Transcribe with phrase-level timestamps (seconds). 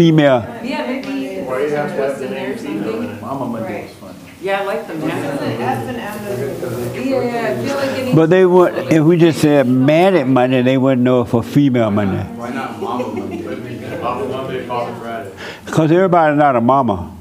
[0.00, 0.40] female.
[0.64, 3.20] Yeah, maybe Why you have to have the name female something.
[3.20, 4.18] Mama Monday was funny.
[4.40, 5.10] Yeah, I like the man.
[5.60, 5.94] F.
[6.96, 7.12] Yeah,
[7.44, 8.14] I feel like.
[8.14, 11.90] But they would, if we just said Manic Monday, they wouldn't know it for female
[11.90, 12.24] Monday.
[12.34, 13.42] Why not Mama Monday?
[14.00, 15.32] Papa Monday, Papa Friday.
[15.66, 17.16] Because everybody's not a mama.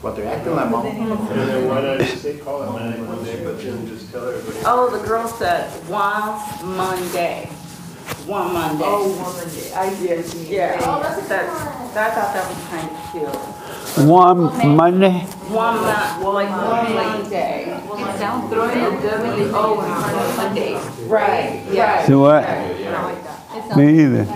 [0.00, 0.88] But they're acting like Mama.
[0.88, 4.64] And then why not just say call it Monday, Monday, but then just tell everybody.
[4.64, 7.50] Oh, the girl said why Monday.
[8.26, 8.82] One Monday.
[8.84, 9.72] Oh, Monday.
[9.72, 10.52] I see what you mean.
[10.52, 11.46] Yeah, Oh, that's a that,
[11.94, 13.36] that, I thought that was kind of cute.
[14.08, 14.40] One
[14.76, 15.20] Monday?
[15.46, 17.70] One mon, like one Monday.
[17.70, 18.74] It sounds good.
[19.02, 20.74] W O in front of Monday.
[21.06, 22.04] Right, yeah.
[22.04, 22.42] So what?
[22.42, 23.38] I like that.
[23.56, 23.76] It sounds.
[23.76, 24.26] Me either.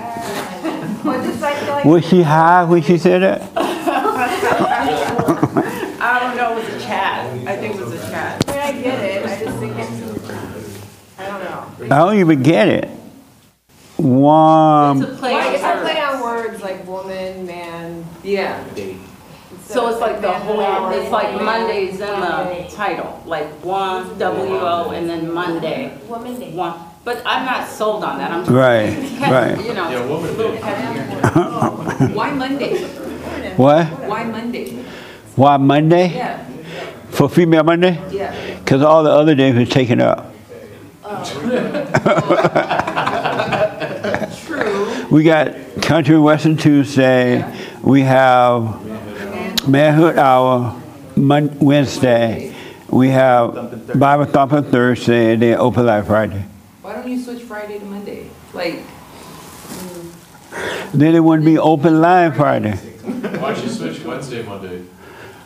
[1.03, 1.84] Well, just I feel like.
[1.87, 3.41] Was she high when she said it?
[3.57, 3.59] I
[6.20, 7.25] don't know, it was a chat.
[7.48, 8.45] I think it was a chat.
[8.48, 9.91] I mean, I get it, I just think it's,
[11.19, 11.65] I don't know.
[11.97, 12.91] I don't even get it.
[14.01, 15.03] One.
[15.03, 16.15] It's a play Like, on it's a play words.
[16.15, 18.05] on words like woman, man.
[18.23, 18.65] Yeah.
[18.75, 18.97] Date.
[19.67, 24.19] So it's like the whole, hour, it's like woman, Mondays in the title, like one,
[24.19, 25.97] W O, and then Monday.
[26.09, 26.53] Woman day.
[26.55, 28.33] One, but I'm not sold on that.
[28.33, 28.45] I'm.
[28.47, 28.91] Right,
[29.31, 29.65] right.
[29.65, 29.89] You know.
[29.91, 30.61] Yeah, woman day.
[32.14, 32.83] Why Monday?
[33.57, 33.87] What?
[33.87, 34.83] Why Monday?
[35.37, 36.09] Why Monday?
[36.14, 36.45] Yeah,
[37.11, 38.01] For female Monday?
[38.11, 38.59] yeah.
[38.59, 40.35] Because all the other days were taken up.
[41.05, 43.05] Oh.
[45.11, 45.16] True.
[45.19, 47.44] We got Country and Western Tuesday.
[47.83, 50.80] We have Manhood Hour
[51.17, 52.55] Mon- Wednesday.
[52.89, 56.44] We have Bible Thumping Thursday and then Open Line Friday.
[56.83, 58.30] Why don't you switch Friday to Monday?
[58.55, 58.83] Like,
[60.94, 62.72] Then it wouldn't be Open Line Friday.
[62.72, 64.84] Why don't you switch Wednesday, Monday?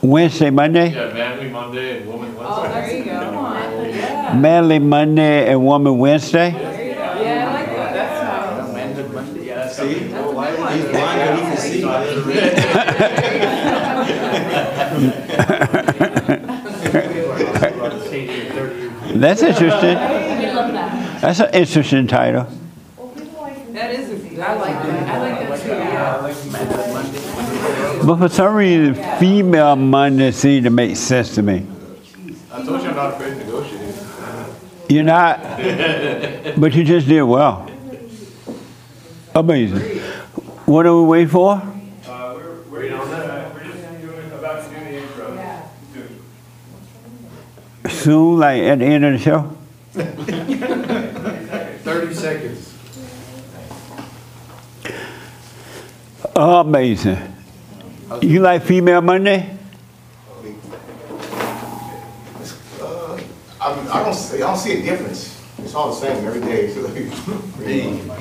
[0.02, 0.90] Wednesday, Monday?
[0.92, 2.54] Yeah, manly Monday and woman Wednesday.
[2.54, 3.20] oh, there you go.
[3.20, 3.88] Come on.
[3.88, 4.34] Yeah.
[4.38, 6.50] Manly Monday and Woman Wednesday?
[6.50, 6.58] Yeah,
[7.48, 7.92] I like that.
[7.94, 8.74] That's nice.
[8.74, 9.76] Manhood Monday, yeah, that's.
[9.76, 9.94] See?
[9.94, 10.44] That's a good one.
[10.74, 11.84] He's blind, but he can see.
[18.14, 19.96] That's interesting.
[19.96, 21.20] We love that.
[21.20, 22.46] That's an interesting title.
[23.72, 24.14] That is, a-
[24.46, 25.08] I like that.
[25.08, 26.20] I like that too, yeah.
[28.06, 31.66] But for some reason, female Monday seemed to make sense to me.
[32.52, 33.94] I told you I'm not afraid to negotiate.
[34.88, 35.40] You're not,
[36.60, 37.68] but you just did well.
[39.34, 39.80] Amazing.
[40.66, 41.52] What are we waiting for?
[41.52, 45.60] Uh, we're, we're, uh, we're just doing, about to do the intro.
[47.90, 49.54] Soon, like at the end of the show?
[51.84, 52.74] Thirty seconds.
[56.34, 57.18] Amazing.
[58.22, 59.54] You like female Monday?
[62.80, 63.20] Uh,
[63.60, 65.42] I, I don't see, I don't see a difference.
[65.58, 66.72] It's all the same every day.
[66.74, 66.88] So,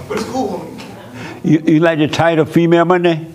[0.08, 0.70] but it's cool.
[1.44, 3.28] You, you like the title female Monday?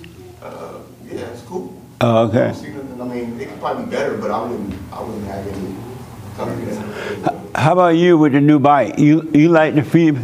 [0.43, 1.75] Uh, yeah, it's cool.
[2.01, 2.39] Oh, okay.
[2.47, 4.75] don't see nothing- I mean, it could probably be better, but I wouldn't.
[4.93, 5.75] I wouldn't have any.
[6.37, 7.29] confidence.
[7.55, 8.99] How about you with the new bike?
[8.99, 10.23] You you like the female?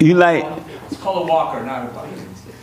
[0.00, 0.44] You like?
[0.90, 2.10] It's called a walker, not a bike.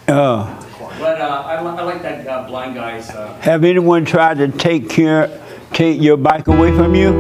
[0.08, 0.56] Uh,
[1.00, 3.10] But uh, I, li- I like that uh, blind guy's.
[3.10, 5.30] Uh, have anyone tried to take care,
[5.72, 7.12] take your bike away from you?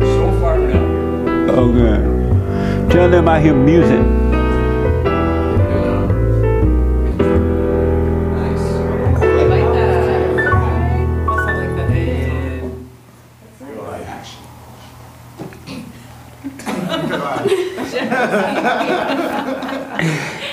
[0.00, 1.46] so far, no.
[1.50, 2.90] Oh, good.
[2.90, 4.00] Tell them I hear music.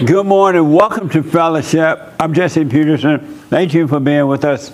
[0.06, 0.74] Good morning.
[0.74, 2.16] Welcome to Fellowship.
[2.20, 3.20] I'm Jesse Peterson.
[3.52, 4.72] Thank you for being with us.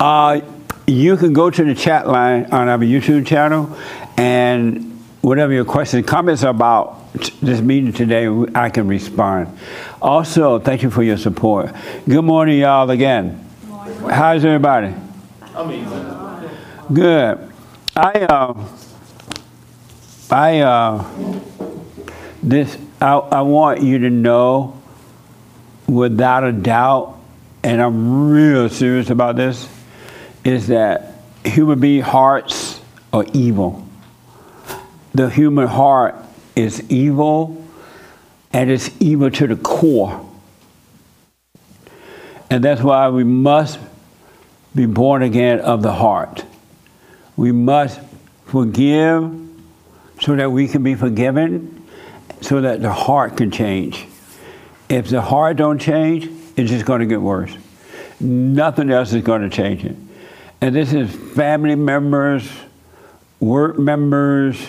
[0.00, 0.40] Uh,
[0.86, 3.76] you can go to the chat line on our YouTube channel,
[4.16, 7.12] and whatever your questions, comments about
[7.42, 9.58] this meeting today, I can respond.
[10.00, 11.74] Also, thank you for your support.
[12.08, 13.46] Good morning, y'all, again.
[14.08, 14.94] How's everybody?
[15.54, 16.50] Amazing.
[16.90, 17.52] Good.
[17.94, 18.68] I uh,
[20.30, 21.40] I uh,
[22.42, 24.80] this I, I want you to know
[25.88, 27.18] without a doubt,
[27.64, 29.68] and I'm real serious about this,
[30.44, 31.14] is that
[31.44, 32.80] human being hearts
[33.12, 33.84] are evil.
[35.14, 36.14] The human heart
[36.54, 37.66] is evil,
[38.52, 40.24] and it's evil to the core.
[42.50, 43.80] And that's why we must
[44.76, 46.44] be born again of the heart.
[47.36, 47.98] We must
[48.46, 49.40] forgive
[50.20, 51.81] so that we can be forgiven,
[52.42, 54.06] so that the heart can change.
[54.88, 57.56] If the heart don't change, it's just going to get worse.
[58.20, 59.96] Nothing else is going to change it.
[60.60, 62.48] And this is family members,
[63.40, 64.60] work members,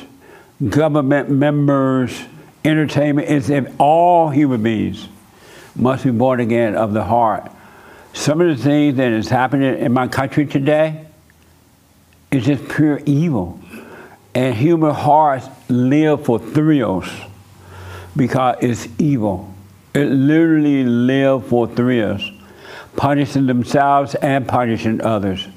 [0.69, 2.19] government members,
[2.63, 3.29] entertainment.
[3.29, 3.49] It's
[3.79, 5.07] all human beings.
[5.75, 7.51] must be born again of the heart.
[8.13, 11.05] Some of the things that is happening in my country today
[12.31, 13.59] is just pure evil.
[14.35, 17.09] And human hearts live for thrills
[18.15, 19.53] because it's evil.
[19.93, 22.31] It literally live for thrills,
[22.95, 25.47] punishing themselves and punishing others.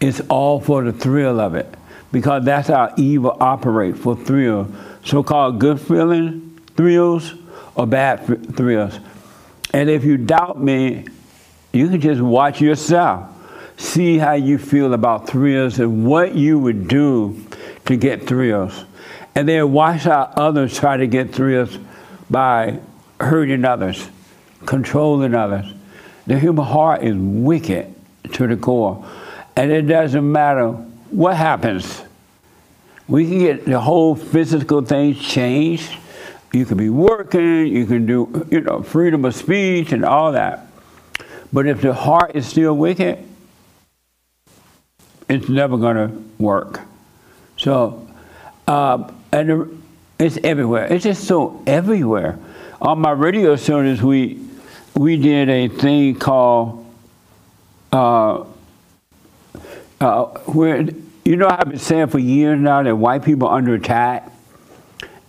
[0.00, 1.72] It's all for the thrill of it
[2.10, 4.68] because that's how evil operates for thrill.
[5.04, 7.34] So-called good feeling thrills
[7.74, 8.98] or bad th- thrills.
[9.72, 11.06] And if you doubt me,
[11.72, 13.30] you can just watch yourself.
[13.78, 17.42] See how you feel about thrills and what you would do
[17.86, 18.84] to get thrills.
[19.34, 21.78] And then watch how others try to get through us
[22.28, 22.78] by
[23.20, 24.08] hurting others,
[24.66, 25.72] controlling others.
[26.26, 27.94] The human heart is wicked
[28.32, 29.08] to the core.
[29.56, 30.68] And it doesn't matter
[31.10, 32.02] what happens.
[33.08, 35.92] We can get the whole physical things changed.
[36.52, 40.66] You can be working, you can do, you know, freedom of speech and all that.
[41.52, 43.26] But if the heart is still wicked,
[45.28, 46.80] it's never going to work.
[47.56, 48.06] So,
[48.66, 49.82] uh, and
[50.18, 50.92] it's everywhere.
[50.92, 52.38] It's just so everywhere.
[52.80, 54.38] On my radio service, we
[54.94, 56.84] we did a thing called
[57.92, 58.44] uh,
[60.00, 60.88] uh, where
[61.24, 64.30] you know I've been saying for years now that white people are under attack,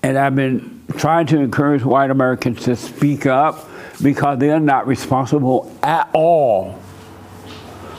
[0.02, 3.70] and I've been trying to encourage white Americans to speak up
[4.02, 6.80] because they are not responsible at all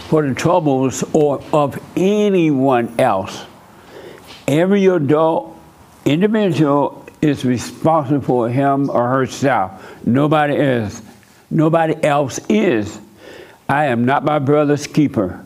[0.08, 3.46] for the troubles or of anyone else.
[4.46, 5.53] Every adult
[6.04, 10.06] individual is responsible for him or herself.
[10.06, 11.02] Nobody is.
[11.50, 12.98] Nobody else is.
[13.68, 15.44] I am not my brother's keeper.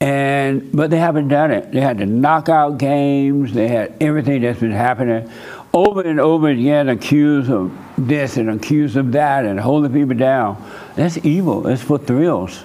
[0.00, 1.72] And but they haven't done it.
[1.72, 3.52] They had the knockout games.
[3.52, 5.30] They had everything that's been happening
[5.74, 6.88] over and over again.
[6.88, 10.56] Accused of this and accused of that, and holding people down.
[10.96, 11.66] That's evil.
[11.66, 12.64] It's for thrills,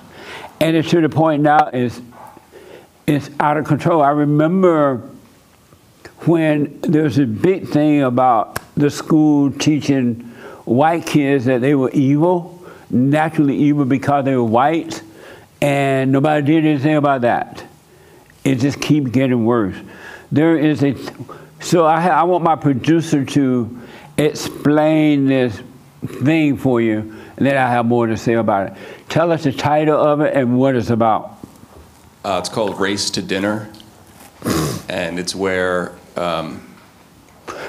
[0.62, 2.02] and it's to the point now is
[3.06, 4.02] it's out of control.
[4.02, 5.10] I remember
[6.28, 10.16] when there was a big thing about the school teaching
[10.66, 15.02] white kids that they were evil, naturally evil because they were white,
[15.62, 17.64] and nobody did anything about that.
[18.44, 19.76] It just keeps getting worse.
[20.32, 20.96] There is a,
[21.60, 23.82] so I, I want my producer to
[24.18, 25.62] explain this
[26.06, 27.00] thing for you,
[27.38, 28.78] and then I have more to say about it.
[29.10, 31.38] Tell us the title of it and what it's about.
[32.24, 33.72] Uh, it's called Race to Dinner,
[34.90, 36.62] and it's where um,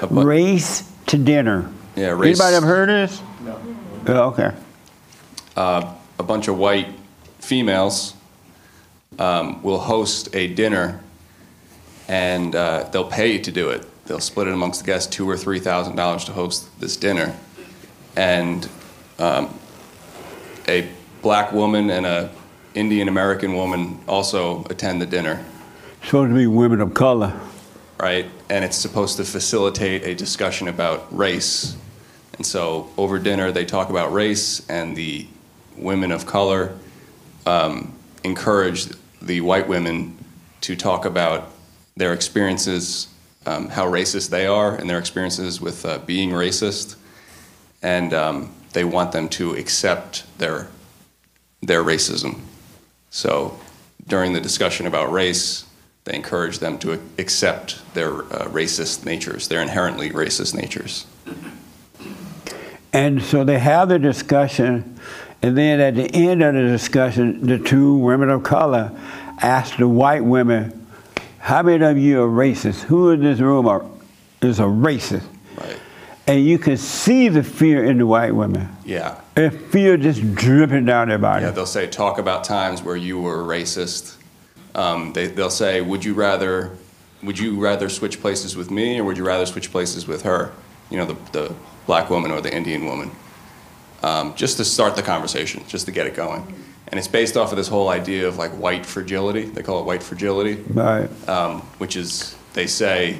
[0.01, 1.69] bu- Race to dinner.
[1.95, 3.21] yeah, race, Anybody ever heard of this?
[4.05, 4.23] No.
[4.29, 4.51] okay.
[5.55, 6.87] uh, a bunch of white
[7.39, 8.13] females
[9.19, 10.99] um, will host a dinner,
[12.07, 13.85] and uh, they'll pay to do it.
[14.05, 17.35] They'll split it amongst the guests, two or three thousand dollars to host this dinner,
[18.15, 18.67] and
[19.19, 19.53] um,
[20.67, 20.87] a
[21.21, 22.31] black woman and a
[22.73, 25.43] Indian American woman also attend the dinner.
[26.03, 27.33] Supposed to be women of color.
[27.99, 28.29] Right?
[28.49, 31.75] And it's supposed to facilitate a discussion about race.
[32.37, 35.27] And so over dinner, they talk about race, and the
[35.75, 36.77] women of color
[37.45, 38.87] um, encourage
[39.21, 40.17] the white women
[40.61, 41.49] to talk about
[41.95, 43.07] their experiences,
[43.45, 46.95] um, how racist they are, and their experiences with uh, being racist.
[47.81, 50.67] And um, they want them to accept their,
[51.61, 52.41] their racism.
[53.09, 53.57] So
[54.07, 55.66] during the discussion about race,
[56.07, 61.05] they encourage them to accept their uh, racist natures, their inherently racist natures.
[62.93, 64.97] And so they have the discussion,
[65.41, 68.97] and then at the end of the discussion, the two women of color
[69.41, 70.87] ask the white women,
[71.39, 72.83] How many of you are racist?
[72.83, 73.85] Who in this room are,
[74.41, 75.27] is a racist?
[75.57, 75.77] Right.
[76.25, 78.69] And you can see the fear in the white women.
[78.85, 79.19] Yeah.
[79.35, 81.43] And fear just dripping down their body.
[81.43, 84.16] Yeah, they'll say, talk about times where you were racist.
[84.77, 86.71] Um, they, they'll say, would you rather,
[87.23, 90.51] would you rather switch places with me, or would you rather switch places with her?
[90.89, 91.55] You know, the, the
[91.87, 93.11] black woman or the Indian woman.
[94.03, 96.53] Um, just to start the conversation, just to get it going.
[96.89, 99.43] And it's based off of this whole idea of like white fragility.
[99.45, 100.61] They call it white fragility.
[100.71, 101.09] Right.
[101.27, 103.19] um, which is they say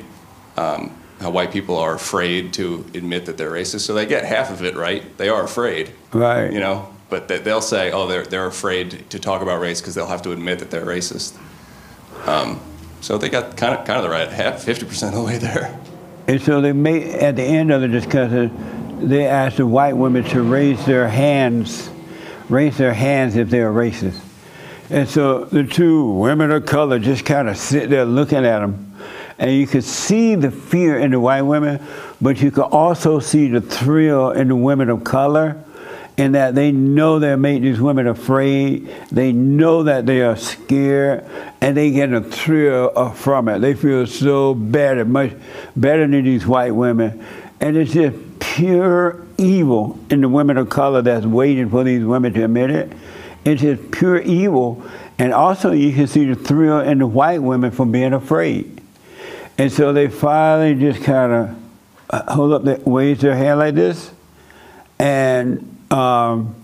[0.55, 3.81] um, how white people are afraid to admit that they're racist.
[3.81, 5.17] So they get half of it right.
[5.17, 6.53] They are afraid, Right.
[6.53, 6.93] you know.
[7.09, 10.21] But they, they'll say, oh, they're they're afraid to talk about race because they'll have
[10.23, 11.37] to admit that they're racist.
[12.27, 12.59] Um,
[12.99, 15.37] so they got kind of kind of the right half, fifty percent of the way
[15.37, 15.79] there.
[16.27, 20.25] And so they may, at the end of the discussion, they asked the white women
[20.25, 21.89] to raise their hands,
[22.49, 24.19] raise their hands if they're racist.
[24.89, 28.95] And so the two women of color just kind of sit there looking at them.
[29.37, 31.79] And you could see the fear in the white women,
[32.19, 35.63] but you could also see the thrill in the women of color.
[36.17, 38.91] In that they know they make these women afraid.
[39.11, 41.29] They know that they are scared,
[41.61, 43.59] and they get a thrill uh, from it.
[43.59, 45.33] They feel so better, much
[45.75, 47.23] better than these white women,
[47.61, 52.33] and it's just pure evil in the women of color that's waiting for these women
[52.33, 52.91] to admit it.
[53.45, 54.83] It's just pure evil,
[55.19, 58.81] and also you can see the thrill in the white women from being afraid.
[59.59, 61.63] And so they finally just kind of
[62.09, 64.11] uh, hold up, their, raise their hand like this,
[64.97, 66.55] and um,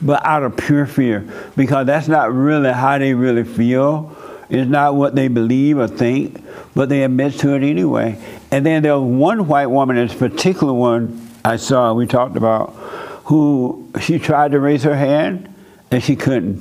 [0.00, 4.16] but out of pure fear, because that's not really how they really feel.
[4.48, 6.42] It's not what they believe or think,
[6.74, 8.22] but they admit to it anyway.
[8.50, 12.70] And then there was one white woman, this particular one I saw, we talked about,
[13.24, 15.52] who she tried to raise her hand
[15.90, 16.60] and she couldn't.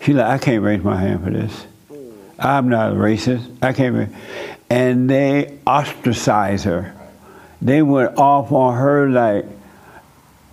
[0.00, 1.66] She's like, I can't raise my hand for this.
[2.38, 3.46] I'm not a racist.
[3.60, 3.94] I can't.
[3.94, 4.08] Raise.
[4.70, 6.94] And they ostracized her.
[7.60, 9.44] They went off on her like,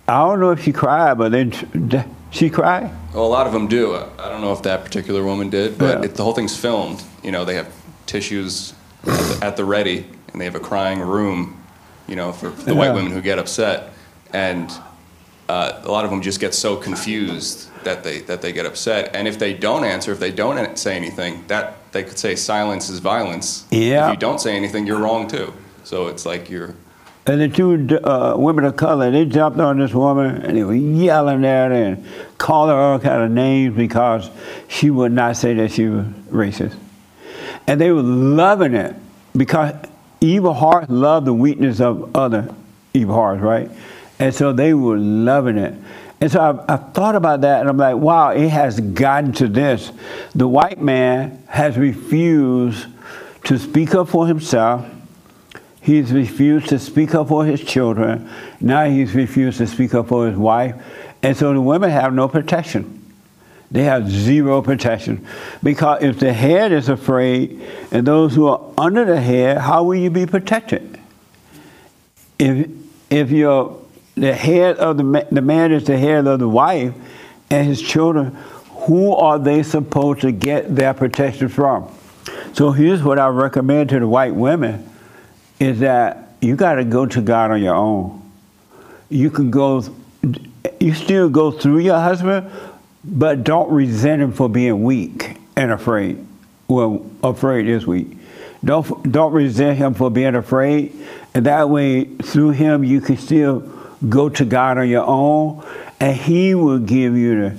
[0.08, 1.52] I don't know if she cried, but then
[2.30, 2.90] she cried.
[3.14, 3.94] Well, a lot of them do.
[3.94, 6.04] I don't know if that particular woman did, but Yeah.
[6.06, 7.02] it, the whole thing's filmed.
[7.22, 7.70] You know, they have
[8.06, 8.72] tissues
[9.06, 11.54] at the, at the ready, and they have a crying room.
[12.06, 13.92] You know, for, for the white women who get upset,
[14.32, 14.70] and
[15.50, 19.14] uh, a lot of them just get so confused that they that they get upset.
[19.14, 22.88] And if they don't answer, if they don't say anything, that they could say silence
[22.88, 23.66] is violence.
[23.70, 24.06] Yeah.
[24.08, 25.52] If you don't say anything, you're wrong too.
[25.84, 26.74] So it's like you're
[27.28, 30.74] And the two uh, women of color, they jumped on this woman and they were
[30.74, 32.06] yelling at her and
[32.38, 34.30] calling her all kind of names because
[34.66, 36.74] she would not say that she was racist.
[37.66, 38.96] And they were loving it
[39.36, 39.74] because
[40.22, 42.54] evil hearts love the weakness of other
[42.94, 43.70] evil hearts, right?
[44.18, 45.74] And so they were loving it.
[46.22, 49.48] And so I, I thought about that and I'm like, wow, it has gotten to
[49.48, 49.92] this.
[50.34, 52.86] The white man has refused
[53.44, 54.86] to speak up for himself.
[55.88, 58.28] He's refused to speak up for his children.
[58.60, 60.74] Now he's refused to speak up for his wife.
[61.22, 63.10] And so the women have no protection.
[63.70, 65.26] They have zero protection.
[65.62, 69.94] Because if the head is afraid and those who are under the head, how will
[69.94, 71.00] you be protected?
[72.38, 72.68] If,
[73.08, 73.80] if you're
[74.14, 76.92] the head of the, the man is the head of the wife
[77.48, 78.36] and his children,
[78.86, 81.90] who are they supposed to get their protection from?
[82.52, 84.87] So here's what I recommend to the white women
[85.60, 88.22] is that you got to go to God on your own.
[89.08, 89.82] You can go,
[90.80, 92.50] you still go through your husband,
[93.04, 96.24] but don't resent him for being weak and afraid.
[96.68, 98.08] Well, afraid is weak.
[98.64, 100.92] Don't don't resent him for being afraid,
[101.32, 103.60] and that way through him you can still
[104.08, 105.64] go to God on your own,
[106.00, 107.56] and He will give you the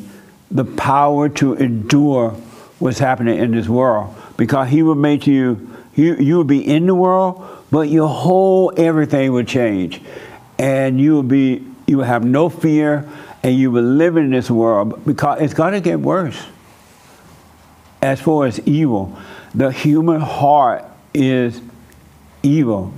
[0.52, 2.32] the power to endure
[2.80, 6.86] what's happening in this world because He will make you you you will be in
[6.88, 10.02] the world, but your whole everything will change,
[10.58, 13.10] and you will be you will have no fear,
[13.44, 16.40] and you will live in this world because it's going to get worse
[18.02, 19.18] as far as evil.
[19.56, 21.62] The human heart is
[22.44, 22.94] evil.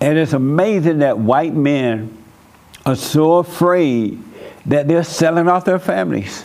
[0.00, 2.16] And it's amazing that white men
[2.86, 4.22] are so afraid
[4.66, 6.44] that they're selling off their families.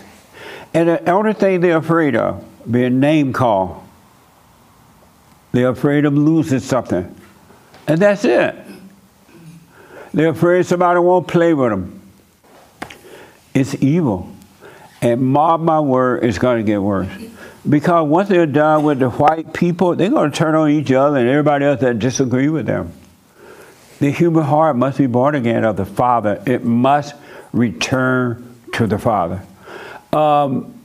[0.74, 3.82] And the only thing they're afraid of, being name called.
[5.53, 7.15] They're afraid of losing something.
[7.88, 8.56] And that's it.
[10.13, 12.01] They're afraid somebody won't play with them.
[13.54, 14.32] It's evil.
[15.01, 17.10] And mark my word, it's going to get worse.
[17.68, 21.18] Because once they're done with the white people, they're going to turn on each other
[21.18, 22.94] and everybody else that disagree with them.
[24.00, 26.42] The human heart must be born again of the Father.
[26.46, 27.15] It must
[27.54, 29.42] return to the Father.
[30.12, 30.80] Um,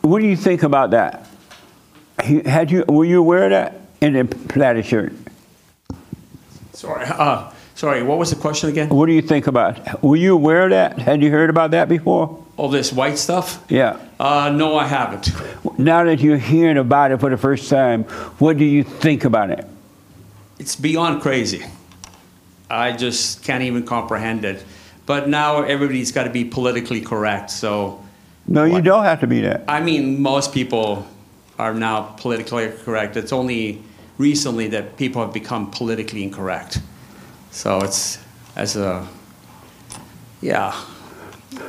[0.00, 1.26] what do you think about that?
[2.18, 5.12] Had you were you aware of that in the plaid shirt?
[6.72, 8.88] Sorry, uh, sorry, what was the question again?
[8.88, 10.02] What do you think about?
[10.02, 10.98] Were you aware of that?
[10.98, 12.42] Had you heard about that before?
[12.56, 13.64] All this white stuff?
[13.68, 13.98] Yeah.
[14.18, 15.30] Uh, no, I haven't.
[15.78, 18.04] Now that you're hearing about it for the first time,
[18.38, 19.66] what do you think about it?
[20.58, 21.64] It's beyond crazy.
[22.68, 24.64] I just can't even comprehend it.
[25.06, 27.50] But now everybody's got to be politically correct.
[27.50, 28.00] So,
[28.46, 28.84] No, you What?
[28.84, 29.64] don't have to be that.
[29.68, 31.06] I mean, most people
[31.58, 33.16] are now politically correct.
[33.16, 33.82] It's only
[34.18, 36.80] recently that people have become politically incorrect.
[37.50, 38.18] So it's
[38.56, 39.06] as a,
[40.40, 40.74] yeah.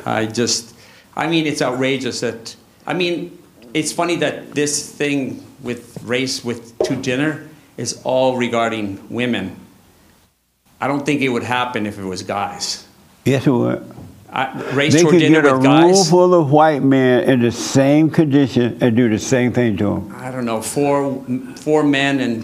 [0.05, 0.75] I just,
[1.15, 3.38] I mean, it's outrageous that, I mean,
[3.73, 7.47] it's funny that this thing with race with to dinner
[7.77, 9.55] is all regarding women.
[10.79, 12.85] I don't think it would happen if it was guys.
[13.25, 13.92] Yes, it would.
[14.35, 17.51] I, race They to could dinner get a room full of white men in the
[17.51, 20.15] same condition and do the same thing to them.
[20.17, 21.23] I don't know, four
[21.57, 22.43] four men and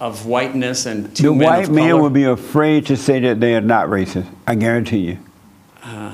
[0.00, 3.54] of whiteness and The two men white man would be afraid to say that they
[3.54, 4.26] are not racist.
[4.46, 5.18] I guarantee you.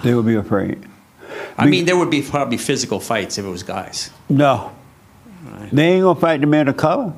[0.05, 0.87] they would be afraid.
[1.59, 4.11] I mean, there would be probably physical fights if it was guys.
[4.29, 4.71] No.
[5.73, 7.13] They ain't gonna fight the man of color.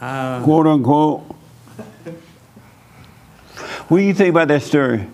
[0.00, 1.22] Uh, quote unquote.
[3.88, 5.08] What do you think about that story?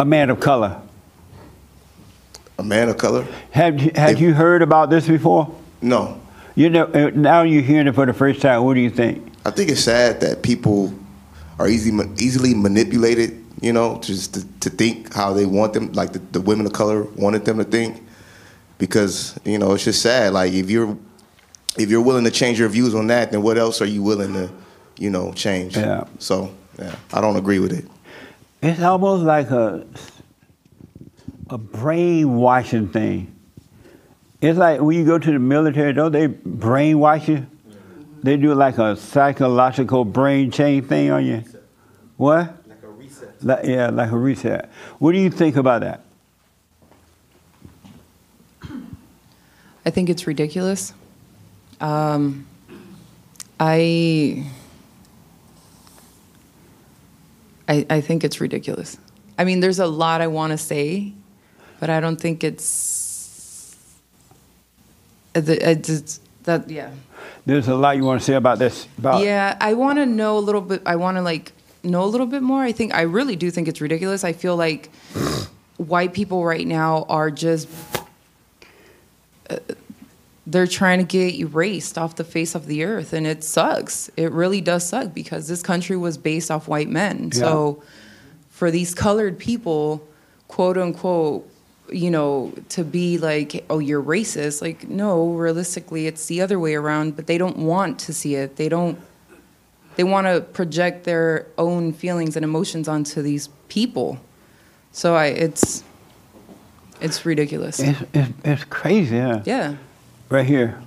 [0.00, 0.80] A man of color.
[2.58, 3.26] A man of color?
[3.50, 5.54] Have you, had you heard about this before?
[5.82, 6.18] No.
[6.54, 8.64] You know, uh, now you're hearing it for the first time.
[8.64, 9.30] What do you think?
[9.44, 10.94] I think it's sad that people
[11.58, 16.14] are easy, easily manipulated, you know, just to, to think how they want them, like
[16.14, 18.02] the, the women of color wanted them to think.
[18.78, 20.32] Because, you know, it's just sad.
[20.32, 20.96] Like if you're
[21.76, 24.32] if you're willing to change your views on that, then what else are you willing
[24.32, 24.50] to,
[24.96, 25.76] you know, change?
[25.76, 26.04] Yeah.
[26.18, 27.84] So yeah, I don't agree with it.
[28.62, 29.86] It's almost like a
[31.48, 33.34] a brainwashing thing.
[34.40, 37.46] It's like when you go to the military, don't they brainwash you?
[38.22, 41.44] They do like a psychological brain change thing on you.
[42.16, 42.54] What?
[42.68, 43.44] Like a reset.
[43.44, 44.70] Like, yeah, like a reset.
[44.98, 46.02] What do you think about that?
[49.84, 50.92] I think it's ridiculous.
[51.80, 52.46] Um,
[53.58, 54.46] I,
[57.70, 58.98] I, I think it's ridiculous.
[59.38, 61.12] I mean, there's a lot I want to say,
[61.78, 63.76] but I don't think it's,
[65.36, 66.68] it's, it's that.
[66.68, 66.90] Yeah.
[67.46, 68.88] There's a lot you want to say about this.
[68.98, 70.82] About Yeah, I want to know a little bit.
[70.84, 71.52] I want to like
[71.84, 72.60] know a little bit more.
[72.60, 74.24] I think I really do think it's ridiculous.
[74.24, 74.90] I feel like
[75.76, 77.68] white people right now are just
[79.48, 79.58] uh,
[80.50, 84.10] they're trying to get erased off the face of the earth, and it sucks.
[84.16, 87.30] It really does suck because this country was based off white men.
[87.32, 87.82] So
[88.48, 90.06] for these colored people,
[90.48, 91.48] quote unquote,
[91.92, 94.60] you know, to be like, oh, you're racist.
[94.60, 97.16] Like, no, realistically, it's the other way around.
[97.16, 98.56] But they don't want to see it.
[98.56, 98.98] They don't.
[99.96, 104.18] They want to project their own feelings and emotions onto these people.
[104.92, 105.84] So I, it's,
[107.00, 107.80] it's ridiculous.
[107.80, 109.42] It's, it's, it's crazy, huh?
[109.44, 109.76] Yeah.
[110.30, 110.80] Right here.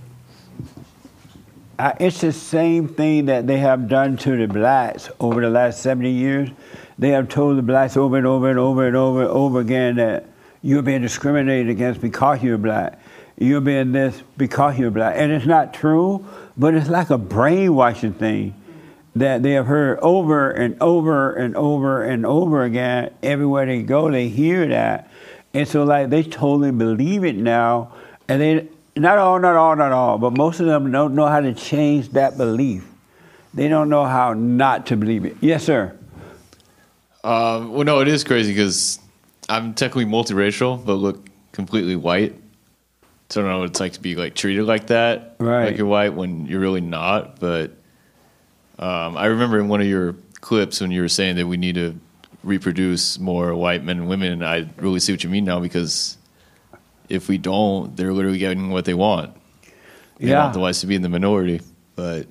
[1.77, 5.81] I, it's the same thing that they have done to the blacks over the last
[5.81, 6.49] 70 years.
[6.97, 9.97] They have told the blacks over and over and over and over and over again
[9.97, 10.27] that
[10.61, 13.01] you're being discriminated against because you're black.
[13.37, 15.15] You're being this because you're black.
[15.17, 16.25] And it's not true,
[16.55, 18.55] but it's like a brainwashing thing
[19.17, 23.13] that they have heard over and over and over and over again.
[23.21, 25.11] Everywhere they go, they hear that.
[25.53, 27.91] And so, like, they totally believe it now.
[28.29, 31.39] And they, not all, not all, not all, but most of them don't know how
[31.41, 32.87] to change that belief.
[33.53, 35.37] They don't know how not to believe it.
[35.41, 35.95] Yes, sir.
[37.23, 38.99] Um, well, no, it is crazy because
[39.49, 42.35] I'm technically multiracial, but look completely white.
[43.29, 45.65] So I don't know what it's like to be like treated like that, Right.
[45.67, 47.39] like you're white when you're really not.
[47.39, 47.71] But
[48.77, 51.75] um, I remember in one of your clips when you were saying that we need
[51.75, 51.95] to
[52.43, 54.33] reproduce more white men and women.
[54.33, 56.17] And I really see what you mean now because
[57.09, 59.31] if we don't, they're literally getting what they want.
[60.19, 60.41] They Yeah.
[60.43, 61.61] want the whites to be in the minority,
[61.95, 62.27] but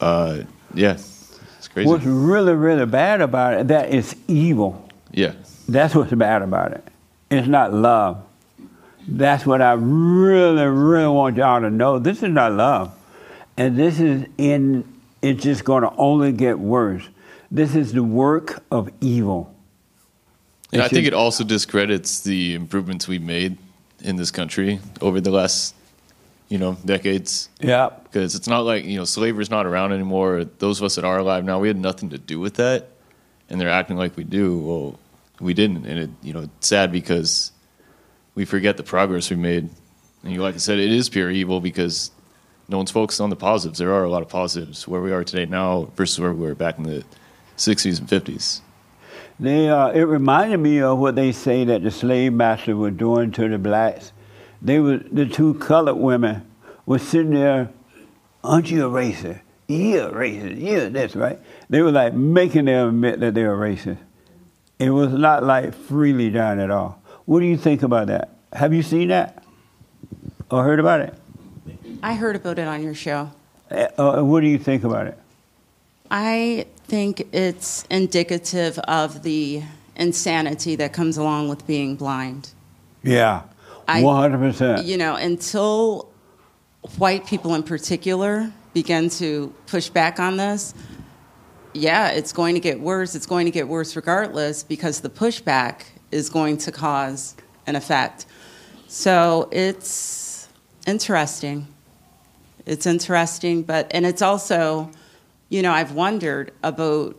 [0.00, 0.38] uh,
[0.74, 1.88] yeah, it's crazy.
[1.88, 4.88] What's really, really bad about it, that it's evil.
[5.12, 5.32] yeah.
[5.68, 6.84] That's what's bad about it.
[7.30, 8.22] It's not love.
[9.06, 11.98] That's what I really, really want y'all to know.
[11.98, 12.92] This is not love.
[13.56, 14.84] And this is in,
[15.22, 17.04] it's just going to only get worse.
[17.50, 19.51] This is the work of evil.
[20.72, 23.58] And I think it also discredits the improvements we've made
[24.00, 25.74] in this country over the last,
[26.48, 27.50] you know, decades.
[27.60, 27.90] Yeah.
[28.04, 30.44] Because it's not like, you know, slavery's not around anymore.
[30.44, 32.88] Those of us that are alive now, we had nothing to do with that.
[33.50, 34.58] And they're acting like we do.
[34.58, 34.98] Well,
[35.40, 35.84] we didn't.
[35.84, 37.52] And it, you know, it's sad because
[38.34, 39.68] we forget the progress we made.
[40.22, 42.10] And you, like I said, it is pure evil because
[42.68, 43.78] no one's focused on the positives.
[43.78, 46.54] There are a lot of positives where we are today now versus where we were
[46.54, 47.04] back in the
[47.58, 48.60] 60s and 50s.
[49.40, 53.32] They, uh, it reminded me of what they say that the slave master was doing
[53.32, 54.12] to the blacks.
[54.60, 56.46] They were the two colored women
[56.86, 57.70] were sitting there.
[58.44, 59.40] Aren't you a racist?
[59.68, 60.60] You're a racist.
[60.60, 61.38] Yeah, that's right?
[61.68, 63.98] They were like making them admit that they were racist.
[64.78, 67.00] It was not like freely done at all.
[67.24, 68.30] What do you think about that?
[68.52, 69.44] Have you seen that
[70.50, 71.14] or heard about it?
[72.02, 73.30] I heard about it on your show.
[73.70, 75.18] Uh, uh, what do you think about it?
[76.10, 79.62] I think it's indicative of the
[79.96, 82.50] insanity that comes along with being blind.
[83.02, 83.44] Yeah,
[83.88, 84.84] one hundred percent.
[84.84, 86.10] You know, until
[86.98, 90.74] white people in particular begin to push back on this,
[91.72, 93.14] yeah, it's going to get worse.
[93.14, 97.34] It's going to get worse regardless because the pushback is going to cause
[97.66, 98.26] an effect.
[98.88, 100.46] So it's
[100.86, 101.68] interesting.
[102.66, 104.90] It's interesting, but and it's also,
[105.52, 107.14] you know, I've wondered about.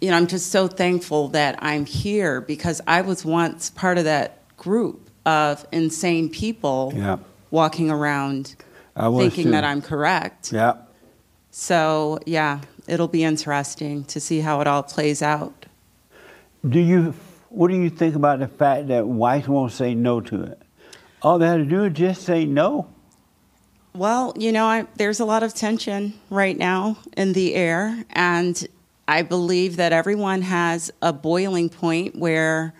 [0.00, 4.04] You know, I'm just so thankful that I'm here because I was once part of
[4.04, 7.16] that group of insane people Yeah.
[7.50, 8.54] walking around
[8.96, 9.50] thinking too.
[9.50, 10.52] that I'm correct.
[10.52, 10.74] Yeah.
[11.50, 15.66] So, yeah, it'll be interesting to see how it all plays out.
[16.68, 17.12] Do you?
[17.48, 20.62] What do you think about the fact that whites won't say no to it?
[21.22, 22.86] All they have to do is just say no.
[23.98, 28.64] Well, you know, I, there's a lot of tension right now in the air, and
[29.08, 32.74] I believe that everyone has a boiling point where,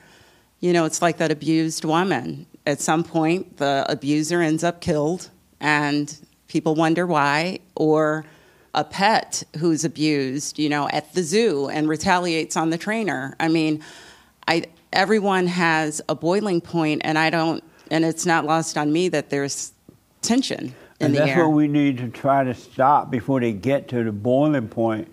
[0.60, 2.46] you know, it's like that abused woman.
[2.68, 5.28] At some point, the abuser ends up killed,
[5.58, 8.24] and people wonder why, or
[8.72, 13.34] a pet who's abused, you know, at the zoo and retaliates on the trainer.
[13.40, 13.82] I mean,
[14.46, 19.08] I everyone has a boiling point, and I don't, and it's not lost on me
[19.08, 19.72] that there's
[20.22, 21.46] tension and that's air.
[21.46, 25.08] what we need to try to stop before they get to the boiling point,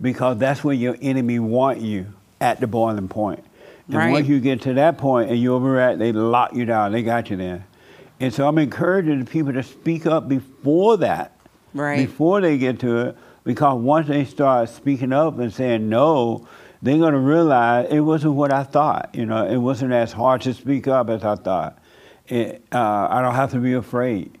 [0.00, 2.06] because that's where your enemy want you
[2.40, 3.44] at the boiling point.
[3.88, 4.10] And Right.
[4.10, 6.92] once you get to that point and you're over overreact, they lock you down.
[6.92, 7.66] They got you there.
[8.20, 11.32] And so I'm encouraging the people to speak up before that,
[11.74, 11.96] Right.
[11.96, 16.46] before they get to it, because once they start speaking up and saying no,
[16.82, 19.10] they're going to realize it wasn't what I thought.
[19.12, 21.78] You know, it wasn't as hard to speak up as I thought.
[22.28, 24.38] It, uh, I don't have to be afraid.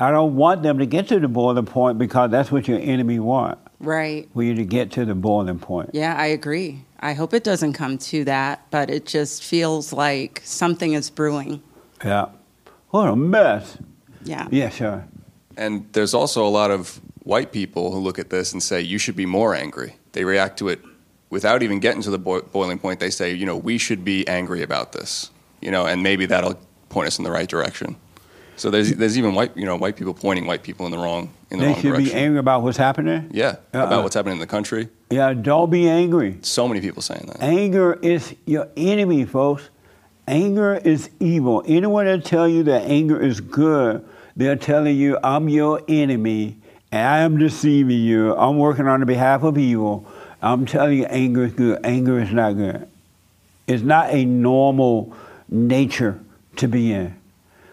[0.00, 3.18] I don't want them to get to the boiling point because that's what your enemy
[3.18, 3.58] want.
[3.80, 4.28] Right.
[4.32, 5.90] For you to get to the boiling point.
[5.92, 6.84] Yeah, I agree.
[7.00, 11.62] I hope it doesn't come to that, but it just feels like something is brewing.
[12.04, 12.26] Yeah.
[12.90, 13.78] What a mess.
[14.24, 14.48] Yeah.
[14.50, 15.06] Yeah, sure.
[15.56, 18.98] And there's also a lot of white people who look at this and say, you
[18.98, 19.96] should be more angry.
[20.12, 20.80] They react to it
[21.28, 23.00] without even getting to the boi- boiling point.
[23.00, 26.58] They say, you know, we should be angry about this, you know, and maybe that'll
[26.88, 27.96] point us in the right direction.
[28.60, 31.32] So there's, there's even white, you know, white people pointing white people in the wrong,
[31.50, 32.04] in the They wrong should direction.
[32.14, 33.30] be angry about what's happening.
[33.32, 33.86] yeah, Uh-uh.
[33.86, 34.90] about what's happening in the country.
[35.08, 36.36] Yeah, don't be angry.
[36.42, 37.42] So many people saying that.
[37.42, 39.70] Anger is your enemy, folks.
[40.28, 41.62] Anger is evil.
[41.66, 46.58] Anyone that tell you that anger is good, they're telling you, I'm your enemy,
[46.92, 48.36] and I am deceiving you.
[48.36, 50.06] I'm working on the behalf of evil.
[50.42, 51.80] I'm telling you, anger is good.
[51.82, 52.86] Anger is not good.
[53.66, 55.16] It's not a normal
[55.48, 56.20] nature
[56.56, 57.16] to be in.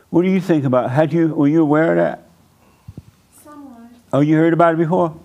[0.10, 0.90] What do you think about?
[0.90, 2.24] Had you were you aware of that?
[3.44, 3.90] Somewhat.
[4.14, 5.16] Oh, you heard about it before?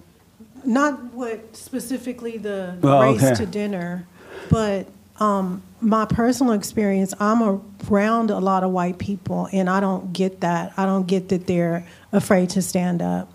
[0.65, 3.35] Not what specifically the Oh, race okay.
[3.35, 4.07] to dinner,
[4.51, 4.87] but
[5.21, 10.41] um, my personal experience, I'm around a lot of white people, and I don't get
[10.41, 10.73] that.
[10.77, 13.33] I don't get that they're afraid to stand up.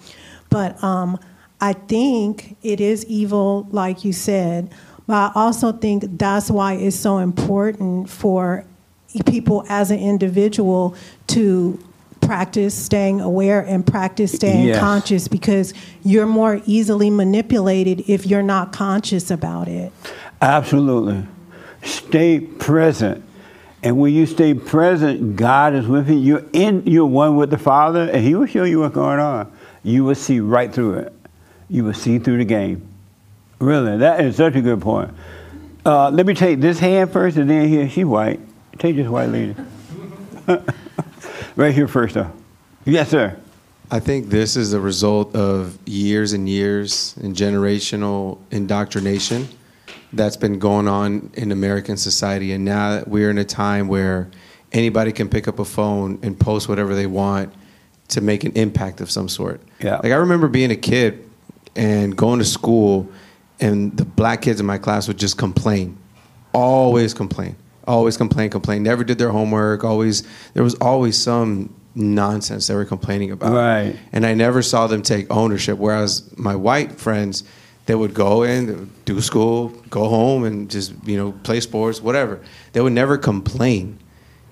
[0.49, 1.17] But um,
[1.61, 4.69] I think it is evil, like you said.
[5.05, 8.65] But I also think that's why it's so important for
[9.25, 10.95] people as an individual
[11.27, 11.79] to
[12.21, 14.79] practice staying aware and practice staying Yes.
[14.79, 19.91] conscious because you're more easily manipulated if you're not conscious about it.
[20.41, 21.25] Absolutely.
[21.83, 23.23] Stay present.
[23.83, 26.15] And when you stay present, God is with you.
[26.17, 29.51] You're in you're one with the Father, and He will show you what's going on.
[29.83, 31.13] You will see right through it.
[31.69, 32.81] You will see through the game.
[33.59, 35.11] Really, that is such a good point.
[35.85, 37.87] Uh, let me take this hand first, and then here.
[37.87, 38.39] She white.
[38.79, 39.55] This white lady.
[41.55, 42.31] right here first, though.
[42.85, 43.37] Yes, sir.
[43.89, 49.47] I think this is the result of years and years and generational indoctrination
[50.13, 52.51] that's been going on in American society.
[52.51, 54.29] And now we're in a time where
[54.71, 57.53] anybody can pick up a phone and post whatever they want
[58.09, 59.61] to make an impact of some sort.
[59.79, 59.95] Yeah.
[59.95, 61.29] Like I remember being a kid
[61.75, 63.09] and going to school,
[63.59, 65.97] and the black kids in my class would just complain,
[66.53, 67.55] always complain,
[67.87, 68.83] always complain, complain.
[68.83, 69.83] Never did their homework.
[69.83, 70.23] Always
[70.53, 73.53] there was always some nonsense they were complaining about.
[73.53, 73.95] Right.
[74.11, 75.77] And I never saw them take ownership.
[75.77, 77.43] Whereas my white friends,
[77.87, 82.41] they would go in, do school, go home, and just you know play sports, whatever.
[82.73, 83.99] They would never complain.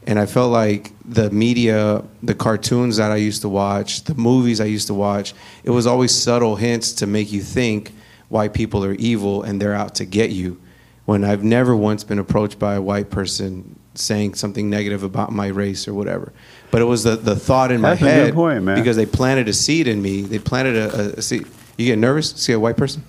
[0.07, 4.61] And I felt like the media, the cartoons that I used to watch, the movies
[4.61, 7.91] I used to watch, it was always subtle hints to make you think
[8.29, 10.61] white people are evil and they're out to get you.
[11.05, 15.47] When I've never once been approached by a white person saying something negative about my
[15.47, 16.33] race or whatever.
[16.71, 18.75] But it was the, the thought in That's a my good head point, man.
[18.77, 20.21] because they planted a seed in me.
[20.21, 21.45] They planted a, a, seed.
[21.77, 22.31] You get nervous?
[22.31, 23.03] See a white person?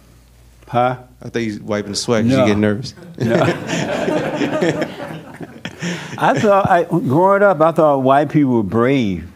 [0.68, 0.98] Huh?
[1.22, 2.42] I thought you was wiping the sweat 'cause No.
[2.44, 2.94] you get nervous.
[6.18, 9.28] I thought, I, growing up, I thought white people were brave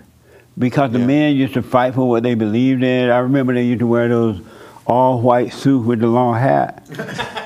[0.58, 3.10] because the men used to fight for what they believed in.
[3.10, 4.40] I remember they used to wear those
[4.86, 6.86] all white suits with the long hat.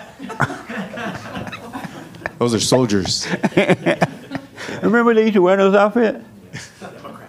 [2.39, 3.27] Those are soldiers.
[4.83, 6.25] remember they used to wear those outfits?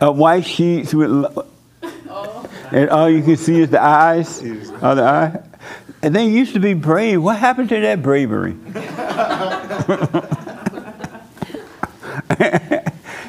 [0.02, 1.10] Uh, white sheets with.
[2.72, 5.42] and all you can see is the eyes, of the eye.
[6.02, 7.22] And they used to be brave.
[7.22, 8.54] What happened to that bravery?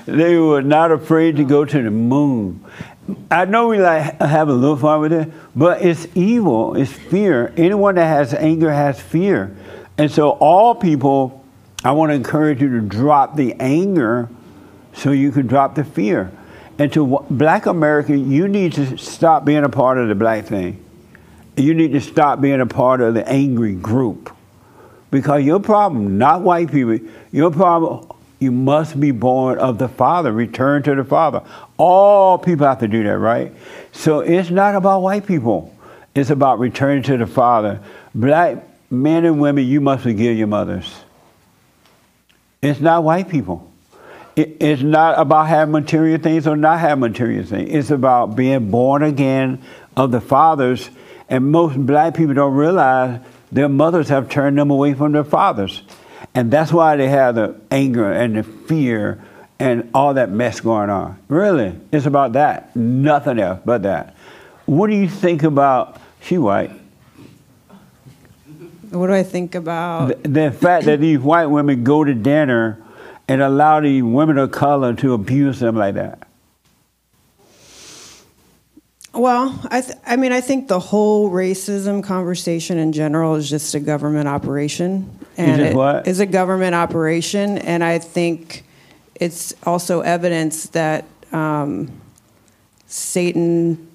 [0.06, 2.64] they were not afraid to go to the moon.
[3.30, 6.76] I know we like have a little fun with it, but it's evil.
[6.76, 7.52] It's fear.
[7.56, 9.56] Anyone that has anger has fear,
[9.96, 11.35] and so all people.
[11.86, 14.28] I want to encourage you to drop the anger,
[14.94, 16.32] so you can drop the fear.
[16.78, 20.82] And to Black America, you need to stop being a part of the black thing.
[21.56, 24.34] You need to stop being a part of the angry group,
[25.10, 26.98] because your problem, not white people,
[27.32, 31.42] your problem you must be born of the Father, return to the Father.
[31.78, 33.52] All people have to do that, right?
[33.92, 35.74] So it's not about white people,
[36.14, 37.80] it's about returning to the Father.
[38.14, 38.58] Black
[38.90, 40.92] men and women, you must forgive your mothers.
[42.62, 43.70] It's not white people.
[44.34, 47.70] It- It's not about having material things or not having material things.
[47.72, 49.60] It's about being born again
[49.96, 50.90] of the fathers.
[51.28, 53.18] And most black people don't realize
[53.50, 55.82] their mothers have turned them away from their fathers.
[56.34, 59.18] And that's why they have the anger and the fear
[59.58, 61.16] and all that mess going on.
[61.28, 62.76] Really, it's about that.
[62.76, 64.14] Nothing else but that.
[64.66, 66.72] What do you think about, she white,
[68.96, 70.22] What do I think about?
[70.22, 72.82] the, the fact that these white women go to dinner
[73.28, 76.26] and allow these women of color to abuse them like that?
[79.12, 83.74] Well, I, th- I mean, I think the whole racism conversation in general is just
[83.74, 85.18] a government operation.
[85.38, 86.06] And it what?
[86.06, 88.64] is a government operation, and I think
[89.14, 91.90] it's also evidence that um,
[92.86, 93.85] Satan,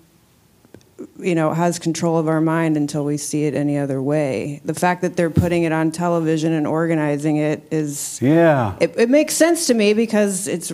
[1.21, 4.61] you know, has control of our mind until we see it any other way.
[4.65, 8.75] The fact that they're putting it on television and organizing it is Yeah.
[8.79, 10.73] it, it makes sense to me because it's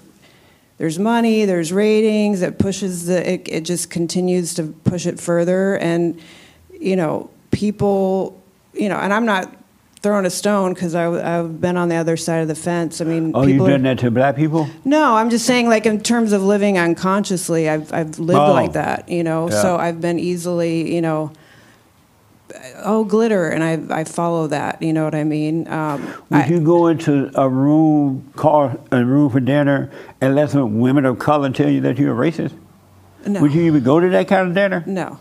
[0.78, 5.78] there's money, there's ratings, it pushes the it, it just continues to push it further
[5.78, 6.20] and
[6.80, 8.40] you know, people,
[8.74, 9.52] you know, and I'm not
[10.02, 13.02] throwing a stone because I've been on the other side of the fence.
[13.02, 14.68] I mean, Oh, you people are- done that to black people?
[14.86, 18.54] no, I'm just saying, like in terms of living unconsciously, I've I've lived Oh.
[18.54, 19.50] like that, you know.
[19.50, 19.62] Yeah.
[19.62, 21.32] So I've been easily, you know,
[22.84, 24.82] oh glitter, and I I follow that.
[24.82, 25.68] You know what I mean?
[25.68, 29.90] Um, Would you go into a room, call a room for dinner,
[30.22, 32.54] and let some women of color tell you that you're a racist?
[33.26, 33.42] No.
[33.42, 34.84] Would you even go to that kind of dinner?
[34.86, 35.20] No.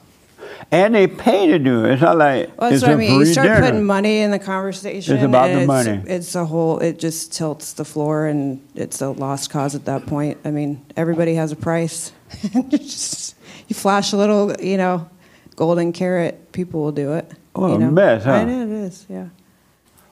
[0.73, 1.93] And they pay to do it.
[1.93, 3.21] It's not like Well, that's it's what a I mean.
[3.21, 3.61] You start dinner.
[3.61, 5.15] putting money in the conversation.
[5.15, 6.03] It's about the it's, money.
[6.07, 6.81] It's a whole.
[6.81, 10.39] It just tilts the floor, and it's a lost cause at that point.
[10.45, 12.13] I mean, everybody has a price.
[12.53, 13.37] you just
[13.69, 15.09] you flash a little, you know,
[15.55, 16.51] golden carrot.
[16.53, 17.31] People will do it.
[17.53, 18.33] What you a mess, huh?
[18.33, 19.07] I know it is.
[19.09, 19.29] Yeah.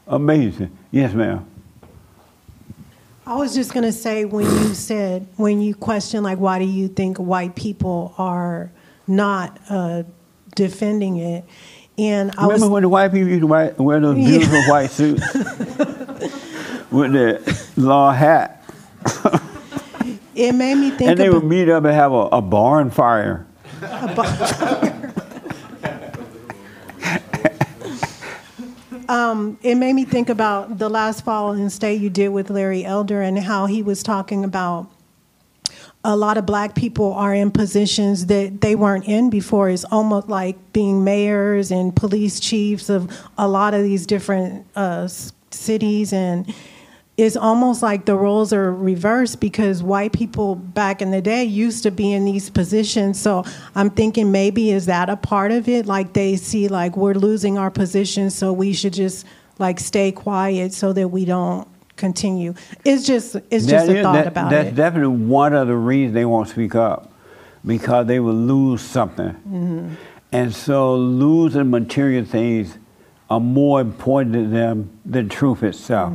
[0.06, 0.76] Amazing.
[0.90, 1.46] Yes, ma'am.
[3.26, 6.64] I was just going to say when you said, when you question, like, why do
[6.64, 8.70] you think white people are
[9.06, 10.04] not uh,
[10.54, 11.44] defending it?
[11.96, 12.70] And I Remember was.
[12.70, 14.28] when the white people used to wear, wear those Yeah.
[14.28, 15.22] beautiful white suits
[16.90, 18.64] with the long hat?
[20.34, 21.42] It made me think and they about.
[21.42, 23.46] would meet up and have a, barn fire.
[23.82, 25.12] a barn fire.
[29.08, 33.20] Um, it made me think about the last Fallen State you did with Larry Elder
[33.20, 34.88] and how he was talking about
[36.04, 39.70] a lot of black people are in positions that they weren't in before.
[39.70, 45.08] It's almost like being mayors and police chiefs of a lot of these different uh,
[45.50, 46.52] cities and
[47.16, 51.84] it's almost like the roles are reversed because white people back in the day used
[51.84, 53.20] to be in these positions.
[53.20, 55.86] So I'm thinking maybe is that a part of it?
[55.86, 59.24] Like they see like we're losing our position, so we should just
[59.60, 62.54] like stay quiet so that we don't continue.
[62.84, 64.74] It's just it's just That a is- thought that- about that's it.
[64.74, 67.10] That's definitely one of the reasons they won't speak up
[67.64, 69.34] because they will lose something.
[69.50, 69.90] Mhm.
[70.32, 72.76] And so losing material things
[73.30, 76.12] are more important to them than truth itself.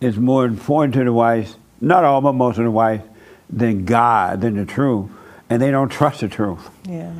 [0.00, 3.04] It's more important to the whites, not all, but most of the whites,
[3.50, 5.06] than God, than the truth.
[5.50, 6.70] And they don't trust the truth.
[6.88, 7.10] Yeah.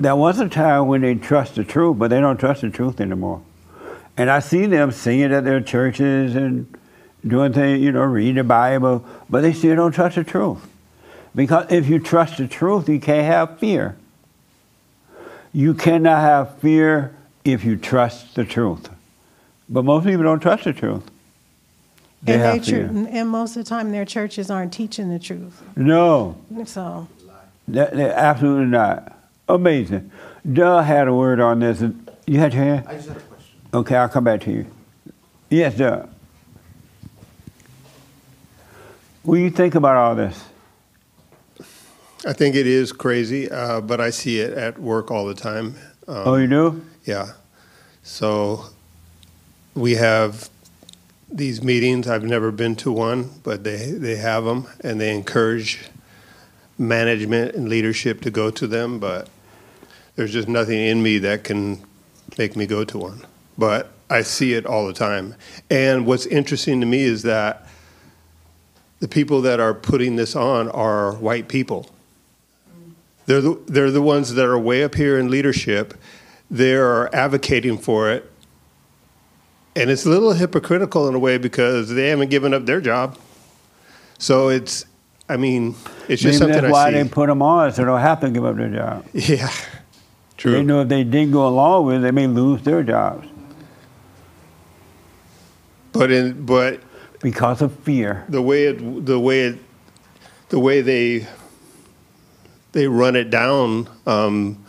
[0.00, 3.00] There was a time when they trust the truth, but they don't trust the truth
[3.00, 3.40] anymore.
[4.16, 6.66] And I see them singing at their churches and
[7.26, 10.66] doing things, you know, reading the Bible, but they still don't trust the truth.
[11.34, 13.96] Because if you trust the truth, you can't have fear.
[15.52, 18.88] You cannot have fear if you trust the truth.
[19.68, 21.08] But most people don't trust the truth.
[22.22, 22.88] They and, have they fear.
[22.88, 25.62] tr- and most of the time their churches aren't teaching the truth.
[25.76, 27.08] No, So
[27.68, 29.16] that, that- absolutely not.
[29.48, 30.10] Amazing.
[30.50, 31.82] Doug had a word on this.
[32.26, 32.86] You had your hand?
[32.88, 33.54] I just had a question.
[33.74, 34.66] Okay, I'll come back to you.
[35.48, 36.08] Yes, Doug.
[39.22, 40.44] What do you think about all this?
[42.26, 45.74] I think it is crazy, uh, but I see it at work all the time.
[46.08, 46.84] Um, Oh, you do?
[47.04, 47.32] Yeah.
[48.02, 48.66] So
[49.74, 50.48] we have
[51.30, 52.08] these meetings.
[52.08, 55.80] I've never been to one, but they, they have them and they encourage
[56.78, 58.98] management and leadership to go to them.
[58.98, 59.28] But
[60.16, 61.82] there's just nothing in me that can
[62.38, 63.22] make me go to one.
[63.58, 65.34] But I see it all the time.
[65.70, 67.66] And what's interesting to me is that
[69.00, 71.90] the people that are putting this on are white people.
[73.26, 75.94] They're the, they're the ones that are way up here in leadership.
[76.50, 78.30] They're advocating for it.
[79.76, 83.18] And it's a little hypocritical in a way because they haven't given up their job.
[84.18, 84.84] So it's,
[85.28, 85.76] I mean,
[86.08, 87.02] it's just Maybe something that's why see.
[87.02, 89.06] they put them on, so they don't have to give up their job.
[89.14, 89.50] Yeah,
[90.36, 90.52] true.
[90.52, 93.28] They know if they didn't go along with it, they may lose their jobs
[95.92, 96.80] But in but
[97.20, 98.24] because of fear.
[98.28, 99.58] the way it the way it
[100.48, 101.26] the way they
[102.72, 104.64] they run it down, um,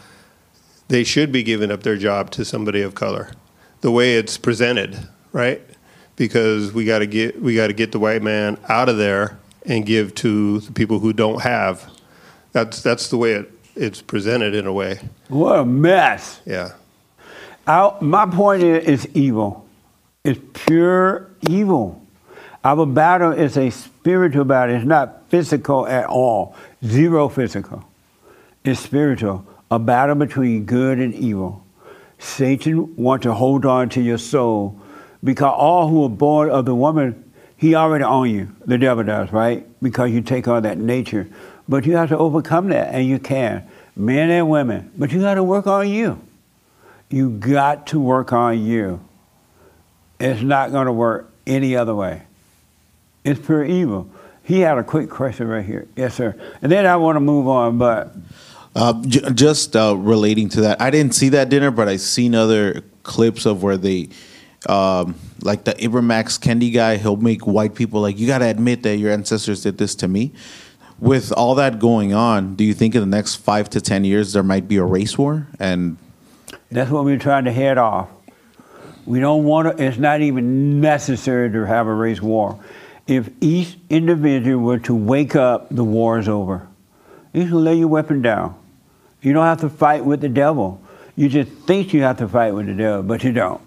[0.88, 3.32] they should be giving up their job to somebody of color.
[3.82, 5.62] The way it's presented, right?
[6.16, 9.38] Because we got to get we got to get the white man out of there
[9.66, 11.90] and give to the people who don't have.
[12.52, 15.00] That's that's the way it, it's presented in a way.
[15.30, 16.42] What a mess.
[16.46, 16.74] Yeah.
[17.68, 19.68] Our, my point is, it's evil.
[20.24, 22.01] It's pure evil.
[22.63, 24.76] Our battle is a spiritual battle.
[24.76, 26.56] It's not physical at all.
[26.86, 27.84] Zero physical.
[28.63, 29.45] It's spiritual.
[29.71, 31.65] A battle between good and evil.
[32.19, 34.80] Satan wants to hold on to your soul
[35.24, 38.56] because all who are born of the woman, he already own you.
[38.65, 39.67] The devil does, right?
[39.82, 41.28] Because you take on that nature.
[41.67, 43.67] But you have to overcome that, and you can.
[43.95, 44.91] Men and women.
[44.97, 46.21] But you got to work on you.
[47.10, 49.00] You got to work on you.
[50.19, 52.24] It's not going to work any other way.
[53.24, 54.10] It's pure evil.
[54.44, 55.88] He had a quick question right here.
[55.96, 56.36] Yes, sir.
[56.62, 58.16] And then I want to move on, but
[58.76, 62.34] Uh, j- just uh, relating to that, I didn't see that dinner, but I've seen
[62.34, 64.10] other clips of where they,
[64.68, 68.46] um, like the Ibram X Kendi guy, he'll make white people like, you got to
[68.46, 70.32] admit that your ancestors did this to me.
[71.00, 74.34] With all that going on, do you think in the next five to ten years
[74.34, 75.48] there might be a race war?
[75.60, 75.98] And
[76.72, 78.08] that's what we're trying to head off.
[79.06, 82.60] We don't want to, it's not even necessary to have a race war.
[83.08, 86.68] If each individual were to wake up, the war is over.
[87.34, 88.56] You can lay your weapon down.
[89.22, 90.82] You don't have to fight with the devil.
[91.16, 93.62] You just think you have to fight with the devil, but you don't.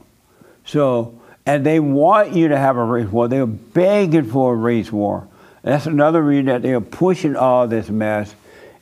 [0.65, 3.29] So, and they want you to have a race war.
[3.29, 5.29] They're begging for a race war.
[5.63, 8.35] That's another reason that they're pushing all this mess,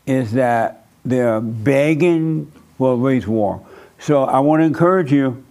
[0.06, 3.64] is that they're begging for a race war.
[3.98, 5.44] So I want to encourage you,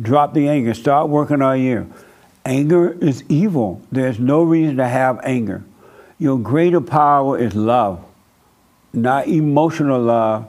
[0.00, 0.74] drop the anger.
[0.74, 1.92] Start working on you.
[2.44, 3.80] Anger is evil.
[3.90, 5.64] There's no reason to have anger.
[6.18, 8.04] Your greater power is love,
[8.92, 10.48] not emotional love,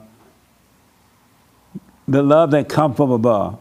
[2.06, 3.58] the love that comes from above.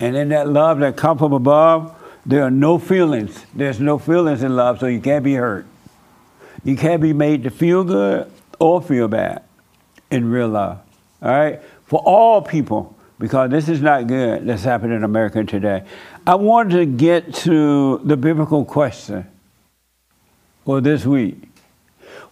[0.00, 1.94] And in that love that comes from above,
[2.26, 3.44] there are no feelings.
[3.54, 5.66] There's no feelings in love, so you can't be hurt.
[6.64, 9.44] You can't be made to feel good or feel bad
[10.10, 10.78] in real love.
[11.22, 11.60] All right?
[11.86, 15.84] For all people, because this is not good that's happening in America today.
[16.26, 19.26] I wanted to get to the biblical question
[20.64, 21.36] for this week.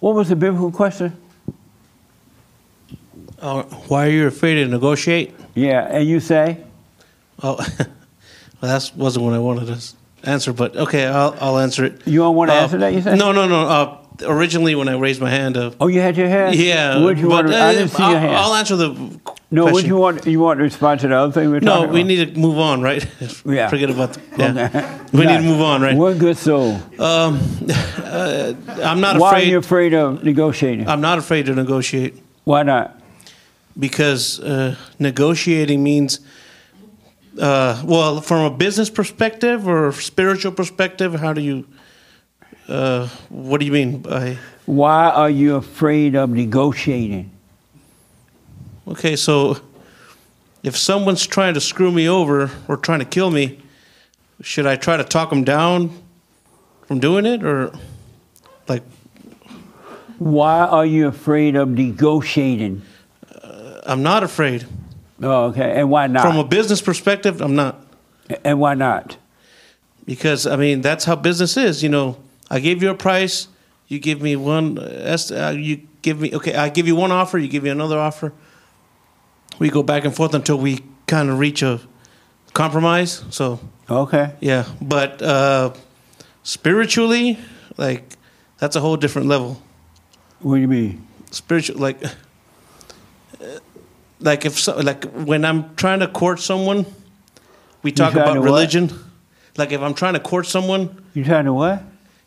[0.01, 1.17] What was the biblical question?
[3.39, 5.35] Uh, why are you afraid to negotiate?
[5.55, 6.59] Yeah, and you say?
[7.43, 7.69] Oh, well,
[8.63, 12.07] that wasn't what I wanted to answer, but okay, I'll, I'll answer it.
[12.07, 13.17] You don't want to Uh, answer that, you say?
[13.17, 13.67] No, no, no.
[13.69, 16.55] Uh, originally, when I raised my hand, uh, Oh, you had your hand?
[16.55, 16.95] yeah.
[16.99, 17.51] But, want?
[17.53, 18.37] I uh, didn't see I'll, your hand.
[18.37, 19.21] I'll answer the
[19.53, 19.89] no, question.
[19.89, 20.27] you want?
[20.27, 22.07] You want to respond to the other thing we we're No, we about?
[22.09, 23.07] need to move on, right?
[23.45, 23.69] Yeah.
[23.69, 24.21] Forget about the.
[24.39, 24.99] Yeah.
[25.13, 25.97] We need to move on, right?
[25.97, 26.81] One good soul.
[26.99, 27.39] Um,
[27.99, 29.41] uh, I'm not Why afraid.
[29.41, 30.89] Why are you afraid of negotiating?
[30.89, 32.15] I'm not afraid to negotiate.
[32.45, 32.99] Why not?
[33.79, 36.21] Because uh, negotiating means,
[37.39, 41.67] uh, well, from a business perspective or spiritual perspective, how do you,
[42.69, 44.39] uh, what do you mean by?
[44.67, 47.31] Why are you afraid of negotiating?
[48.89, 49.59] Okay, so
[50.63, 53.61] if someone's trying to screw me over or trying to kill me,
[54.41, 55.97] should I try to talk them down
[56.87, 57.73] from doing it or
[58.69, 58.83] like
[60.19, 62.83] Why are you afraid of negotiating?
[63.85, 64.67] I'm not afraid.
[65.23, 65.81] Oh, okay.
[65.81, 66.23] And why not?
[66.23, 67.85] From a business perspective, I'm not.
[68.45, 69.17] And why not?
[70.05, 71.83] Because I mean, that's how business is.
[71.83, 72.17] You know,
[72.51, 73.49] I gave you a price,
[73.89, 74.79] you give me one.
[74.79, 76.55] Uh, uh, you give me okay.
[76.55, 78.33] I give you one offer, you give me another offer.
[79.59, 81.81] We go back and forth until we kind of reach a
[82.53, 83.25] compromise.
[83.31, 84.33] So Okay.
[84.41, 85.73] yeah, but uh,
[86.43, 87.39] spiritually,
[87.77, 88.17] like
[88.59, 89.63] that's a whole different level.
[90.41, 91.07] What do you mean?
[91.31, 91.97] spiritual like
[94.21, 96.87] like if so, like when I'm trying to court someone,
[97.83, 98.45] we talk about to what?
[98.45, 98.91] religion.
[99.57, 101.83] Like if I'm trying to court someone, You trying to what?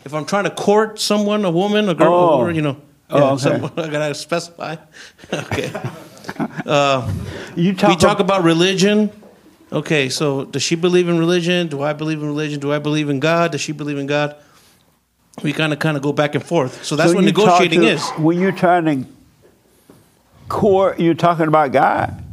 [0.05, 2.39] if I'm trying to court someone, a woman, a girl, Oh.
[2.39, 2.77] or you know,
[3.09, 3.41] Oh, yeah, okay.
[3.43, 4.75] someone, I gotta specify.
[5.33, 5.71] okay.
[6.65, 7.11] Uh,
[7.55, 9.09] You we talk talk about religion.
[9.71, 11.67] Okay, so does she believe in religion?
[11.67, 12.59] Do I believe in religion?
[12.59, 13.51] Do I believe in God?
[13.51, 14.35] Does she believe in God?
[15.43, 16.83] We kind of kind of go back and forth.
[16.85, 18.07] So that's So what negotiating to- is.
[18.17, 19.05] When you're trying to
[20.47, 22.23] court, you're talking about God.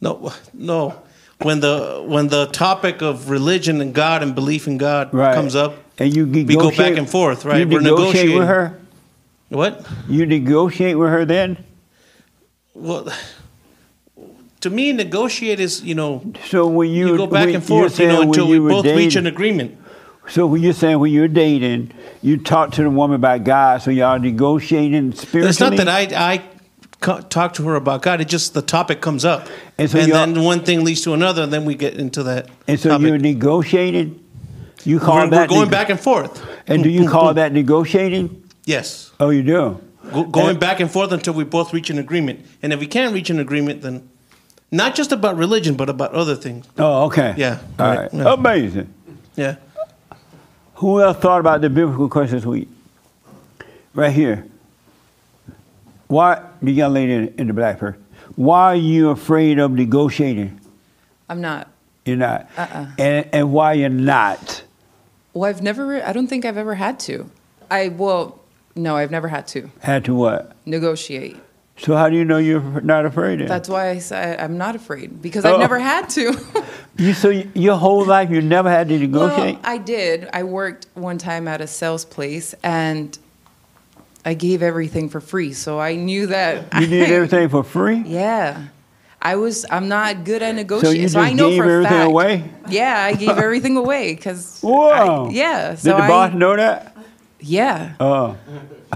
[0.00, 0.94] No, no.
[1.40, 5.34] When the when the topic of religion and God and belief in God Right.
[5.34, 7.58] comes up, And you we go back and forth, right?
[7.60, 8.78] You We're negotiate negotiating with her.
[9.48, 9.84] What?
[10.08, 11.56] You negotiate with her then.
[12.74, 13.08] Well,
[14.60, 17.98] to me, negotiate is you know So when you, you go back when- and forth,
[17.98, 19.78] you know, until we you were both reach an agreement.
[20.28, 21.92] So when you're saying when you're dating,
[22.22, 25.48] you talk to the woman about God, so y'all negotiating spiritually.
[25.50, 26.02] It's not that I
[26.36, 28.20] I talk to her about God.
[28.20, 29.46] It just the topic comes up,
[29.76, 32.22] And and, so y'all- then one thing leads to another, and then we get into
[32.22, 32.48] that.
[32.68, 33.08] And so topic.
[33.08, 34.20] you're negotiating.
[34.84, 36.44] You call we're, we're going neg- back and forth.
[36.66, 38.48] And do you call that negotiating?
[38.64, 39.10] Yes.
[39.20, 39.80] Oh, you do.
[40.10, 42.44] Go, going back and forth until we both reach an agreement.
[42.62, 44.08] And if we can't reach an agreement, then
[44.70, 46.66] not just about religion, but about other things.
[46.78, 47.34] Oh, okay.
[47.36, 47.60] Yeah.
[47.78, 48.14] All right, right.
[48.14, 48.32] yeah.
[48.32, 48.92] Amazing.
[49.36, 49.56] Yeah.
[50.76, 52.68] Who else thought about the biblical question this week?
[53.94, 54.46] Right here.
[56.08, 57.96] Why, the young lady in, in the black purse,
[58.34, 60.60] why are you afraid of negotiating?
[61.28, 61.68] I'm not.
[62.04, 62.50] You're not.
[62.56, 62.86] Uh-uh.
[62.98, 64.64] And, and why you're not?
[65.34, 66.02] Well, I've never.
[66.04, 67.30] I don't think I've ever had to.
[67.70, 68.41] I well,
[68.74, 70.52] no, I've never had to Had to what?
[70.66, 71.36] negotiate.
[71.78, 74.76] So how do you know you're not afraid of That's why I say I'm not
[74.76, 75.54] afraid because Oh.
[75.54, 76.38] I've never had to.
[76.98, 79.54] You so your whole life you never had to negotiate?
[79.54, 80.28] Well, I did.
[80.32, 83.18] I worked one time at a sales place and
[84.24, 85.52] I gave everything for free.
[85.54, 86.72] So I knew that.
[86.80, 88.02] you did I- everything for free?
[88.06, 88.66] Yeah.
[89.24, 89.64] I was.
[89.70, 91.02] I'm not good at So negotiating.
[91.02, 92.06] you So, I just know gave for everything fact.
[92.08, 92.44] away?
[92.68, 94.58] Yeah, I gave everything away because.
[94.62, 95.30] Whoa.
[95.30, 95.70] yeah.
[95.70, 96.91] Did So the I, boss know that?
[97.42, 97.94] Yeah.
[98.00, 98.34] Uh.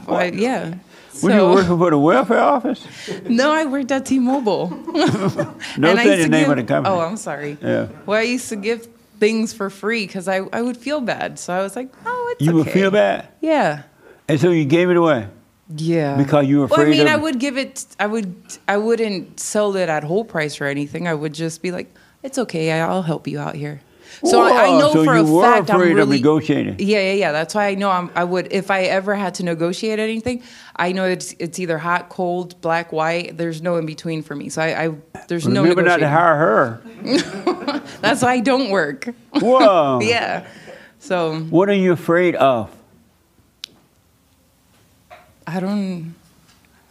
[0.07, 0.15] Oh.
[0.15, 0.75] I- yeah.
[1.23, 2.87] Were you working for the welfare office?
[3.29, 4.69] No, I worked at T-Mobile.
[5.77, 6.95] And I say the name of the company.
[6.95, 7.57] Oh, I'm sorry.
[7.63, 7.89] Yeah.
[8.05, 8.87] Well, I used to give
[9.19, 11.39] things for free because I, I would feel bad.
[11.39, 13.29] So I was like, oh, it's You would feel bad?
[13.41, 13.85] Yeah.
[14.29, 15.29] And so you gave it away?
[15.75, 16.17] Yeah.
[16.17, 16.79] Because you were afraid.
[16.79, 17.87] Well, I mean, of I would give it.
[17.99, 18.35] I would.
[18.69, 21.09] I wouldn't sell it at whole price or anything.
[21.09, 21.93] I would just be like,
[22.23, 22.71] "It's okay.
[22.71, 23.81] I'll help you out here."
[24.25, 26.77] So I, I know so for a fact I'm afraid of really negotiating.
[26.79, 27.33] Yeah, yeah, yeah.
[27.33, 30.43] That's why I know I'm, I would if I ever had to negotiate anything.
[30.75, 33.37] I know it's it's either hot, cold, black, white.
[33.37, 34.49] There's no in between for me.
[34.49, 34.95] So I, I
[35.29, 36.83] there's no Remember not to hire her.
[38.01, 39.09] That's why I don't work.
[39.35, 40.01] Whoa.
[40.03, 40.47] yeah.
[40.99, 42.75] So What are you afraid of?
[45.47, 46.15] I don't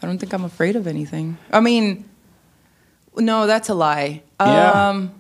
[0.02, 1.38] I don't think I'm afraid of anything.
[1.52, 2.06] I mean,
[3.18, 4.22] no, that's a lie.
[4.40, 4.90] Yeah.
[4.90, 5.12] Um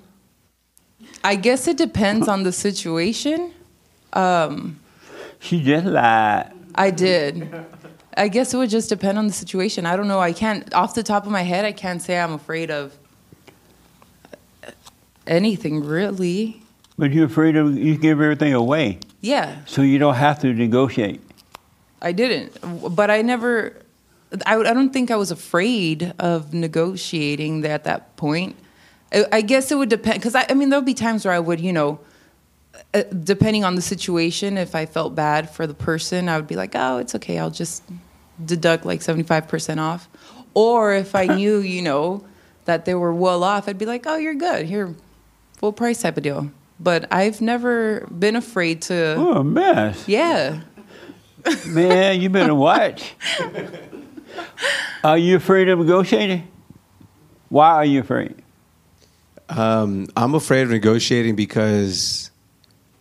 [1.31, 3.51] I guess it depends on the situation.
[4.13, 4.79] Um
[5.39, 6.51] She just lied.
[6.75, 7.33] I did.
[8.17, 9.85] I guess it would just depend on the situation.
[9.85, 10.19] I don't know.
[10.19, 12.97] I can't off the top of my head I can't say I'm afraid of
[15.27, 16.61] anything really.
[16.97, 18.99] But you're afraid of you give everything away.
[19.21, 19.57] Yeah.
[19.65, 21.21] So you don't have to negotiate.
[22.01, 23.73] I didn't, but I never.
[24.45, 28.55] I, I don't think I was afraid of negotiating at that point.
[29.15, 31.39] I, I guess it would depend because I, I mean there'll be times where I
[31.39, 31.99] would, you know,
[32.93, 36.55] uh, depending on the situation, if I felt bad for the person, I would be
[36.55, 37.83] like, oh, it's okay, I'll just
[38.43, 40.09] deduct like seventy five percent off.
[40.53, 42.25] Or if I knew, you know,
[42.65, 44.93] that they were well off, I'd be like, oh, you're good, here,
[45.57, 46.51] full price type of deal.
[46.79, 49.15] But I've never been afraid to.
[49.15, 50.07] Oh, a mess.
[50.07, 50.61] Yeah.
[51.67, 53.13] Man, you better watch.
[55.03, 56.51] Are you afraid of negotiating?
[57.49, 58.41] Why are you afraid?
[59.49, 62.31] Um, I'm afraid of negotiating because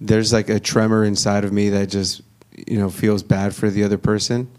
[0.01, 2.23] there's like a tremor inside of me that just
[2.67, 4.51] you know feels bad for the other person,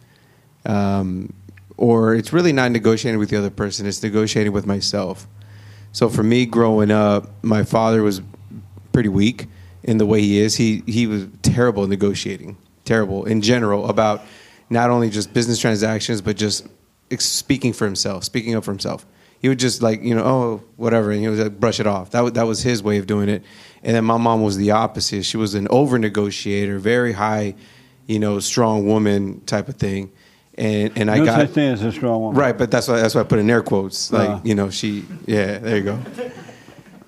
[0.65, 1.33] um,
[1.77, 5.27] or it's really not negotiating with the other person; it's negotiating with myself.
[5.91, 8.21] So for me, growing up, my father was
[8.91, 9.47] pretty weak
[9.83, 10.55] in the way he is.
[10.55, 14.23] He he was terrible at negotiating, terrible in general about
[14.69, 16.67] not only just business transactions but just
[17.19, 19.05] speaking for himself, speaking up for himself.
[19.46, 22.10] He would just like you know oh whatever, and he would like, brush it off.
[22.10, 23.43] That was, that was his way of doing it.
[23.84, 25.24] And then my mom was the opposite.
[25.24, 27.54] She was an over negotiator, very high,
[28.08, 30.12] you know, strong woman type of thing.
[30.56, 32.41] And and I no got such thing as a strong woman.
[32.41, 34.12] Right, but that's why that's why I put in air quotes.
[34.12, 34.39] Like Uh.
[34.43, 35.06] you know, she.
[35.28, 36.00] Yeah, there you go.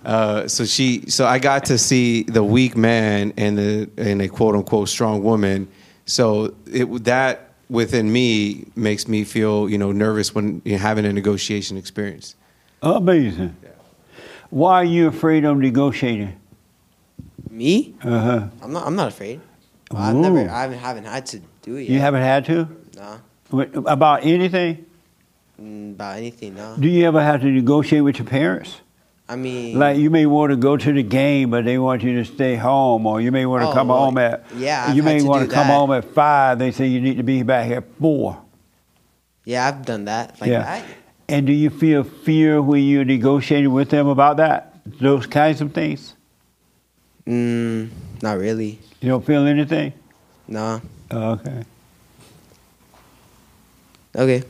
[0.05, 4.29] Uh, so she, so I got to see the weak man and the and a
[4.29, 5.67] quote unquote strong woman.
[6.05, 11.13] So it that within me makes me feel you know nervous when you're having a
[11.13, 12.35] negotiation experience.
[12.81, 13.55] Amazing.
[14.49, 16.39] Why are you afraid of negotiating?
[17.49, 17.95] Me?
[18.03, 18.47] Uh huh.
[18.61, 18.85] I'm not.
[18.87, 19.41] I'm not afraid.
[19.91, 20.39] I've never.
[20.49, 21.89] I haven't, haven't had to do it yet.
[21.89, 22.67] You haven't had to?
[22.95, 23.17] Nah.
[23.49, 24.85] What- About anything?
[25.61, 26.55] Mm, About anything?
[26.55, 26.75] No.
[26.77, 28.81] Do you ever have to negotiate with your parents?
[29.29, 29.77] I mean.
[29.77, 32.55] Like you may want to go to the game, but they want you to stay
[32.55, 34.45] home, or you may want to Oh, come well, home at.
[34.55, 35.73] yeah, I've You may to want to come that.
[35.73, 36.59] home at five.
[36.59, 38.41] They say you need to be back at four.
[39.43, 40.39] Yeah, I've done that.
[40.39, 40.63] Like yeah.
[40.63, 40.83] that.
[41.29, 44.75] And do you feel fear when you're negotiating with them about that?
[44.85, 46.13] Those kinds of things.
[47.25, 47.89] Mm,
[48.21, 48.79] not really.
[49.01, 49.91] You don't feel anything.
[50.47, 50.79] Nah.
[51.11, 51.63] Oh, okay.
[54.15, 54.43] Okay.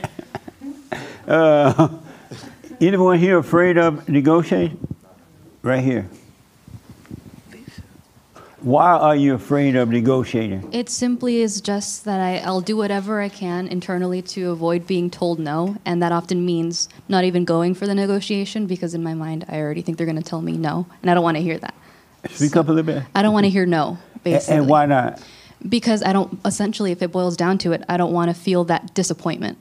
[1.28, 1.88] uh,
[2.80, 4.78] anyone here afraid of negotiating?
[5.62, 6.08] Right here.
[8.60, 10.72] Why are you afraid of negotiating?
[10.72, 15.10] It simply is just that I, I'll do whatever I can internally to avoid being
[15.10, 19.14] told no, and that often means not even going for the negotiation because in my
[19.14, 21.42] mind I already think they're going to tell me no, and I don't want to
[21.42, 21.74] hear that.
[22.30, 23.04] Speak up a little bit.
[23.14, 24.56] I don't want to hear no, basically.
[24.56, 25.22] And why not?
[25.68, 28.64] Because I don't, essentially, if it boils down to it, I don't want to feel
[28.64, 29.56] that disappointment.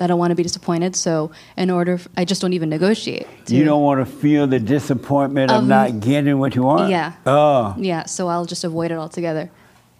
[0.00, 3.26] I don't want to be disappointed, so in order, f- I just don't even negotiate.
[3.48, 6.90] You don't want to feel the disappointment of Um, not getting what you want?
[6.90, 7.12] Yeah.
[7.26, 9.50] Oh, Yeah, so I'll just avoid it altogether.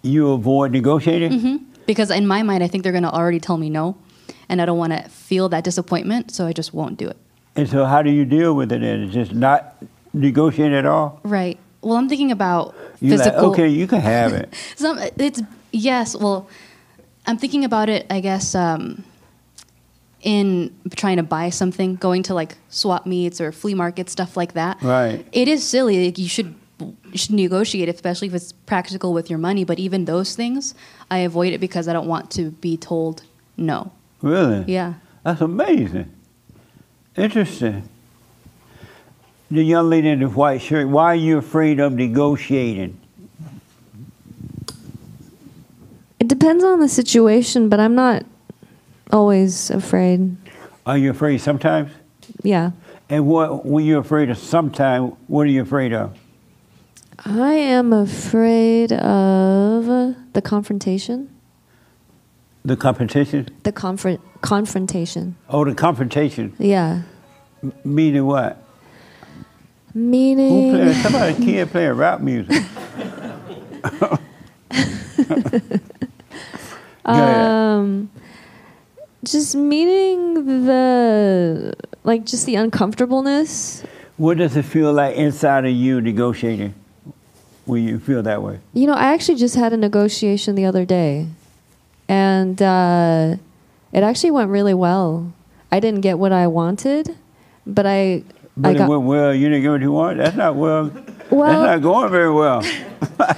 [0.03, 1.31] you avoid negotiating?
[1.31, 1.55] Mm-hmm.
[1.85, 3.95] Because in my mind, I think they're going to already tell me no,
[4.49, 7.17] and I don't want to feel that disappointment, so I just won't do it.
[7.55, 9.03] And so, how do you deal with it then?
[9.03, 9.75] Is just not
[10.13, 11.19] negotiate at all?
[11.23, 11.57] Right.
[11.81, 13.51] Well, I'm thinking about You like, physical.
[13.51, 14.53] okay, you can have it.
[14.75, 15.41] Some it's
[15.71, 16.15] yes.
[16.15, 16.47] Well,
[17.27, 18.05] I'm thinking about it.
[18.09, 19.03] I guess um,
[20.21, 24.53] in trying to buy something, going to like swap meets or flea markets, stuff like
[24.53, 24.81] that.
[24.81, 25.25] Right.
[25.31, 26.05] It is silly.
[26.05, 29.63] Like you should you should negotiate, especially if it's practical with your money.
[29.63, 30.73] But even those things,
[31.09, 33.23] I avoid it because I don't want to be told
[33.57, 33.91] no.
[34.21, 34.63] Really?
[34.71, 34.95] Yeah.
[35.23, 36.11] That's amazing.
[37.15, 37.87] Interesting.
[39.49, 42.97] The young lady in the white shirt, why are you afraid of negotiating?
[46.19, 48.23] It depends on the situation, but I'm not
[49.11, 50.35] always afraid.
[50.85, 51.91] Are you afraid sometimes?
[52.43, 52.71] Yeah.
[53.09, 56.17] And what when you're afraid of sometime, what are you afraid of?
[57.25, 59.85] I am afraid of
[60.33, 61.29] the confrontation.
[62.63, 63.49] The competition?
[63.63, 65.35] The confront confrontation.
[65.49, 66.53] Oh, the confrontation.
[66.57, 67.01] Yeah.
[67.63, 68.63] M- meaning what?
[69.93, 70.71] Meaning.
[70.71, 72.63] Who play, somebody kid playing rap music.
[77.03, 78.09] Um
[79.23, 83.83] just meeting the like just the uncomfortableness.
[84.17, 86.73] What does it feel like inside of you negotiating
[87.65, 88.59] when you feel that way?
[88.73, 91.27] You know, I actually just had a negotiation the other day,
[92.07, 93.35] and uh,
[93.91, 95.33] it actually went really well.
[95.71, 97.15] I didn't get what I wanted,
[97.65, 98.23] but I
[98.57, 99.33] But I it got went well.
[99.33, 100.17] You didn't get what you want.
[100.17, 100.91] That's not well.
[101.29, 102.61] Well- that's not going very well.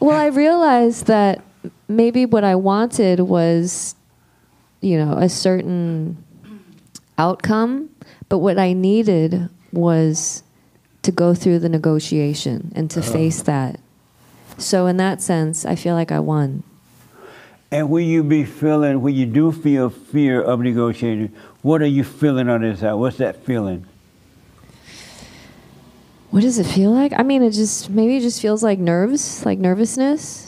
[0.00, 0.16] well.
[0.16, 1.42] I realized that
[1.88, 3.94] maybe what I wanted was,
[4.80, 6.16] you know, a certain
[7.18, 7.90] outcome,
[8.28, 10.42] but what I needed was
[11.02, 13.02] to go through the negotiation and to Oh.
[13.02, 13.78] face that.
[14.58, 16.62] So in that sense, I feel like I won.
[17.70, 21.32] And when you be feeling, when you do feel fear of negotiating,
[21.62, 22.94] what are you feeling on the inside?
[22.94, 23.84] What's that feeling?
[26.30, 27.12] What does it feel like?
[27.16, 30.45] I mean, it just maybe it just feels like nerves, like nervousness.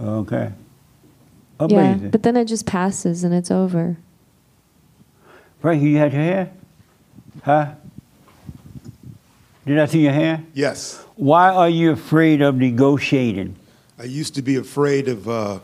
[0.00, 0.52] Okay.
[1.60, 2.10] Yeah, Amazing.
[2.10, 3.98] but then it just passes and it's over.
[5.60, 6.52] Frankie, you had your hair?
[7.42, 7.72] Huh?
[9.66, 10.42] Did I see your hair?
[10.54, 11.04] Yes.
[11.16, 13.56] Why are you afraid of negotiating?
[13.98, 15.58] I used to be afraid of uh,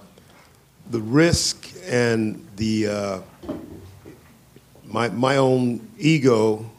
[0.90, 3.20] the risk and the uh,
[4.84, 6.70] my my own ego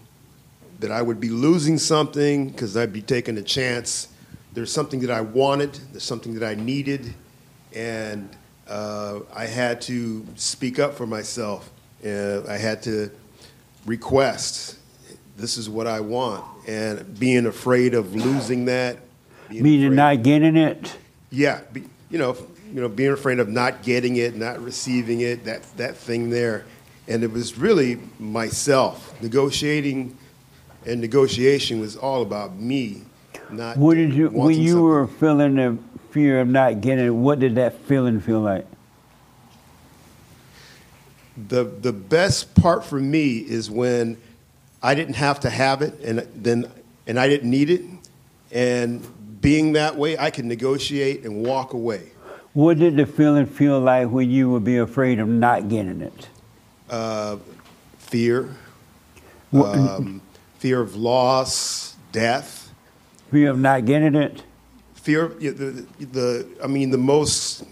[0.79, 4.09] that I would be losing something because I'd be taking a chance.
[4.53, 5.73] There's something that I wanted.
[5.91, 7.15] There's something that I needed,
[7.75, 8.29] and
[8.67, 11.69] uh, I had to speak up for myself.
[12.05, 13.09] Uh, I had to
[13.85, 14.77] request.
[15.37, 18.97] This is what I want, and being afraid of losing that.
[19.49, 20.97] being Meaning not getting it?
[21.29, 22.35] yeah, be, you know,
[22.73, 26.65] you know, being afraid of not getting it, not receiving it, that that thing there,
[27.07, 30.17] and it was really myself negotiating,
[30.85, 33.03] and negotiation was all about me,
[33.51, 33.77] not.
[33.77, 34.83] What did you, when you something.
[34.83, 35.77] were feeling the
[36.17, 38.65] fear of not getting it, what did that feeling feel like?
[41.47, 44.17] The the best part for me is when
[44.81, 46.71] I didn't have to have it, and then
[47.05, 47.83] and I didn't need it,
[48.51, 49.05] and
[49.41, 52.13] being that way, I can negotiate and walk away.
[52.53, 56.29] What did the feeling feel like when you would be afraid of not getting it?
[56.89, 57.37] Uh,
[57.99, 58.55] fear,
[59.53, 60.19] um,
[60.57, 62.73] fear of loss, death.
[63.29, 64.41] Fear of not getting it?
[65.07, 67.63] Fear, the, the I mean, the most,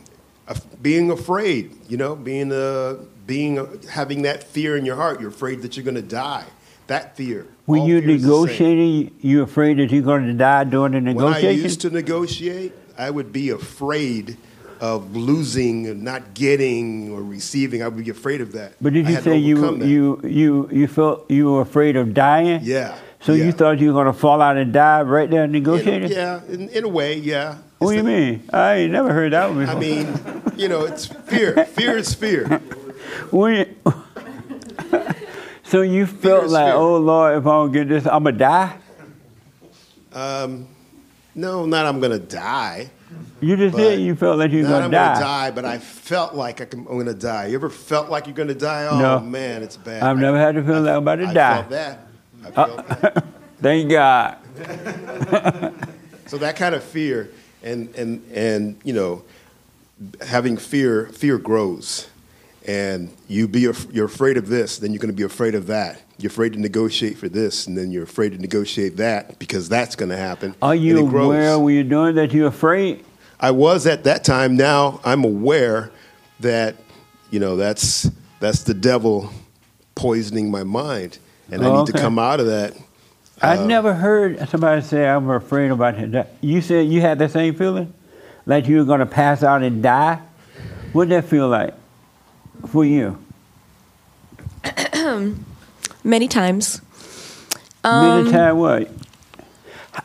[0.48, 2.96] uh, being afraid, you know, being, uh,
[3.28, 5.20] being, uh, having that fear in your heart.
[5.20, 6.46] You're afraid that you're going to die.
[6.88, 7.46] That fear.
[7.66, 8.42] When you're fear is the same.
[8.42, 11.48] negotiating, you afraid that you're going to die during the negotiation?
[11.50, 14.38] When I used to negotiate, I would be afraid
[14.80, 17.84] of losing, and not getting, or receiving.
[17.84, 18.76] I would be afraid of that.
[18.80, 22.62] but did you say you you you you felt you were afraid of dying?
[22.64, 22.98] Yeah.
[23.26, 26.12] So you thought you were going to fall out and die right there negotiating?
[26.12, 27.58] Yeah, in, in a way, yeah.
[27.80, 28.48] What do you mean?
[28.54, 29.76] I ain't never heard that one before.
[29.76, 31.66] I mean, you know, it's fear.
[31.66, 32.48] Fear is fear.
[33.32, 33.76] When-
[35.64, 38.78] so you felt like, oh Lord, if I don't get this, I'm gonna die.
[40.14, 40.68] Um,
[41.34, 42.92] no, not I'm gonna die.
[43.42, 45.14] You just said you felt like you were gonna die.
[45.14, 47.48] I'm gonna die, but I felt like I I'm gonna die.
[47.48, 48.88] You ever felt like you're gonna die?
[48.88, 49.20] Oh No.
[49.20, 50.04] man, it's bad.
[50.04, 51.56] I've never had to feel like I'm about to I die.
[51.58, 52.05] felt that.
[52.56, 53.22] Uh,
[53.62, 54.38] Thank God.
[56.28, 57.30] so that kind of fear
[57.64, 59.24] and and and you know
[60.26, 62.10] having fear fear grows.
[62.68, 65.68] And you be af- you're afraid of this then you're going to be afraid of
[65.68, 66.02] that.
[66.18, 69.96] You're afraid to negotiate for this and then you're afraid to negotiate that because that's
[69.96, 73.04] going to happen Are you aware when you're doing that you're afraid?
[73.38, 75.92] i was at that time now i'm aware
[76.40, 76.76] that
[77.32, 79.30] you know that's that's the devil
[79.96, 81.18] poisoning my mind
[81.52, 82.74] and i Oh, need to come out of that
[83.42, 86.30] I Uh, never heard somebody say I'm afraid about that.
[86.40, 87.94] You said you had the same feeling,
[88.46, 90.20] like you were gonna pass out and die.
[90.94, 91.74] What did that feel like
[92.68, 93.18] for you?
[96.04, 96.82] Many times.
[97.84, 98.90] Many Um, time what?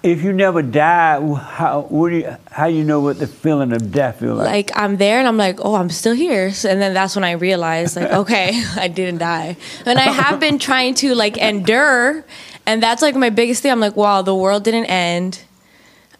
[0.03, 3.91] If you never die, how what do you, how you know what the feeling of
[3.93, 4.47] death feel like?
[4.47, 6.53] Like I'm there and I'm like, oh, I'm still here.
[6.53, 9.57] So, and then that's when I realized, like, okay, I didn't die.
[9.85, 12.25] And I have been trying to like endure,
[12.67, 13.73] and that's like my biggest thing.
[13.73, 15.43] I'm like, wow, the world didn't end,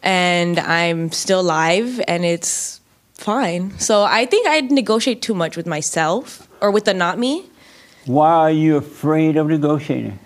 [0.03, 2.81] and I'm still alive, and it's
[3.15, 3.79] fine.
[3.79, 7.45] So I think I negotiate too much with myself or with the not me,
[8.07, 10.19] Why are you afraid of negotiating?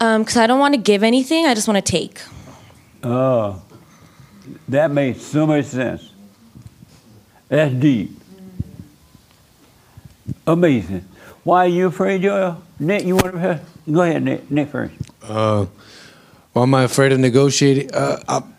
[0.00, 1.46] Um, because I don't want to give anything.
[1.46, 2.20] I just want to take.
[3.02, 3.62] Oh,
[4.68, 6.12] that makes so much sense.
[7.48, 8.10] That's deep.
[10.46, 11.06] Amazing.
[11.44, 12.62] Why are you afraid, Joel?
[12.78, 14.94] Nick, you want to go ahead, Nick, Nick first.
[15.22, 15.66] Uh,
[16.52, 17.94] why am I afraid of negotiating?
[17.94, 18.54] Uh, I'm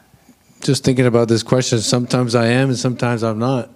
[0.61, 1.79] just thinking about this question.
[1.79, 3.69] Sometimes I am, and sometimes I'm not.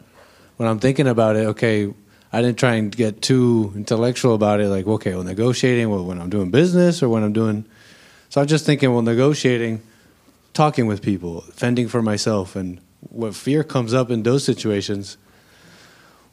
[0.58, 1.94] When I'm thinking about it, okay,
[2.32, 4.68] I didn't try and get too intellectual about it.
[4.70, 7.66] Like, okay, well, negotiating, well, when I'm doing business or when I'm doing.
[8.30, 9.82] So I'm just thinking, well, negotiating,
[10.54, 12.80] talking with people, fending for myself, and
[13.10, 15.18] what fear comes up in those situations.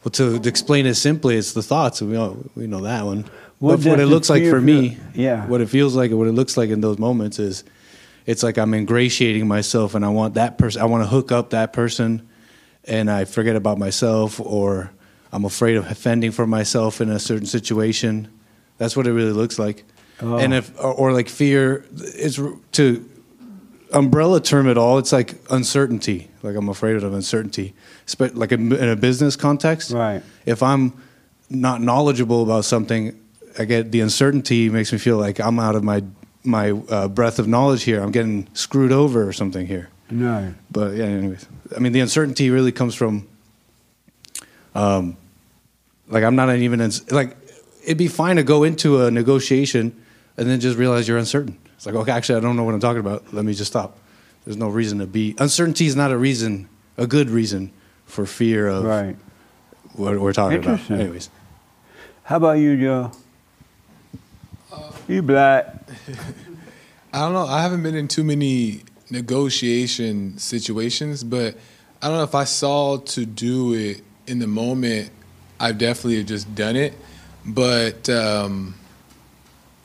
[0.05, 2.01] Well, to, explain it simply, it's the thoughts.
[2.01, 3.27] We know, we know that one.
[3.59, 5.47] What but what it looks like for me, yeah.
[5.47, 7.63] what it feels like and what it looks like in those moments is
[8.25, 11.51] it's like I'm ingratiating myself and I want that person I want to hook up
[11.51, 12.27] that person
[12.85, 14.91] and I forget about myself or
[15.31, 18.29] I'm afraid of offending for myself in a certain situation.
[18.79, 19.85] That's what it really looks like.
[20.23, 20.39] Oh.
[20.39, 22.41] And if or, or like fear is
[22.73, 23.10] to
[23.93, 26.29] umbrella term at all, it's like uncertainty.
[26.43, 27.75] Like I'm afraid of uncertainty.
[28.19, 29.91] but Like in a business context.
[29.91, 30.23] Right.
[30.47, 30.93] If I'm
[31.49, 33.19] not knowledgeable about something,
[33.59, 36.05] I get the uncertainty makes me feel like I'm out of my
[36.43, 38.01] my uh, breadth of knowledge here.
[38.01, 39.91] I'm getting screwed over or something here.
[40.11, 40.55] No.
[40.71, 43.29] But yeah, anyways, I mean, the uncertainty really comes from,
[44.75, 45.17] um,
[46.09, 47.37] like I'm not even like
[47.85, 50.01] it'd be fine to go into a negotiation
[50.37, 51.59] and then just realize you're uncertain.
[51.81, 53.33] It's like okay, actually, I don't know what I'm talking about.
[53.33, 53.97] Let me just stop.
[54.45, 56.69] There's no reason to be uncertainty is not a reason,
[56.99, 57.73] a good reason
[58.05, 59.17] for fear of right.
[59.95, 60.73] what we're talking about.
[60.73, 61.01] Interesting.
[61.01, 61.31] Anyways,
[62.25, 63.13] How about you, Joe?
[65.09, 65.75] You black.
[67.15, 67.47] I don't know.
[67.47, 71.57] I haven't been in too many negotiation situations, but
[72.03, 75.13] I don't know if I saw to do it in the moment.
[75.59, 76.93] I've definitely have just done it,
[77.47, 78.75] but um,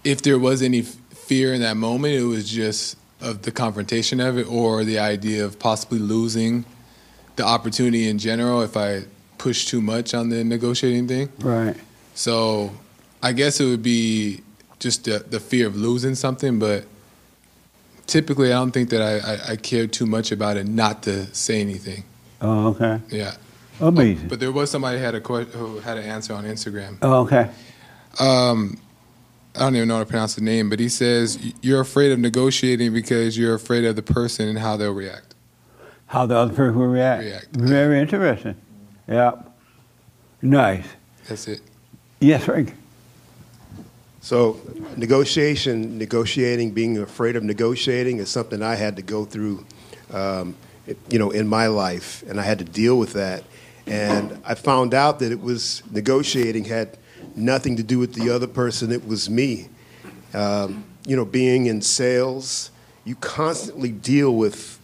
[0.04, 4.20] if there was any f- fear in that moment, it was just of the confrontation
[4.20, 6.66] of it or the idea of possibly losing
[7.36, 9.06] the opportunity in general if I
[9.38, 11.30] push too much on the negotiating thing.
[11.40, 11.76] Right.
[12.14, 12.72] So
[13.24, 14.42] I guess it would be
[14.80, 16.86] just the, the fear of losing something, but
[18.06, 21.26] typically I don't think that I, I, I care too much about it not to
[21.34, 22.04] say anything.
[22.40, 23.00] Oh, okay.
[23.10, 23.36] Yeah.
[23.80, 24.28] Amazing.
[24.28, 26.98] But there was somebody who had a que- who had an answer on Instagram.
[27.02, 27.50] Oh, okay.
[28.20, 28.78] Um,
[29.56, 32.20] I don't even know how to pronounce the name, but he says you're afraid of
[32.20, 35.34] negotiating because you're afraid of the person and how they'll react.
[36.08, 37.24] How the other person will react.
[37.24, 37.48] react.
[37.56, 38.56] Very interesting.
[39.08, 39.42] Yeah.
[40.42, 40.86] Nice.
[41.28, 41.62] That's it.
[42.20, 42.76] Yes, Frank.
[44.22, 44.60] So,
[44.98, 49.66] negotiation, negotiating, being afraid of negotiating is something I had to go through,
[50.12, 50.56] um,
[51.10, 53.44] you know, in my life, and I had to deal with that.
[53.88, 56.98] And I found out that it was negotiating had
[57.36, 59.70] nothing to do with the other person; it was me.
[60.34, 62.72] Um, you know, being in sales,
[63.04, 64.80] you constantly deal with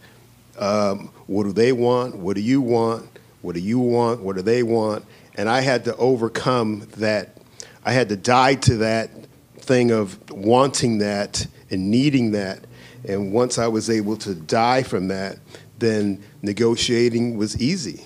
[0.60, 3.10] um, what do they want, what do you want,
[3.42, 7.38] what do you want, what do they want, and I had to overcome that.
[7.84, 9.10] I had to die to that
[9.58, 12.60] thing of wanting that and needing that.
[13.08, 15.40] And once I was able to die from that,
[15.80, 18.06] then negotiating was easy.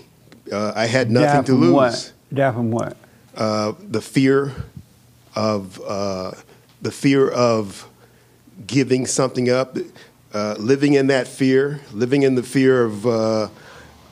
[0.52, 1.74] Uh, I had nothing Die to lose.
[1.74, 2.14] What?
[2.34, 2.96] Die from what?
[3.36, 4.54] Uh, the fear
[5.36, 6.32] of uh,
[6.82, 7.88] the fear of
[8.66, 9.78] giving something up,
[10.34, 13.50] uh, living in that fear, living in the fear of uh,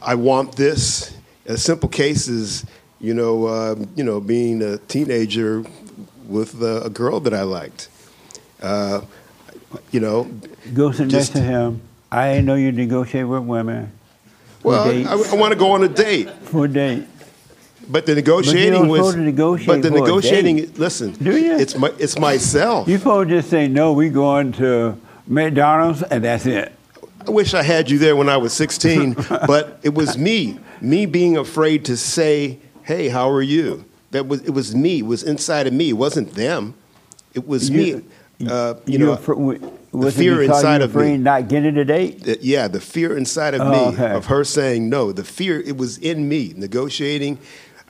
[0.02, 1.16] I want this.
[1.46, 2.66] A simple case is,
[3.00, 5.64] you know, uh, you know, being a teenager
[6.28, 7.90] with uh, a girl that I liked.
[8.62, 9.02] Uh,
[9.92, 10.30] you know,
[10.74, 11.82] Go sit next to him.
[12.12, 13.92] I know you negotiate with women.
[14.62, 15.10] Well, dates.
[15.10, 16.30] I, want to go on a date.
[16.44, 17.06] For a date.
[17.90, 19.14] But the But negotiating don't was.
[19.16, 21.12] to negotiate but the negotiating, listen.
[21.14, 21.58] Do you?
[21.58, 22.88] It's my, it's myself.
[22.88, 23.94] You supposed to just say no.
[23.94, 26.72] We going to McDonald's and that's it.
[27.28, 29.14] I wish I had you there when I was 16,
[29.48, 34.42] but it was me, me being afraid to say, "Hey, how are you?" That was
[34.42, 35.00] it was me.
[35.00, 35.90] It was inside of me.
[35.90, 36.74] It wasn't them.
[37.34, 38.02] It was You- me.
[38.50, 41.16] Uh, you, You know, w- the fear inside of me.
[41.18, 42.28] not getting a date.
[42.28, 44.12] Uh, yeah, the fear inside of Oh, me okay.
[44.12, 45.14] of her saying no.
[45.14, 47.38] The fear it was in me negotiating.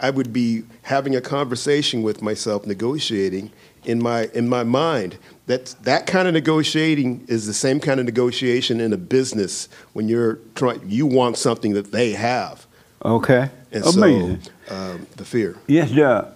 [0.04, 3.52] I would be having a conversation with myself, negotiating
[3.86, 5.18] in my in my mind.
[5.48, 10.10] That that kind of negotiating is the same kind of negotiation in a business when
[10.10, 10.82] you're trying.
[10.90, 12.68] You want something that they have,
[13.06, 13.50] Okay.
[13.72, 14.42] and Amazing.
[14.68, 15.56] so um, the fear.
[15.68, 16.34] yes, Doug.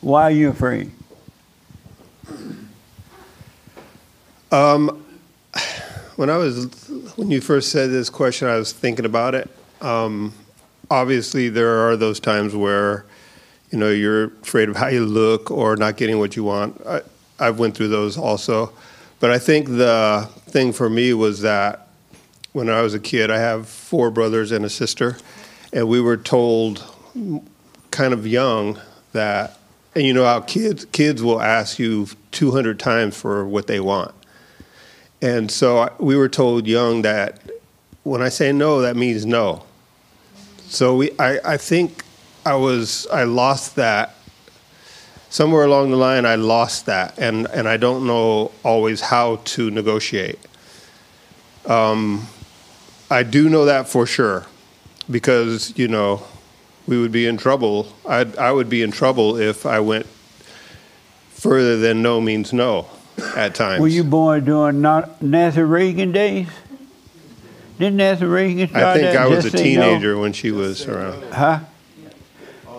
[0.00, 0.90] Why are you afraid?
[4.50, 5.04] Um,
[6.16, 6.66] when I was
[7.14, 9.48] when you first said this question, I was thinking about it.
[9.80, 10.32] Um,
[10.90, 13.06] obviously, there are those times where
[13.70, 16.80] you know you're afraid of how you look or not getting what you want.
[16.86, 17.02] I,
[17.38, 18.72] I've went through those also,
[19.20, 21.88] but I think the thing for me was that
[22.52, 25.16] when I was a kid, I have four brothers and a sister,
[25.72, 26.84] and we were told
[27.90, 28.78] kind of young
[29.12, 29.58] that,
[29.94, 34.14] and you know how kids kids will ask you 200 times for what they want.
[35.22, 37.40] And so we were told young that
[38.04, 39.64] when I say no, that means no.
[40.70, 42.04] So we, I, I think
[42.46, 44.14] I was, I lost that.
[45.28, 49.70] Somewhere along the line, I lost that, and, and I don't know always how to
[49.70, 50.38] negotiate.
[51.66, 52.26] Um,
[53.10, 54.46] I do know that for sure,
[55.10, 56.22] because you know,
[56.86, 57.92] we would be in trouble.
[58.08, 60.06] I I would be in trouble if I went
[61.30, 62.86] further than no means no,
[63.36, 63.80] at times.
[63.80, 66.48] Were you born during Nancy Reagan days?
[67.80, 69.62] Didn't Nancy Reagan start I think that I was a say no?
[69.88, 71.32] teenager when she was around.
[71.32, 71.60] Huh?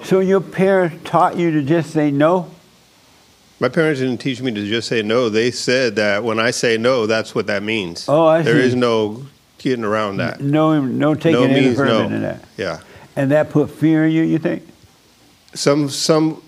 [0.04, 2.52] So your parents taught you to just say no?
[3.60, 5.28] My parents didn't teach me to just say no.
[5.28, 8.06] They said that when I say no, that's what that means.
[8.08, 8.68] Oh, I There see.
[8.68, 9.26] is no
[9.58, 10.39] getting around that.
[10.39, 12.20] No, no taking no any means further no.
[12.22, 12.45] that.
[12.58, 12.82] Yeah.
[13.16, 14.62] And that put fear in you, you think?
[15.56, 16.43] Some some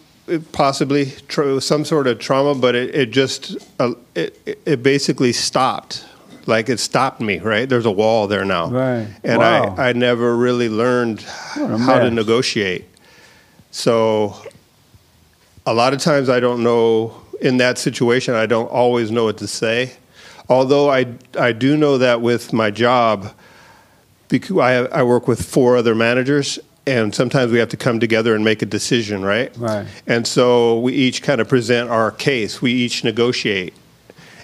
[0.52, 1.12] possibly
[1.60, 6.06] some sort of trauma, but it, it just uh, it- it basically stopped.
[6.46, 7.40] Like it stopped me.
[7.40, 8.70] Right there's a wall there now.
[8.70, 9.08] Right.
[9.24, 9.76] And Wow.
[9.78, 12.86] I I never really learned how to negotiate.
[13.72, 14.36] So
[15.66, 19.38] a lot of times I don't know in that situation I don't always know what
[19.38, 19.94] to say.
[20.50, 21.08] Although I
[21.40, 23.32] I do know that with my job
[24.30, 28.36] because I I work with four other managers and sometimes we have to come together
[28.36, 29.56] and make a decision, right?
[29.58, 29.88] Right.
[30.06, 32.62] And so we each kind of present our case.
[32.62, 33.74] We each negotiate.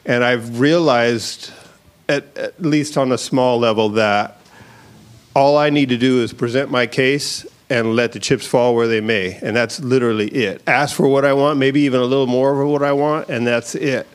[0.06, 1.52] And I've realized
[2.10, 4.38] at, at least on a small level that
[5.36, 8.88] all I need to do is present my case and let the chips fall where
[8.88, 9.38] they may.
[9.43, 10.64] And that's literally it.
[10.68, 13.45] Ask for what I want, maybe even a little more of what I want, and
[13.45, 14.07] that's it.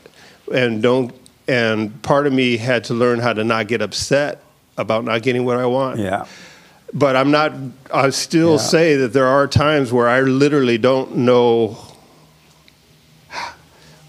[0.53, 1.15] And don't
[1.47, 4.41] and part of me had to learn how to not get upset
[4.77, 5.99] about not getting what I want.
[5.99, 6.25] Yeah.
[6.93, 7.53] But I'm not
[7.93, 8.57] I still Yeah.
[8.57, 11.77] say that there are times where I literally don't know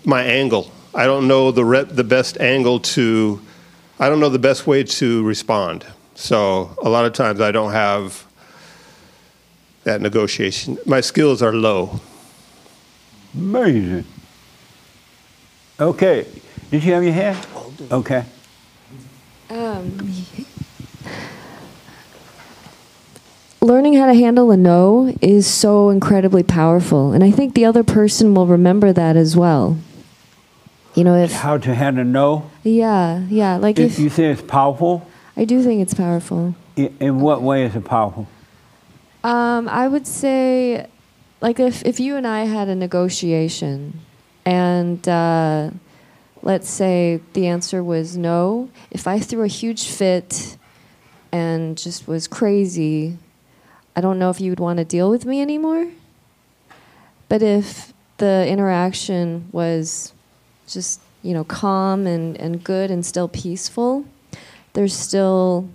[0.05, 0.71] my angle.
[0.95, 3.41] I don't know the re- the best angle to
[3.99, 5.87] I don't know the best way to respond.
[6.15, 8.27] So a lot of times I don't have
[9.85, 10.79] that negotiation.
[10.85, 12.01] My skills are low.
[13.35, 14.05] Amazing.
[15.79, 16.27] Okay.
[16.71, 17.47] Did you have your hand?
[17.91, 18.25] Okay.
[19.49, 20.13] Um,
[23.61, 27.85] learning how to handle a no is so incredibly powerful, and I think the other
[27.85, 29.79] person will remember that as well.
[30.97, 32.51] You know, if How to handle no?
[32.63, 36.55] yeah, yeah, like If if you say it's powerful, I do think it's powerful.
[36.77, 38.27] in what way is it powerful?
[39.23, 40.87] Um, I would say,
[41.43, 44.01] like, if, if you and I had a negotiation
[44.47, 45.71] and uh,
[46.43, 50.57] let's say the answer was no, if I threw a huge fit
[51.31, 53.19] and just was crazy,
[53.95, 55.89] I don't know if you would want to deal with me anymore.
[57.29, 60.15] But if the interaction was
[60.67, 64.05] just, you know, calm and, and good and still peaceful,
[64.73, 65.69] there's still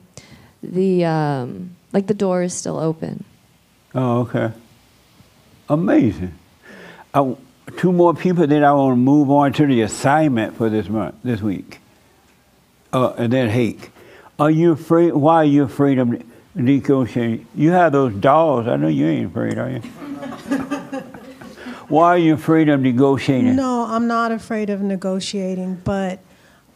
[0.61, 3.23] the, um, like, the door is still open.
[3.93, 4.51] Oh, okay.
[5.69, 6.33] Amazing.
[7.13, 7.35] I,
[7.77, 11.15] two more people, then I want to move on to the assignment for this month,
[11.23, 11.79] this week.
[12.93, 13.91] Uh, and then Hake.
[14.39, 15.13] Are you afraid?
[15.13, 16.23] Why are you afraid of
[16.55, 17.47] negotiating?
[17.55, 18.67] You have those dolls.
[18.67, 19.81] I know you ain't afraid, are you?
[21.91, 23.55] why are you afraid of negotiating?
[23.55, 26.19] No, I'm not afraid of negotiating, but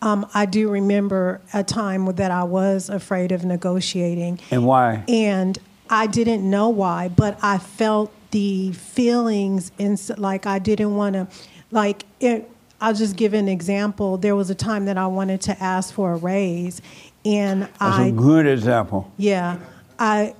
[0.01, 4.39] um, I do remember a time that I was afraid of negotiating.
[4.51, 5.03] And why?
[5.07, 5.57] And
[5.89, 11.27] I didn't know why, but I felt the feelings, and like I didn't want to,
[11.71, 12.49] like it.
[12.81, 14.17] I'll just give an example.
[14.17, 16.81] There was a time that I wanted to ask for a raise,
[17.23, 19.09] and That's I a good example.
[19.17, 19.59] yeah,
[19.97, 20.35] I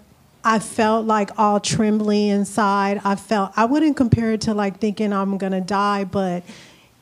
[0.46, 3.02] I felt like all trembly inside.
[3.04, 6.44] I felt I wouldn't compare it to like thinking I'm gonna die, but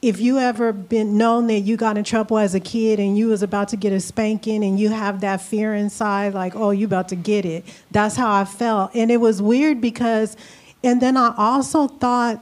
[0.01, 3.27] if you ever been known that you got in trouble as a kid and you
[3.27, 6.85] was about to get a spanking and you have that fear inside, like oh you
[6.85, 7.65] about to get it.
[7.91, 10.37] That's how I felt, and it was weird because,
[10.83, 12.41] and then I also thought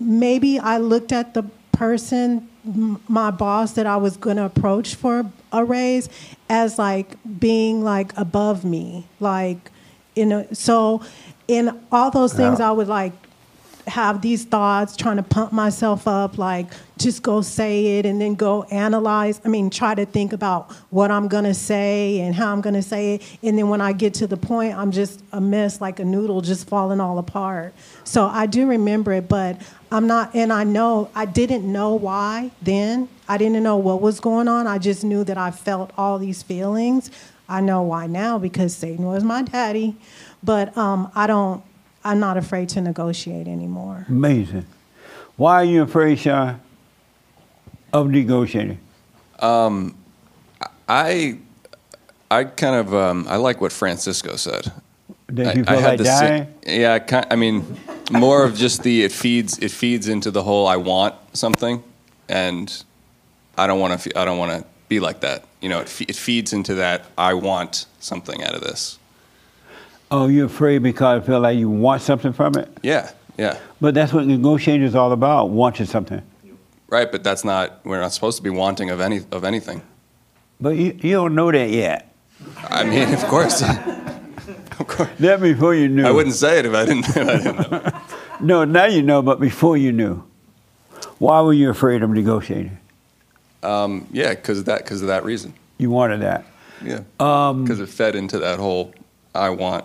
[0.00, 2.48] maybe I looked at the person,
[3.08, 6.08] my boss that I was going to approach for a raise,
[6.48, 9.70] as like being like above me, like
[10.20, 10.46] you know.
[10.52, 11.00] So,
[11.48, 12.68] in all those things, Yeah.
[12.68, 13.12] I would like
[13.86, 16.66] have these thoughts, trying to pump myself up, like
[16.98, 19.40] just go say it and then go analyze.
[19.44, 23.14] I mean, try to think about what I'm gonna say and how I'm gonna say
[23.14, 23.22] it.
[23.42, 26.42] And then when I get to the point, I'm just a mess, like a noodle
[26.42, 27.72] just falling all apart.
[28.04, 29.56] So I do remember it, but
[29.90, 33.08] I'm not, and I know, I didn't know why then.
[33.28, 34.66] I didn't know what was going on.
[34.66, 37.10] I just knew that I felt all these feelings.
[37.50, 39.96] I know why now because Satan was my daddy.
[40.42, 41.62] But um, I don't,
[42.04, 44.06] I'm not afraid to negotiate anymore.
[44.08, 44.64] Amazing.
[45.36, 46.60] Why are you afraid, Sean,
[47.92, 48.78] of negotiating?
[49.40, 49.96] Um,
[50.88, 51.38] I,
[52.30, 54.70] I kind of, um, I like what Francisco said.
[55.28, 56.54] That you I- I had like the sa- dying?
[56.66, 57.64] yeah, ki- I mean,
[58.10, 61.82] more of just the it feeds it feeds into the whole I want something,
[62.28, 62.84] and
[63.56, 65.44] I don't want to I don't want to be like that.
[65.60, 68.98] You know, it, fe- it feeds into that I want something out of this.
[70.10, 72.68] Oh, you're afraid because you feel like you want something from it?
[72.82, 76.20] Yeah, yeah, But that's what negotiating is all about, wanting something.
[76.88, 77.10] right.
[77.10, 79.82] But that's not we're not supposed to be wanting of any of anything.
[80.60, 82.12] But you, you don't know that yet.
[82.68, 83.62] I mean, of course.
[84.80, 85.08] of course.
[85.20, 86.06] That before you knew.
[86.06, 87.06] I wouldn't say it if I didn't.
[87.16, 88.00] If I didn't know.
[88.40, 90.24] No, now you know, but before you knew.
[91.18, 92.78] Why were you afraid of negotiating?
[93.62, 95.52] Um, yeah, because of that because of that reason.
[95.78, 96.44] You wanted that.
[96.84, 97.00] Yeah.
[97.18, 98.94] Um, Because it fed into that whole
[99.34, 99.84] I want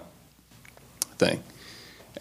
[1.17, 1.43] thing.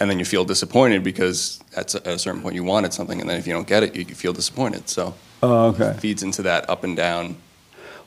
[0.00, 3.38] And then you feel disappointed because at a certain point you wanted something, and then
[3.38, 4.88] if you don't get it, you, you feel disappointed.
[4.88, 5.86] So Oh, okay.
[5.90, 7.36] it feeds into that up and down.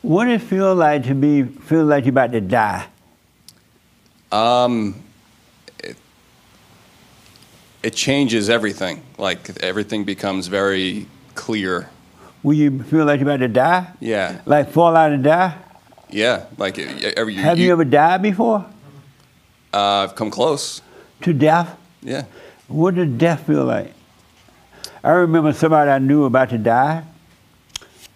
[0.01, 2.87] What does it feel like to be feel like you're about to die?
[4.31, 4.95] Um,
[5.79, 5.95] it,
[7.81, 9.01] it changes everything.
[9.17, 11.89] Like everything becomes very clear.
[12.43, 13.87] Will you feel like you're about to die?
[13.99, 14.41] Yeah.
[14.45, 15.55] Like fall out and die?
[16.09, 16.45] Yeah.
[16.57, 18.65] Like it- every, Have you, ever died before?
[19.73, 20.81] Uh, I've come close.
[21.21, 21.75] To death?
[22.01, 22.25] Yeah.
[22.67, 23.93] What does death feel like?
[25.03, 27.03] I remember somebody I knew about to die,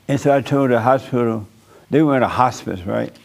[0.08, 1.48] and so I told the hospital,
[1.90, 3.16] they were in a hospice, right?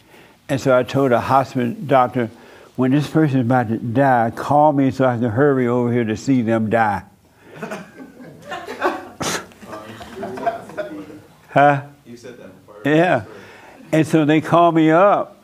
[0.49, 2.29] And so I told the hospice doctor,
[2.75, 6.05] when this person is about to die, call me so I can hurry over here
[6.05, 7.03] to see them die.
[11.57, 11.81] huh?
[12.05, 12.81] You said that before.
[12.85, 13.25] Yeah.
[13.91, 15.43] And so they called me up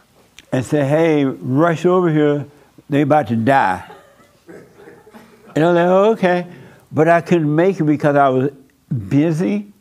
[0.51, 2.45] and said, hey, rush over here.
[2.89, 3.89] They about to die.
[5.55, 6.47] And I'm like, oh, okay.
[6.91, 8.51] But I couldn't make it because I was
[9.07, 9.71] busy.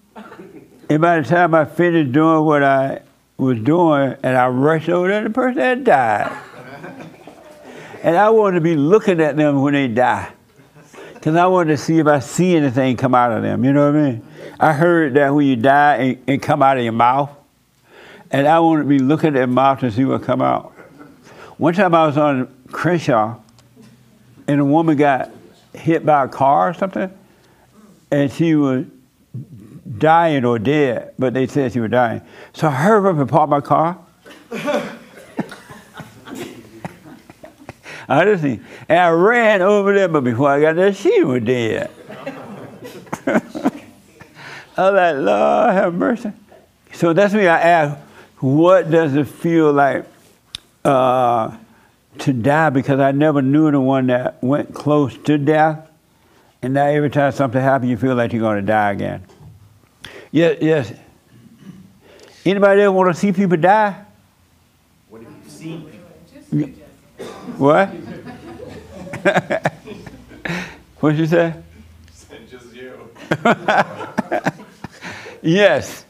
[0.89, 3.03] And by the time I finished doing what I
[3.37, 6.39] was doing and I rushed over there, the person had died.
[8.03, 10.33] And I wanted to be looking at them when they die.
[11.15, 13.65] Because I wanted to see if I see anything come out of them.
[13.65, 14.27] You know what I mean?
[14.59, 17.31] I heard that when you die, it, it come out of your mouth.
[18.31, 20.73] And I wanted to be looking at mouth to see what come out.
[21.59, 23.37] One time I was on Crenshaw,
[24.49, 25.31] and a woman got
[25.75, 27.11] hit by a car or something,
[28.11, 28.87] and she was
[29.99, 32.23] dying or dead, but they said she was dying.
[32.53, 33.99] So I hurried up and parked my car.
[38.13, 41.91] See, and I ran over there, but before I got there, she was dead.
[44.77, 46.33] I was like, Lord have mercy.
[46.93, 47.47] So that's me.
[47.47, 47.99] I asked,
[48.39, 50.05] what does it feel like
[50.85, 51.57] uh,
[52.19, 52.71] to die?
[52.71, 55.89] Because I never knew anyone that went close to death,
[56.63, 59.25] and now every time something happens, you feel like you're going to die again.
[60.31, 60.93] Yes, yes.
[62.45, 64.05] Anybody ever want to see people die?
[65.09, 65.93] What have you seen?
[67.59, 67.89] What?
[71.01, 71.55] What'd you say?
[72.51, 73.09] Just you.
[75.43, 76.05] yes.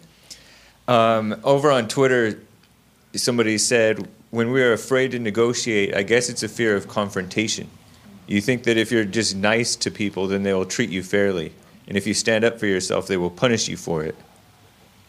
[0.89, 2.41] Um, over on Twitter,
[3.15, 7.69] somebody said, when we are afraid to negotiate, I guess it's a fear of confrontation.
[8.27, 11.53] You think that if you're just nice to people, then they will treat you fairly.
[11.87, 14.15] And if you stand up for yourself, they will punish you for it.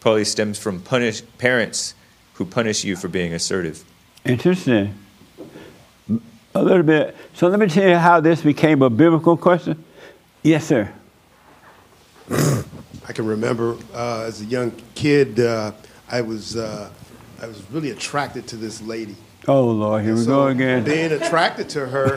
[0.00, 1.94] Probably stems from punish parents
[2.34, 3.84] who punish you for being assertive.
[4.24, 4.94] Interesting.
[6.54, 7.16] A little bit.
[7.34, 9.82] So let me tell you how this became a biblical question.
[10.42, 10.92] Yes, sir.
[13.06, 15.72] I can remember uh, as a young kid, uh,
[16.10, 16.90] I was uh,
[17.40, 19.16] I was really attracted to this lady.
[19.46, 20.84] Oh Lord, here we So go again.
[20.84, 22.14] Being attracted to her,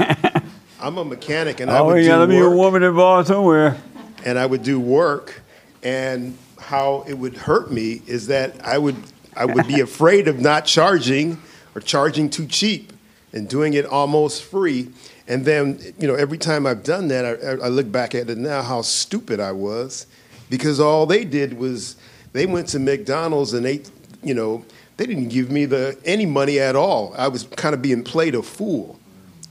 [0.81, 3.27] I'm a mechanic, and I oh, would yeah, do let me a work, woman involved
[3.27, 3.77] somewhere.
[4.23, 5.41] and I would do work,
[5.83, 8.95] and how it would hurt me is that I would
[9.35, 11.41] I would be afraid of not charging
[11.75, 12.93] or charging too cheap
[13.33, 14.89] and doing it almost free.
[15.27, 18.37] And then, you know, every time I've done that, I, I look back at it
[18.37, 20.07] now how stupid I was
[20.49, 21.95] because all they did was
[22.33, 23.81] they went to McDonald's and they,
[24.23, 24.63] you know,
[24.97, 27.13] they didn't give me the any money at all.
[27.17, 28.99] I was kind of being played a fool,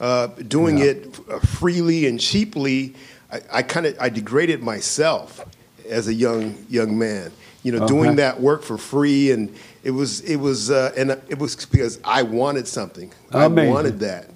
[0.00, 2.94] uh, doing it uh, freely and cheaply.
[3.30, 5.44] I, I kind of I degraded myself
[5.88, 7.32] as a young young man.
[7.62, 7.94] You know, Okay.
[7.94, 11.98] doing that work for free, and it was it was uh, and it was because
[12.04, 13.12] I wanted something.
[13.32, 13.70] Amazing.
[13.70, 14.30] I wanted that.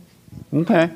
[0.53, 0.91] Okay.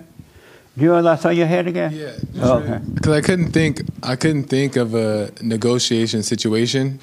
[0.77, 1.93] Do you want to saw your head again?
[1.93, 2.15] Yeah.
[2.45, 2.81] okay.
[2.95, 6.99] Because I couldn't think, I couldn't think of a negotiation situation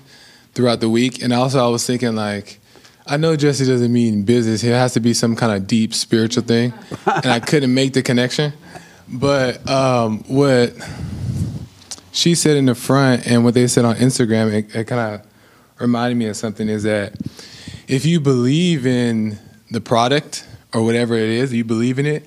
[0.54, 2.60] throughout the week, and also I was thinking like,
[3.08, 4.64] I know Jesse doesn't mean business.
[4.64, 6.74] It has to be some kind of deep spiritual thing,
[7.06, 8.54] and I couldn't make the connection.
[9.08, 10.74] But um, what
[12.12, 15.28] she said in the front and what they said on Instagram, it, it kind of
[15.80, 16.70] reminded me of something.
[16.70, 17.16] Is that
[17.88, 22.26] if you believe in the product or whatever it is, you believe in it,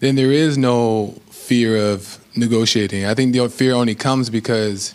[0.00, 3.06] then there is no fear of negotiating.
[3.06, 4.94] I think the fear only comes because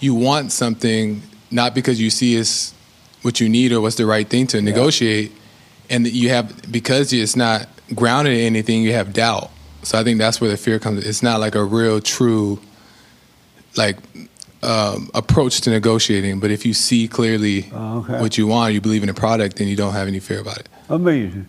[0.00, 2.74] you want something, not because you see it's
[3.22, 5.32] what you need or what's the right thing to negotiate,
[5.88, 9.50] and you have because it's not grounded in anything, you have doubt.
[9.82, 11.04] So I think that's where the fear comes.
[11.06, 12.60] It's not like a real, true,
[13.76, 13.96] like
[14.62, 16.40] um, approach to negotiating.
[16.40, 18.20] But if you see clearly okay.
[18.20, 20.58] what you want, you believe in the product, then you don't have any fear about
[20.58, 20.68] it.
[20.88, 21.46] Amazing.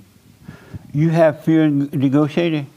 [0.93, 2.67] You have fear in negotiating?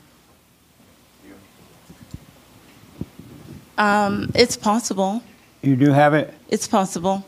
[3.79, 5.23] Um, it's possible.
[5.63, 6.33] You do have it?
[6.49, 7.25] It's possible.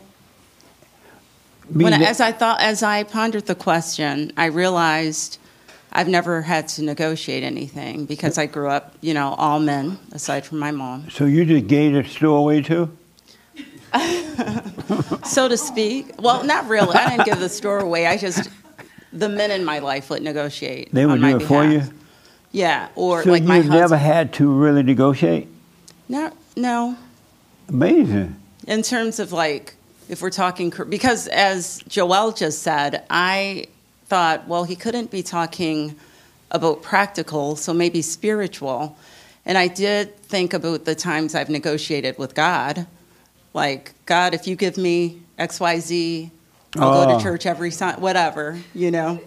[1.71, 5.37] When, as I thought, as I pondered the question, I realized
[5.91, 10.45] I've never had to negotiate anything because I grew up, you know, all men aside
[10.45, 12.89] from my mom, So you just gave the store away too?
[15.25, 16.13] so to speak.
[16.19, 16.95] Well, not really.
[16.95, 18.05] I didn't give the store away.
[18.07, 18.49] I just
[19.11, 20.93] the men in my life would negotiate.
[20.93, 21.79] They would on my do it for you?
[21.79, 21.93] behalf.
[22.51, 23.81] Yeah, or so like my you've husband.
[23.81, 25.47] never had to really negotiate?
[26.07, 26.97] No, no.
[27.67, 28.35] Amazing.
[28.67, 29.75] in terms of like
[30.09, 33.67] if we're talking because as joel just said i
[34.07, 35.95] thought well he couldn't be talking
[36.49, 38.97] about practical so maybe spiritual
[39.45, 42.87] and i did think about the times i've negotiated with god
[43.53, 46.31] like god if you give me xyz
[46.77, 49.19] i'll go to church every sunday whatever you know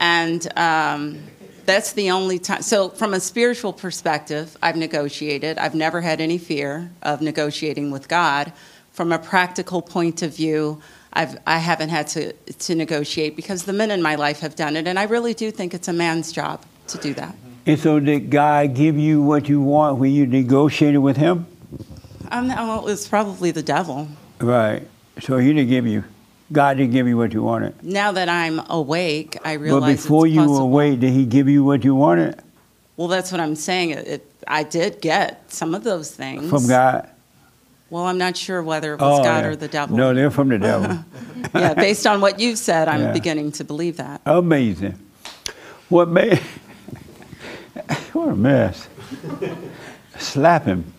[0.00, 1.22] and um,
[1.66, 2.62] that's the only time.
[2.62, 5.58] So, from a spiritual perspective, I've negotiated.
[5.58, 8.52] I've never had any fear of negotiating with God.
[8.92, 10.80] From a practical point of view,
[11.12, 14.76] I've, I haven't had to, to negotiate because the men in my life have done
[14.76, 14.86] it.
[14.86, 17.34] And I really do think it's a man's job to do that.
[17.66, 21.46] And so did God give you what you want when you negotiated with him?
[22.30, 24.08] Um, well, it's probably the devil.
[24.40, 24.86] Right.
[25.20, 26.04] So he didn't give you,
[26.54, 27.82] God didn't give you what you wanted.
[27.82, 31.64] Now that I'm awake, I realize But before you were awake, did he give you
[31.64, 32.40] what you wanted?
[32.96, 33.90] Well, that's what I'm saying.
[33.90, 37.10] It, it, I did get some of those things from God?
[37.90, 39.52] Well, I'm not sure whether it was oh, God Oh, yeah.
[39.52, 39.96] or the devil.
[39.96, 41.04] No, they're from the devil.
[41.54, 43.12] yeah, based on what you've said, I'm Yeah.
[43.12, 44.20] beginning to believe that.
[44.24, 44.98] Amazing.
[45.88, 46.38] What made
[48.12, 48.88] what a mess.
[50.18, 50.93] Slap him.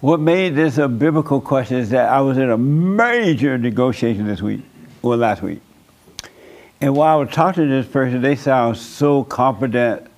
[0.00, 4.40] What made this a biblical question is that I was in a major negotiation this
[4.40, 4.62] week,
[5.02, 5.60] or last week.
[6.80, 10.10] And while I was talking to this person, they sound so confident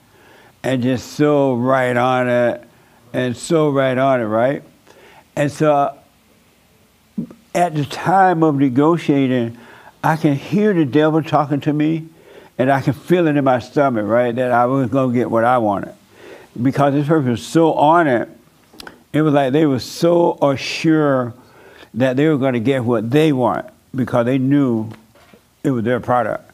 [0.62, 2.62] and just so right on it
[3.12, 4.62] and so right on it, right?
[5.34, 5.98] And so
[7.52, 9.58] at the time of negotiating,
[10.04, 12.06] I can hear the devil talking to me,
[12.56, 15.28] and I can feel it in my stomach, right, that I was going to get
[15.28, 15.94] what I wanted.
[16.60, 18.28] Because this person was so on it,
[19.12, 21.34] it was like they were so assured
[21.94, 24.90] that they were going to get what they want because they knew
[25.62, 26.50] it was their product.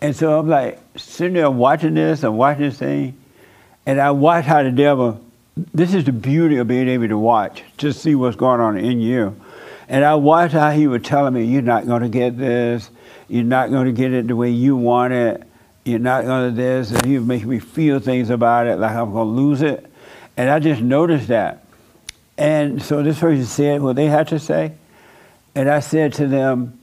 [0.00, 3.16] And so I'm like sitting there watching this and watching this thing,
[3.86, 5.20] and I watch how the devil.
[5.72, 9.00] This is the beauty of being able to watch, to see what's going on in
[9.00, 9.40] you.
[9.88, 12.90] And I watched how he was telling me, "You're not going to get this.
[13.28, 15.42] You're not going to get it the way you want it.
[15.84, 18.90] You're not going to this." And he was making me feel things about it, like
[18.90, 19.90] I'm going to lose it.
[20.36, 21.63] And I just noticed that.
[22.36, 24.72] And so this person said what they had to say,
[25.54, 26.80] and I said to them,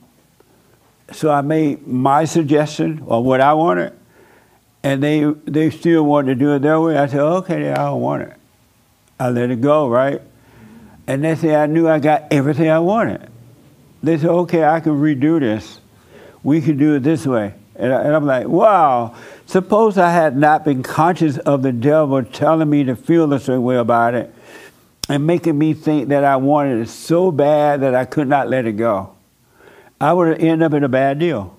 [1.11, 3.93] so I made my suggestion or what I wanted,
[4.81, 6.97] and they they still wanted to do it their way.
[6.97, 8.33] I said, okay, I don't want it.
[9.19, 10.21] I let it go, right?
[11.05, 13.29] And they said, I knew I got everything I wanted.
[14.01, 15.79] They said, okay, I can redo this.
[16.43, 17.53] We can do it this way.
[17.75, 19.15] And, I, I'm like, wow.
[19.45, 23.75] Suppose I had not been conscious of the devil telling me to feel certain way
[23.75, 24.33] about it
[25.11, 28.65] and making me think that I wanted it so bad that I could not let
[28.65, 29.13] it go.
[29.99, 31.57] I would have ended up in a bad deal.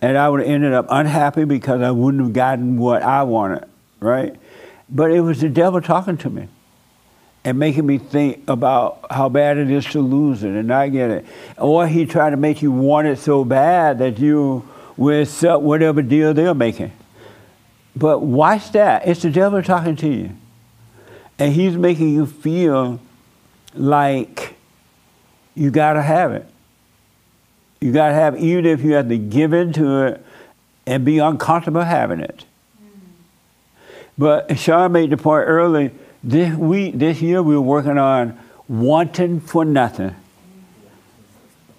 [0.00, 3.68] And I would have ended up unhappy because I wouldn't have gotten what I wanted,
[4.00, 4.34] right?
[4.90, 6.48] But it was the devil talking to me
[7.44, 11.10] and making me think about how bad it is to lose it and not get
[11.10, 11.26] it.
[11.56, 16.02] Or he tried to make you want it so bad that you will accept whatever
[16.02, 16.90] deal they're making.
[17.94, 19.06] But watch that.
[19.06, 20.30] It's the devil talking to you.
[21.38, 23.00] And he's making you feel
[23.74, 24.56] like
[25.54, 26.46] you got to have it.
[27.80, 30.24] You got to have, it, even if you have to give into it
[30.86, 32.44] and be uncomfortable having it.
[32.82, 32.98] Mm-hmm.
[34.16, 35.92] But Sean made the point early.
[36.24, 40.14] This week, this year, we were working on wanting for nothing.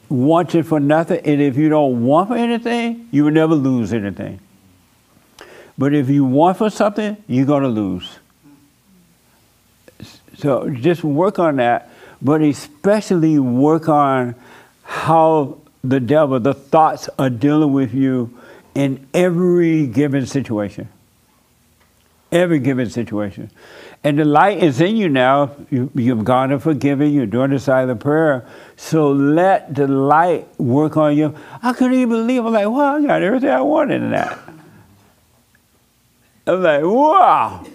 [0.08, 4.40] Wanting for nothing, and if you don't want for anything, you will never lose anything.
[5.78, 8.20] But if you want for something, you're going to lose.
[10.40, 14.36] So just work on that, but especially work on
[14.84, 18.38] how the devil, the thoughts are dealing with you
[18.74, 20.88] in every given situation.
[22.32, 23.52] Every given situation.
[24.04, 25.52] And the light is in you now.
[25.70, 27.12] You, you've gone and forgiven.
[27.12, 28.48] You're doing the silent prayer.
[28.78, 31.36] So let the light work on you.
[31.62, 32.46] I couldn't even believe.
[32.46, 34.40] I'm like, wow, I got everything I wanted in that.
[36.48, 37.66] I'm like, wow.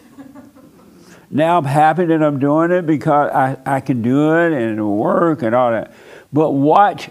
[1.30, 4.96] Now I'm happy that I'm doing it because I, I can do it and it'll
[4.96, 5.92] work and all that.
[6.32, 7.10] But watch,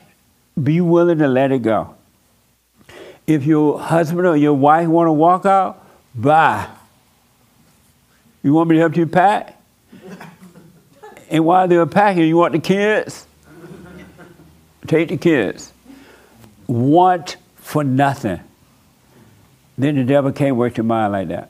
[0.61, 1.95] be willing to let it go.
[3.25, 6.67] If your husband or your wife want to walk out, bye.
[8.43, 9.59] You want me to help you pack?
[11.29, 13.25] And while they're packing, you want the kids?
[14.85, 15.71] Take the kids.
[16.67, 18.41] Want for nothing.
[19.77, 21.49] Then the devil can't work your mind like that.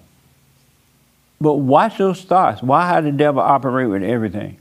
[1.39, 2.61] But watch those thoughts.
[2.61, 4.57] Why how the devil operate with everything?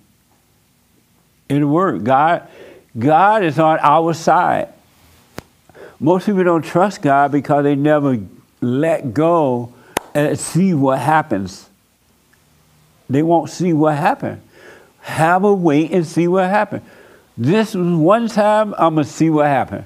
[1.49, 2.03] It'll work.
[2.03, 2.49] God,
[2.99, 4.69] God is on our side.
[6.01, 8.19] Most people don't trust God because they never
[8.61, 9.73] let go
[10.15, 11.69] and see what happens.
[13.09, 14.41] They won't see what happened.
[15.01, 16.83] Have a wait and see what happened.
[17.37, 19.85] This was one time I'm gonna see what happened,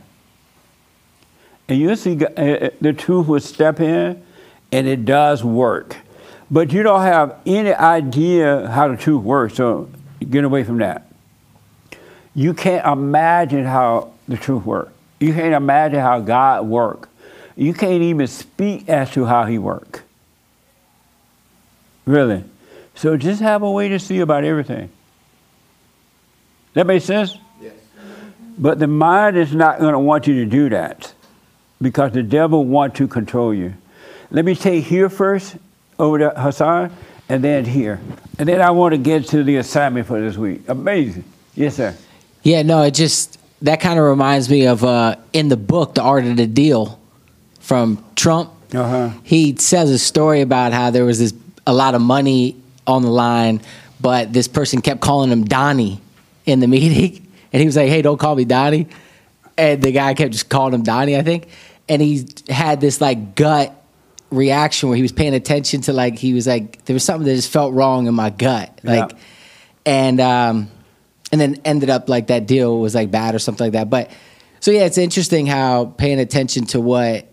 [1.68, 4.22] and you'll see uh, uh, the truth will step in,
[4.72, 5.96] and it does work.
[6.50, 9.88] But you don't have any idea how the truth works, so
[10.28, 11.10] get away from that.
[12.34, 14.92] You can't imagine how the truth works.
[15.18, 17.08] You can't imagine how God works.
[17.56, 20.00] You can't even speak as to how He works.
[22.04, 22.44] Really.
[22.94, 24.90] So just have a way to see about everything.
[26.74, 27.36] That makes sense?
[27.60, 27.72] Yes.
[28.58, 31.12] But the mind is not going to want you to do that
[31.80, 33.74] because the devil wants to control you.
[34.30, 35.56] Let me take here first
[35.98, 36.92] over to Hassan
[37.28, 38.00] and then here.
[38.38, 40.62] And then I want to get to the assignment for this week.
[40.68, 41.24] Amazing.
[41.54, 41.96] Yes, sir.
[42.42, 46.02] Yeah, no, it just that kind of reminds me of uh, in the book, The
[46.02, 47.00] Art of the Deal,
[47.60, 48.50] from Trump.
[48.74, 49.10] Uh-huh.
[49.22, 51.34] He says a story about how there was this
[51.66, 52.56] a lot of money
[52.86, 53.60] on the line,
[54.00, 56.00] but this person kept calling him Donnie
[56.44, 58.86] in the meeting, and he was like, "Hey, don't call me Donnie,"
[59.56, 61.48] and the guy kept just calling him Donnie, I think,
[61.88, 63.74] and he had this like gut
[64.30, 67.34] reaction where he was paying attention to like he was like there was something that
[67.34, 69.12] just felt wrong in my gut, like,
[69.84, 70.70] and um,
[71.32, 74.10] and then ended up like that deal was like bad or something like that, but.
[74.66, 77.32] So yeah, it's interesting how paying attention to what,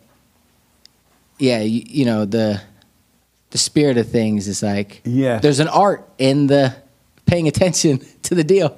[1.40, 2.61] yeah, you, you know the,
[3.49, 5.02] the spirit of things is like.
[5.03, 6.76] yeah There's an art in the
[7.26, 8.78] paying attention to the deal.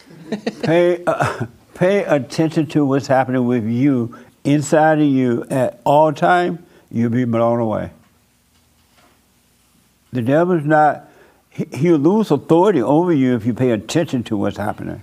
[0.62, 6.64] pay uh, pay attention to what's happening with you inside of you at all time.
[6.90, 7.90] You'll be blown away.
[10.12, 11.08] The devil's not.
[11.50, 15.02] he- He'll lose authority over you if you pay attention to what's happening.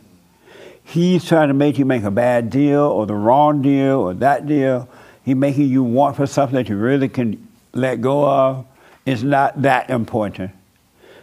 [0.83, 4.47] He's trying to make you make a bad deal or the wrong deal or that
[4.47, 4.89] deal.
[5.23, 8.65] He's making you want for something that you really can let go of.
[9.05, 10.51] It's not that important.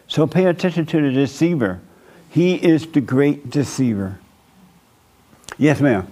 [0.06, 1.80] So pay attention to the deceiver.
[2.30, 4.18] He is the great deceiver.
[5.58, 6.06] Yes, ma'am.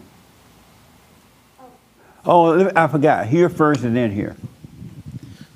[2.27, 3.27] Oh, I forgot.
[3.27, 4.37] Here first and then here.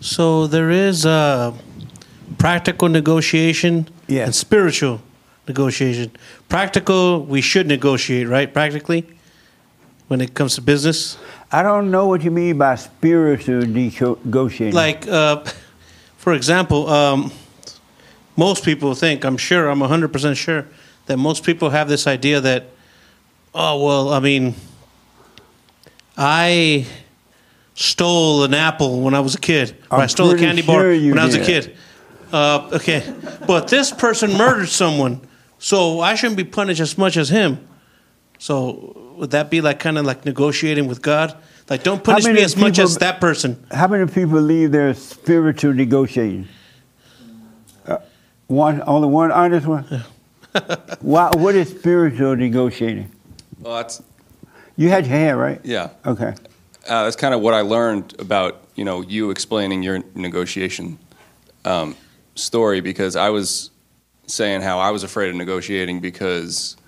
[0.00, 1.52] So there is uh,
[2.38, 5.02] practical negotiation and spiritual
[5.48, 6.12] negotiation.
[6.48, 8.52] Practical, we should negotiate, right?
[8.52, 9.06] Practically,
[10.08, 11.18] when it comes to business.
[11.52, 14.74] I don't know what you mean by spiritual negotiation.
[14.74, 15.44] Like, uh,
[16.16, 17.32] for example, um,
[18.36, 20.66] most people think, I'm sure, I'm 100% sure,
[21.06, 22.66] that most people have this idea that,
[23.54, 24.54] oh, well, I mean,
[26.22, 26.86] I
[27.74, 30.62] stole an apple when I was a kid, or I I'm stole a pretty candy
[30.62, 31.64] bar sure you when I was a did.
[31.64, 31.76] kid.
[32.30, 33.10] Uh, okay,
[33.46, 35.22] but this person murdered someone,
[35.58, 37.66] so I shouldn't be punished as much as him.
[38.38, 41.36] So would that be like kind of like negotiating with God?
[41.70, 43.64] Like, don't punish me many as much people- as that person.
[43.70, 46.48] How many people leave their spiritual negotiating?
[47.86, 47.96] Uh,
[48.46, 50.04] one, only one honest one.
[51.00, 53.10] Why, what is spiritual negotiating?
[53.60, 54.02] Well, that's
[54.80, 55.60] You had your hand right.
[55.62, 55.90] yeah.
[56.06, 56.32] Okay.
[56.88, 60.98] Uh, that's kind of what I learned about you know you explaining your negotiation
[61.66, 61.94] um,
[62.34, 63.70] story because I was
[64.26, 66.78] saying how I was afraid of negotiating because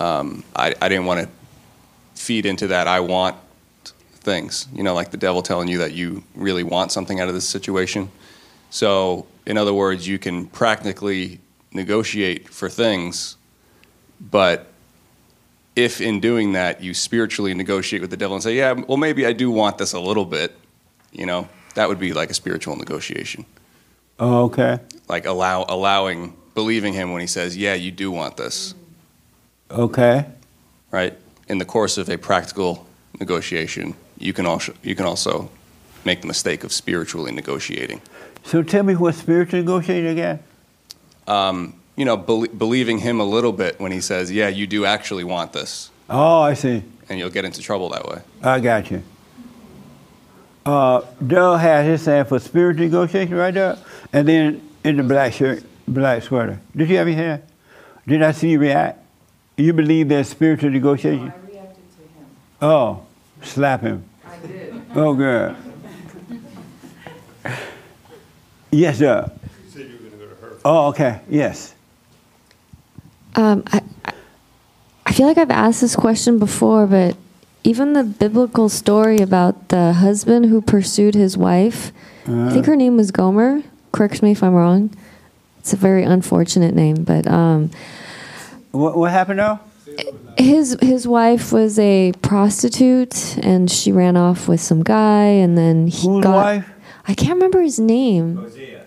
[0.00, 1.28] um, I, I didn't want to
[2.14, 3.36] feed into that I want
[3.84, 7.34] things you know like the devil telling you that you really want something out of
[7.34, 8.10] this situation.
[8.70, 11.40] So in other words, you can practically
[11.74, 13.36] negotiate for things,
[14.18, 14.72] but
[15.78, 19.24] if in doing that you spiritually negotiate with the devil and say, yeah, well, maybe
[19.24, 20.56] I do want this a little bit,
[21.12, 23.46] you know, that would be like a spiritual negotiation.
[24.18, 24.80] Oh, okay.
[25.08, 28.74] Like allow, allowing, believing him when he says, yeah, you do want this,
[29.70, 30.26] Okay.
[30.90, 31.16] right?
[31.46, 32.84] In the course of a practical
[33.20, 35.48] negotiation, you can also, you can also
[36.04, 38.00] make the mistake of spiritually negotiating.
[38.42, 40.40] So tell me what spiritual negotiating again?
[41.28, 44.84] Um, you know, bel believing him a little bit when he says, yeah, you do
[44.84, 46.82] actually want this, Oh, I see.
[47.08, 48.20] and you'll get into trouble that way.
[48.42, 49.02] I got you.
[50.64, 53.76] Uh, Doug had his hand for spiritual negotiation right there,
[54.12, 56.60] and then in the black shirt, black sweater.
[56.76, 57.42] Did you have your hand?
[58.06, 58.98] Did I see you react?
[59.56, 61.32] You believe there's spiritual negotiation?
[61.32, 62.26] I reacted to him.
[62.62, 63.02] Oh,
[63.42, 64.04] slap him.
[64.24, 64.82] I did.
[64.94, 65.56] Oh, good.
[68.70, 69.30] yes, sir.
[69.64, 70.58] You said you were going to go to her.
[70.64, 71.20] Oh, okay.
[71.28, 71.74] Yes.
[73.38, 74.12] Um, I, I-
[75.06, 77.16] I feel like I've asked this question before, but
[77.64, 81.92] even the biblical story about the husband who pursued his wife,
[82.26, 83.62] I think her name was Gomer.
[83.90, 84.90] Correct me if I'm wrong.
[85.60, 87.70] It's a very unfortunate name, but um,
[88.70, 89.60] What, what happened now?
[90.36, 95.86] his his wife was a prostitute, and she ran off with some guy, and then
[95.86, 96.34] he Whose got.
[96.36, 96.70] wife?
[97.08, 98.36] I can't remember his name.
[98.36, 98.84] Hosea.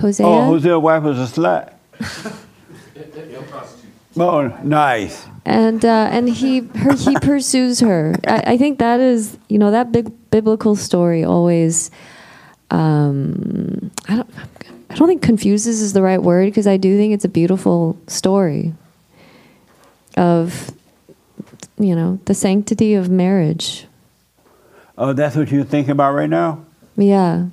[0.00, 0.26] Hosea.
[0.26, 1.72] Oh, Hosea's wife was a slut.
[4.16, 5.26] Oh, nice.
[5.44, 8.14] and uh, and he her, he pursues her.
[8.26, 11.90] I, I think that is you know that big biblical story always.
[12.70, 14.30] Um, I don't
[14.90, 17.96] I don't think confuses is the right word because I do think it's a beautiful
[18.06, 18.74] story
[20.16, 20.70] of
[21.78, 23.86] you know the sanctity of marriage.
[24.98, 26.64] Oh, that's what you're thinking about right now?
[26.96, 27.46] Yeah.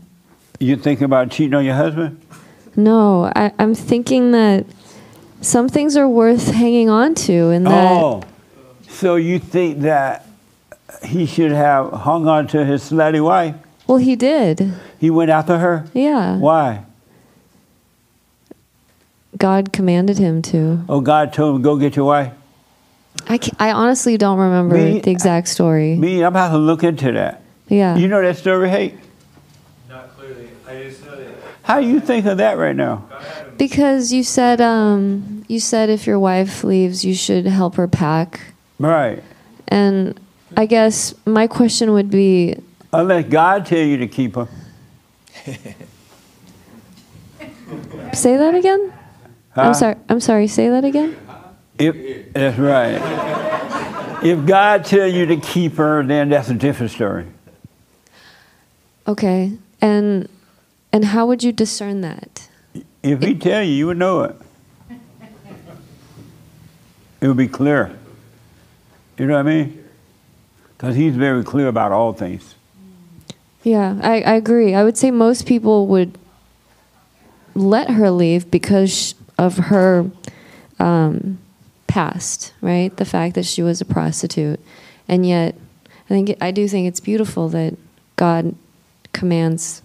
[0.60, 2.22] You're thinking about cheating on your husband?
[2.76, 4.66] No, I, I'm thinking that
[5.42, 8.24] some things are worth hanging on to, and that Oh,
[8.88, 10.26] so you think that
[11.04, 13.56] he should have hung on to his slutty wife?
[13.88, 14.74] well, he did.
[15.00, 15.86] He went after her?
[15.94, 16.38] Yeah.
[16.38, 16.84] Why?
[19.38, 20.84] God commanded him to.
[20.90, 22.34] Oh, God told him, go get your wife?
[23.28, 25.96] I, ca- I honestly don't remember Me- the exact story.
[25.96, 27.42] Me, I'm about to look into that.
[27.68, 27.96] Yeah.
[27.96, 28.96] You know that story, Hate?
[29.88, 30.50] Not clearly.
[30.68, 31.34] I just know that
[31.64, 33.06] How you think of that right now?
[33.60, 38.40] Because you said um, you said if your wife leaves, you should help her pack.
[38.80, 39.22] Right.
[39.68, 40.18] And
[40.56, 42.56] I guess my question would be,
[42.94, 44.48] Unless God tell you to keep her.
[48.14, 48.94] say that again.
[49.54, 49.62] Huh?
[49.62, 49.96] I'm sorry.
[50.08, 50.48] I'm sorry.
[50.48, 51.18] Say that again.
[51.78, 54.24] If that's right.
[54.24, 57.26] if God tell you to keep her, then that's a different story.
[59.06, 59.52] Okay.
[59.82, 60.30] And
[60.94, 62.39] and how would you discern that?
[63.04, 64.36] If He tell you, you would know it.
[67.22, 67.98] It would be clear.
[69.18, 69.84] You know what I mean?
[70.78, 72.56] Because He's very clear about all things.
[73.64, 74.74] Yeah, I, I agree.
[74.74, 76.18] I would say most people would
[77.56, 80.10] let her leave because of her
[80.80, 81.40] um,
[81.88, 82.96] past, right?
[82.96, 84.60] The fact that she was a prostitute,
[85.08, 85.56] and yet,
[86.06, 87.78] I think I do think it's beautiful that
[88.16, 88.56] God
[89.12, 89.82] commands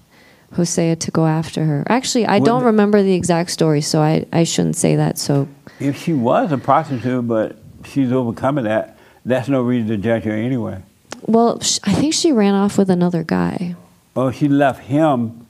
[0.55, 1.85] Hosea to go after her.
[1.89, 5.19] Actually, I Well, don't remember the exact story, so I, I shouldn't say that.
[5.19, 5.49] So
[5.81, 10.33] If she was a prostitute, but she's overcoming that, that's no reason to judge her
[10.33, 10.83] anyway.
[11.27, 13.75] Well, I think she ran off with another guy.
[14.17, 15.47] Oh, she left him.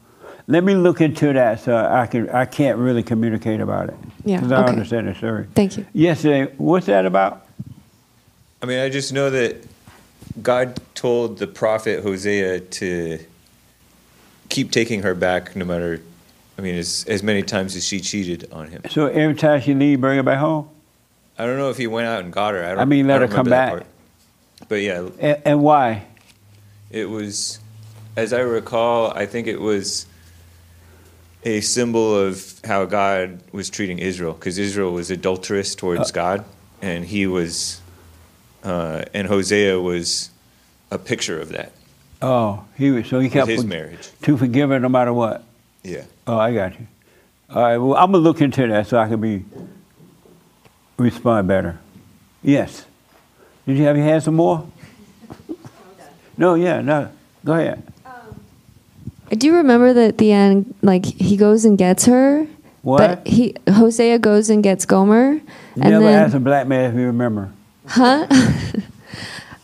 [0.46, 2.28] Let me look into that so I can.
[2.28, 3.94] I can't really communicate about it.
[4.24, 4.72] Yeah, Because I okay.
[4.72, 5.46] understand the story.
[5.54, 5.86] Thank you.
[5.94, 7.46] Yesterday, what's that about?
[8.62, 9.56] I mean, I just know that
[10.42, 13.18] God told the prophet Hosea to
[14.54, 16.00] keep taking her back, no matter.
[16.56, 18.82] I mean, as as many times as she cheated on him.
[18.88, 20.68] So every time she leave, bring her back home.
[21.36, 22.64] I don't know if he went out and got her.
[22.64, 23.70] I, don't, I mean, let don't her come back.
[23.70, 23.86] part.
[24.68, 26.06] But yeah, And, and why?
[26.90, 27.58] it was,
[28.16, 30.06] as I recall, I think it was
[31.42, 36.14] a symbol of how God was treating Israel, because Israel was adulterous towards Uh.
[36.14, 36.44] God,
[36.80, 37.80] and he was,
[38.62, 40.30] uh, and Hosea was
[40.92, 41.72] a picture of that.
[42.26, 44.08] Oh, he was so he kept his for- marriage.
[44.22, 45.44] to forgive her no matter what.
[45.82, 46.04] Yeah.
[46.26, 46.86] Oh, I got you.
[47.50, 47.76] All right.
[47.76, 49.44] Well, I'm gonna look into that so I can be
[50.98, 51.78] respond better.
[52.42, 52.86] Yes.
[53.66, 54.66] Did you have you had some more?
[56.38, 56.54] No.
[56.54, 56.80] Yeah.
[56.80, 57.10] No.
[57.44, 57.82] Go ahead.
[59.30, 62.46] I do remember that at the end, like he goes and gets her.
[62.82, 62.98] What?
[62.98, 65.42] But he Hosea goes and gets Gomer, and
[65.76, 67.50] Never then asked a black man if he remember.
[67.86, 68.26] Huh?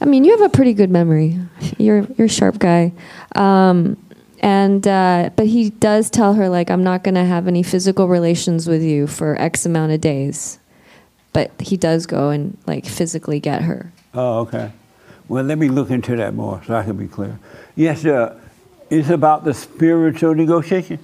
[0.01, 1.39] I mean, you have a pretty good memory.
[1.79, 2.93] You're you're a sharp guy.
[3.35, 3.97] Um,
[4.41, 8.09] and uh, but he does tell her like I'm not going to have any physical
[8.09, 10.59] relations with you for X amount of days.
[11.33, 13.93] But he does go and like physically get her.
[14.15, 14.73] Oh, okay.
[15.29, 17.39] Well, let me look into that more so I can be clear.
[17.77, 18.37] Yes, uh,
[18.89, 20.99] it's about the spiritual negotiation.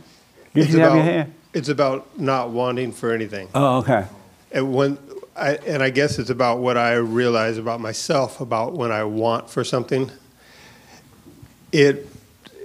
[0.55, 1.32] Did It's you have your about- hand?
[1.55, 3.48] It's about not wanting for anything.
[3.55, 4.06] Oh, okay.
[4.52, 4.98] And when
[5.36, 9.50] I, and I guess it's about what I realize about myself about when I want
[9.50, 10.10] for something.
[11.72, 12.08] It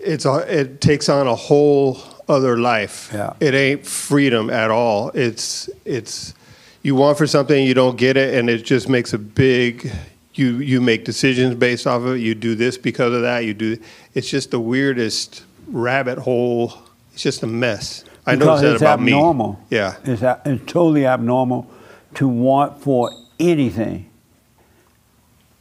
[0.04, 3.12] it's a, it takes on a whole other life.
[3.14, 3.34] Yeah.
[3.40, 5.10] It ain't freedom at all.
[5.14, 6.34] It's it's
[6.82, 9.92] you want for something you don't get it and it just makes a big
[10.34, 12.20] you you make decisions based off of it.
[12.20, 13.40] You do this because of that.
[13.40, 13.78] You do
[14.14, 16.74] it's just the weirdest rabbit hole.
[17.14, 18.06] It's just a mess.
[18.26, 19.54] I know that it's about abnormal.
[19.54, 19.58] me.
[19.72, 19.98] Yeah.
[20.06, 21.70] It's, it's totally abnormal
[22.16, 24.10] to want for anything.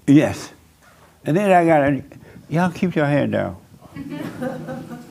[0.06, 0.52] Yes.
[1.24, 2.02] And then I got to,
[2.48, 3.56] y'all keep your hand down.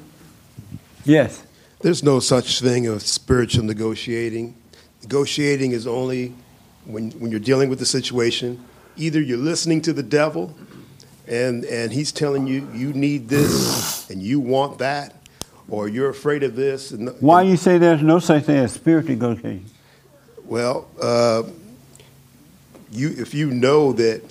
[1.05, 1.43] Yes.
[1.79, 4.55] There's no such thing as spiritual negotiating.
[5.01, 6.35] Negotiating is only
[6.85, 8.63] when, when you're dealing with the situation.
[8.97, 10.55] Either you're listening to the devil
[11.27, 15.15] and, and he's telling you you need this and you want that,
[15.69, 16.91] or you're afraid of this.
[16.91, 19.65] And, Why you say there's no such thing as spiritual negotiation?
[20.49, 21.43] Well, uh,
[22.91, 24.23] you if you know that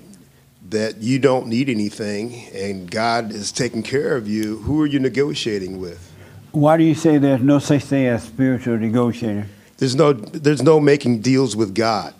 [0.70, 4.98] that you don't need anything and God is taking care of you, who are you
[4.98, 6.12] negotiating with?
[6.50, 9.46] Why do you say there's no such thing as spiritual negotiator?
[9.76, 12.14] There's no there's no making deals with God.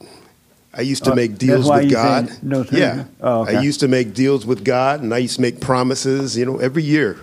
[0.72, 2.30] I used to Uh, make deals with God.
[2.40, 3.06] no yeah?
[3.20, 3.56] Oh, okay.
[3.56, 6.36] I used to make deals with God, and I used to make promises.
[6.36, 7.16] You know, every year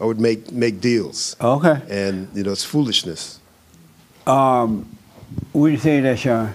[0.00, 1.36] I would make make deals.
[1.42, 1.76] Okay.
[1.90, 3.38] And you know, it's foolishness.
[4.26, 4.95] Um,
[5.54, 6.54] you say to that, Sean?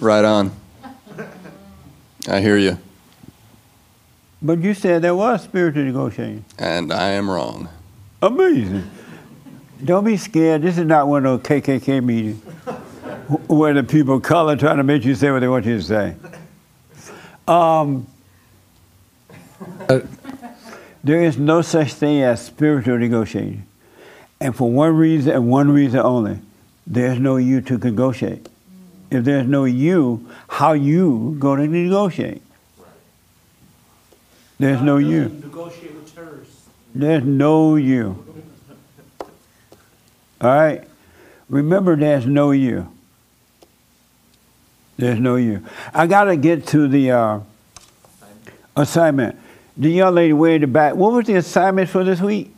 [0.00, 0.52] Right on.
[2.28, 2.78] I hear you,
[4.42, 6.44] But you said there was spiritual negotiation.
[6.58, 7.68] and I am wrong.
[8.20, 8.90] Amazing.
[9.84, 10.62] Don't be scared.
[10.62, 12.42] This is not one of those KKK meetings
[13.48, 15.82] where the people of color trying to make you say what they want you to
[15.82, 16.14] say.
[17.46, 18.06] Um,
[21.04, 23.66] there is no such thing as spiritual negotiation.
[24.40, 26.38] And for one reason and one reason only,
[26.86, 28.48] there's no you to negotiate.
[29.10, 32.42] If there's no you, how you going to negotiate?
[34.58, 35.42] There's no you.
[36.94, 38.24] There's no you.
[40.40, 40.84] All right?
[41.48, 42.90] Remember, there's no you.
[44.96, 45.64] There's no you.
[45.92, 47.40] I got to get to the uh,
[48.76, 49.38] assignment.
[49.76, 52.55] The young lady way in the back, what was the assignment for this week?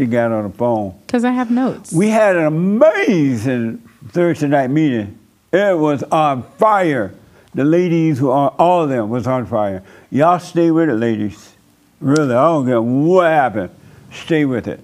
[0.00, 0.94] She got on the phone.
[1.06, 1.92] Because I have notes.
[1.92, 3.78] We had an amazing
[4.08, 5.18] Thursday night meeting.
[5.52, 7.12] It was on fire.
[7.52, 9.82] The ladies were on, all of them was on fire.
[10.10, 11.52] Y'all stay with it, ladies.
[12.00, 13.70] Really, I don't care what happened.
[14.10, 14.80] Stay with it.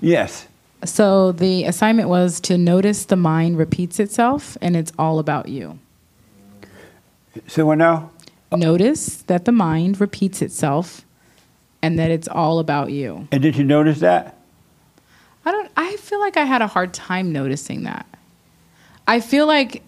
[0.00, 0.48] Yes.
[0.84, 5.78] So the assignment was to notice the mind repeats itself and it's all about you.
[7.46, 8.10] So what now?
[8.50, 11.04] Notice that the mind repeats itself
[11.84, 13.28] and that it's all about you.
[13.30, 14.38] And did you notice that?
[15.44, 18.06] I don't I feel like I had a hard time noticing that.
[19.06, 19.82] I feel like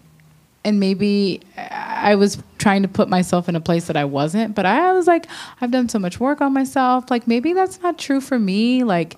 [0.63, 4.65] and maybe I was trying to put myself in a place that I wasn't, but
[4.65, 5.25] I was like
[5.59, 9.15] I've done so much work on myself, like maybe that's not true for me, like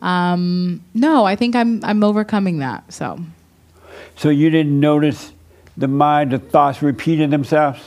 [0.00, 2.90] um no, I think I'm I'm overcoming that.
[2.92, 3.18] So,
[4.16, 5.32] So you didn't notice
[5.76, 7.80] the mind, the thoughts repeating themselves?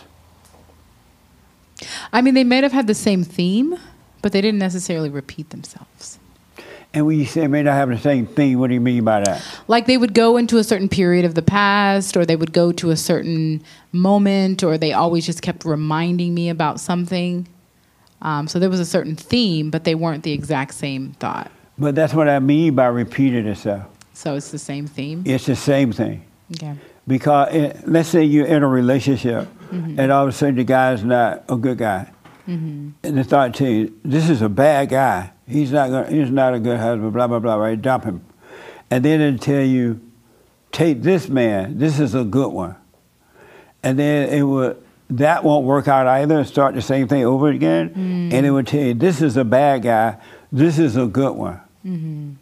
[2.14, 3.78] I mean they may have had the same theme,
[4.22, 6.20] but they didn't necessarily repeat themselves.
[6.94, 9.20] And when you say may not have the same thing, what do you mean by
[9.22, 9.44] that?
[9.68, 12.72] like they would go into a certain period of the past or they would go
[12.72, 17.48] to a certain moment or they always just kept reminding me about something
[18.22, 21.94] um, so there was a certain theme but they weren't the exact same thought But
[21.96, 23.86] that's what I mean by repeating itself.
[24.14, 26.24] so it's the same theme It's the same thing.
[26.56, 26.74] okay
[27.08, 30.00] Because it, let's say you're in a relationship Mhm.
[30.00, 32.10] and all of a sudden the guy's not a good guy.
[32.48, 32.90] Mm-hmm.
[33.04, 35.32] And the thought tell you, this is a bad guy.
[35.48, 37.82] He's not gonna, he's not a good husband, blah, blah, blah, right?
[37.82, 38.24] Dump him.
[38.92, 40.02] And then it'll tell you,
[40.72, 42.76] take this man, this is a good one.
[43.84, 47.90] And then it would that won't work out either start the same thing over again.
[47.90, 48.34] Mm.
[48.34, 50.18] And it would tell you, this is a bad guy,
[50.52, 51.60] this is a good one.
[51.86, 52.34] Mm-hmm.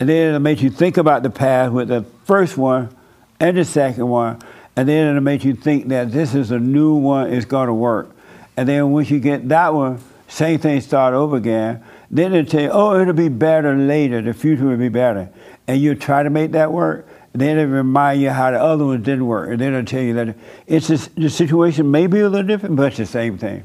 [0.00, 2.94] And then it'll make you think about the past with the first one
[3.40, 4.40] and the second one.
[4.76, 7.74] And then it'll make you think that this is a new one, it's going to
[7.74, 8.13] work.
[8.56, 11.82] And then once you get that one, same thing start over again.
[12.10, 15.28] Then they'll tell you, oh, it'll be better later, the future will be better.
[15.66, 17.08] And you try to make that work.
[17.32, 19.50] Then it'll remind you how the other ones didn't work.
[19.50, 20.36] And then it'll tell you that
[20.66, 23.64] it's just, the situation may be a little different, but it's the same thing.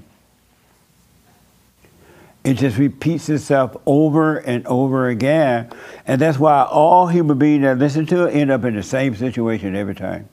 [2.43, 5.69] It just repeats itself over and over again.
[6.07, 9.15] And that's why all human beings that listen to it end up in the same
[9.15, 10.29] situation every time.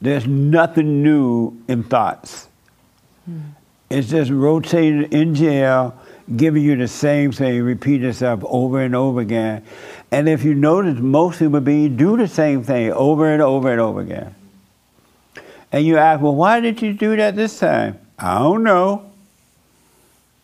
[0.00, 2.48] There's nothing new in thoughts.
[3.88, 5.98] It's just rotating in jail,
[6.34, 9.64] giving you the same thing, repeat itself over and over again.
[10.10, 13.80] And if you notice, most human beings do the same thing over and over and
[13.80, 14.34] over again.
[15.72, 17.98] And you ask, well, why did you do that this time?
[18.18, 19.10] I don't know.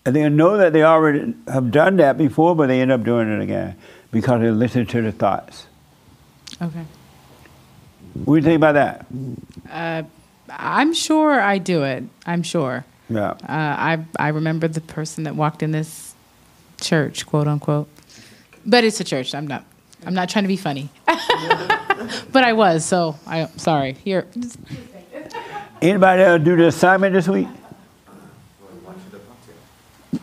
[0.04, 3.28] And they know that they already have done that before, but they end up doing
[3.32, 3.76] it again
[4.10, 5.66] because they listen to the thoughts.
[6.60, 6.84] okay
[8.24, 9.06] What do you think about that?
[9.70, 10.02] uh,
[10.50, 13.30] i'm sure i do it i'm sure Yeah.
[13.30, 16.14] uh, I, I remember the person that walked in this
[16.80, 17.88] church quote unquote
[18.66, 19.64] but it's a church i'm not
[20.04, 20.90] i'm not trying to be funny
[22.32, 24.26] but i was so i'm sorry here
[25.80, 27.48] Anybody else do the assignment this week?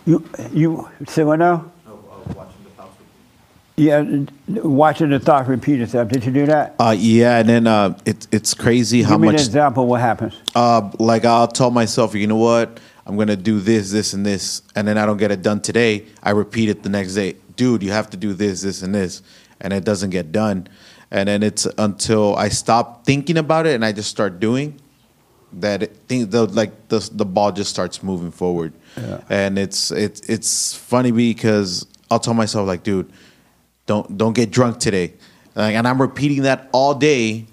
[0.05, 1.69] You you say what now?
[3.79, 6.09] Yeah, watching the thought repeat itself.
[6.09, 6.75] Did you do that?
[6.77, 9.41] Uh, yeah, and then uh, it's it's crazy how Give me an much.
[9.45, 9.87] example.
[9.87, 10.35] What happens?
[10.53, 12.79] Uh, like I'll tell myself, you know what?
[13.05, 16.05] I'm gonna do this, this, and this, and then I don't get it done today.
[16.21, 17.35] I repeat it the next day.
[17.55, 19.21] Dude, you have to do this, this, and this,
[19.61, 20.67] and it doesn't get done.
[21.09, 24.79] And then it's until I stop thinking about it and I just start doing
[25.53, 25.83] that.
[25.83, 28.73] It, think the like the the ball just starts moving forward.
[28.97, 29.21] Yeah.
[29.29, 33.11] And it's it's it's funny because I'll tell myself like, dude,
[33.89, 35.13] don't don't get drunk today,
[35.55, 37.45] like, and I'm repeating that all day,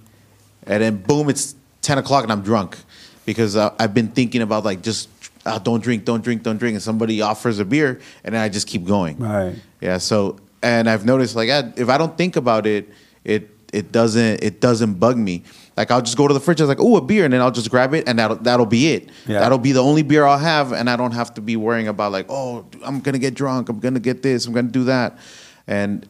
[0.67, 2.77] and then boom, it's ten o'clock and I'm drunk
[3.25, 5.09] because uh, I've been thinking about like just
[5.47, 8.51] uh, don't drink, don't drink, don't drink, and somebody offers a beer, and then I
[8.51, 9.19] just keep going.
[9.19, 9.55] Right.
[9.81, 9.97] Yeah.
[9.97, 12.91] So and I've noticed like I, if I don't think about it,
[13.25, 15.43] it it doesn't it doesn't bug me.
[15.75, 17.41] Like I'll just go to the fridge, I was like, oh, a beer, and then
[17.41, 19.09] I'll just grab it, and that'll that'll be it.
[19.27, 19.41] Yeah.
[19.41, 22.13] That'll be the only beer I'll have, and I don't have to be worrying about
[22.13, 25.19] like, oh, I'm gonna get drunk, I'm gonna get this, I'm gonna do that,
[25.67, 26.07] and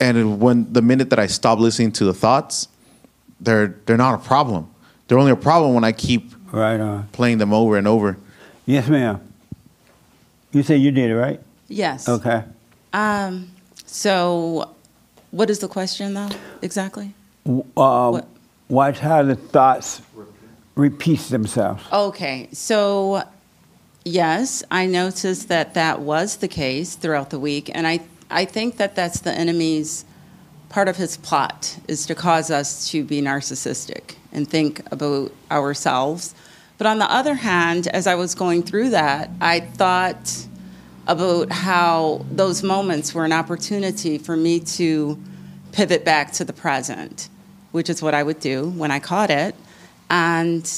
[0.00, 2.68] and when the minute that I stop listening to the thoughts,
[3.40, 4.68] they're they're not a problem.
[5.08, 7.08] They're only a problem when I keep right on.
[7.12, 8.16] playing them over and over.
[8.66, 9.20] Yes, ma'am.
[10.52, 11.40] You say you did it, right?
[11.68, 12.08] Yes.
[12.08, 12.42] Okay.
[12.92, 13.50] Um,
[13.84, 14.70] so,
[15.30, 16.30] what is the question, though,
[16.62, 17.14] exactly?
[17.44, 18.22] W- Um,
[18.68, 20.00] watch how the thoughts
[20.74, 21.82] repeat themselves.
[21.92, 23.22] Okay, so
[24.04, 28.00] yes, I noticed that that was the case throughout the week, and I,
[28.30, 30.04] I think that that's the enemy's
[30.68, 36.34] part of his plot is to cause us to be narcissistic and think about ourselves.
[36.78, 40.46] But on the other hand, as I was going through that, I thought
[41.06, 45.18] about how those moments were an opportunity for me to
[45.72, 47.28] pivot back to the present,
[47.70, 49.54] which is what I would do when I caught it.
[50.10, 50.70] And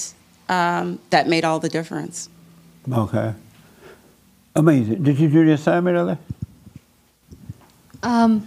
[0.49, 2.29] um, that made all the difference.
[2.91, 3.35] Okay.
[4.55, 5.03] Amazing.
[5.03, 6.19] Did you do the assignment, Ellie?
[8.03, 8.47] Um,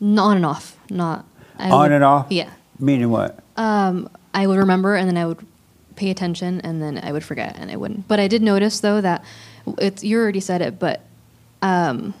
[0.00, 1.24] n- on and off, not
[1.58, 2.26] I On would- and off?
[2.30, 2.50] Yeah.
[2.78, 3.38] Meaning what?
[3.56, 5.44] Um, I would remember, and then I would
[5.96, 8.06] pay attention, and then I would forget, and I wouldn't.
[8.06, 9.24] But I did notice though that
[9.78, 11.00] it's you already said it, but
[11.62, 12.12] um,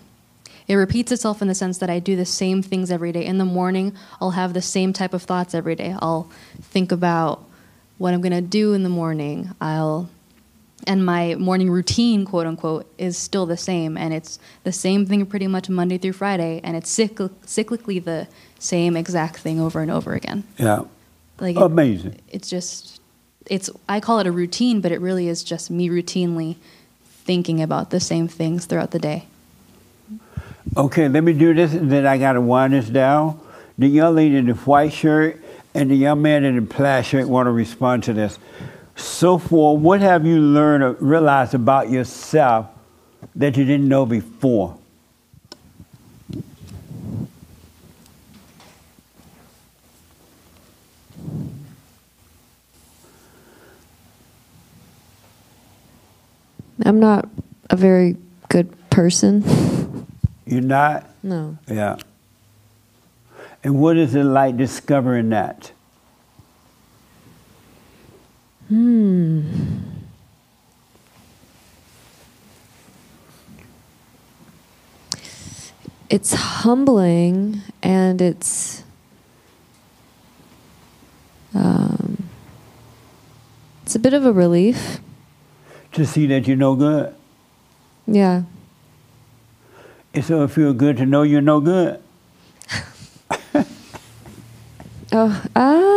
[0.66, 3.24] it repeats itself in the sense that I do the same things every day.
[3.24, 5.94] In the morning, I'll have the same type of thoughts every day.
[6.00, 6.28] I'll
[6.62, 7.44] think about
[7.98, 9.50] what I'm gonna do in the morning.
[9.60, 10.08] I'll
[10.86, 15.26] and my morning routine, quote unquote, is still the same, and it's the same thing
[15.26, 19.90] pretty much Monday through Friday, and it's cycl- cyclically the same exact thing over and
[19.90, 20.44] over again.
[20.58, 20.82] Yeah.
[21.40, 22.18] Like it- Amazing.
[22.28, 23.00] it's just
[23.48, 26.56] it's I call it a routine, but it really is just me routinely
[27.04, 29.26] thinking about the same things throughout the day.
[30.76, 33.40] Okay, let me do this, and then I got to wind this down.
[33.78, 35.40] The young lady in the white shirt
[35.74, 38.38] and the young man in the plaid shirt want to respond to this.
[38.96, 42.66] So, for what have you learned or realized about yourself
[43.34, 44.78] that you didn't know before?
[56.84, 57.28] I'm not
[57.68, 58.16] a very
[58.48, 60.06] good person.
[60.46, 61.06] You're not?
[61.22, 61.58] No.
[61.68, 61.96] Yeah.
[63.64, 65.72] And what is it like discovering that?
[68.68, 69.42] Hmm.
[76.08, 78.84] It's humbling and it's
[81.54, 82.28] um,
[83.82, 84.98] it's a bit of a relief.
[85.92, 87.14] To see that you're no good.
[88.06, 88.42] Yeah.
[90.12, 92.02] And so it feels good to know you're no good.
[95.12, 95.95] Oh, uh, I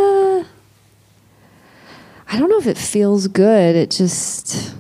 [2.40, 3.76] don't know if it feels good.
[3.76, 4.74] It just,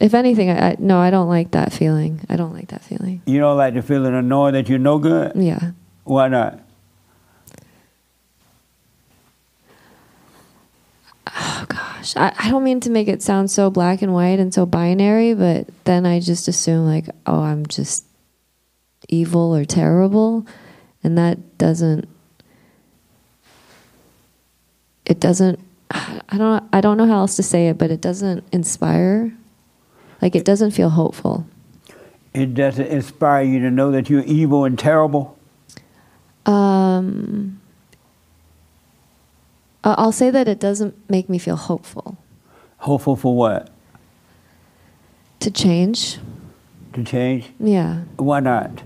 [0.00, 2.20] if anything, I, I no, I don't like that feeling.
[2.28, 3.22] I don't like that feeling.
[3.26, 5.32] You don't like the feeling of knowing that you're no good?
[5.34, 5.72] Yeah.
[6.04, 6.60] Why not?
[11.38, 14.54] Oh gosh, I, I don't mean to make it sound so black and white and
[14.54, 18.06] so binary, but then I just assume like, oh, I'm just
[19.08, 20.46] evil or terrible,
[21.02, 22.08] and that doesn't.
[25.04, 25.60] It doesn't.
[25.90, 26.64] I don't.
[26.72, 29.32] I don't know how else to say it, but it doesn't inspire.
[30.20, 31.46] Like it doesn't feel hopeful.
[32.34, 35.38] It doesn't inspire you to know that you're evil and terrible?
[36.44, 37.60] Um,
[39.82, 42.18] I'll say that it doesn't make me feel hopeful
[42.78, 43.70] Hopeful for what?
[45.40, 46.18] to change.
[46.94, 47.50] To change?
[47.58, 48.02] Yeah.
[48.16, 48.82] Why not?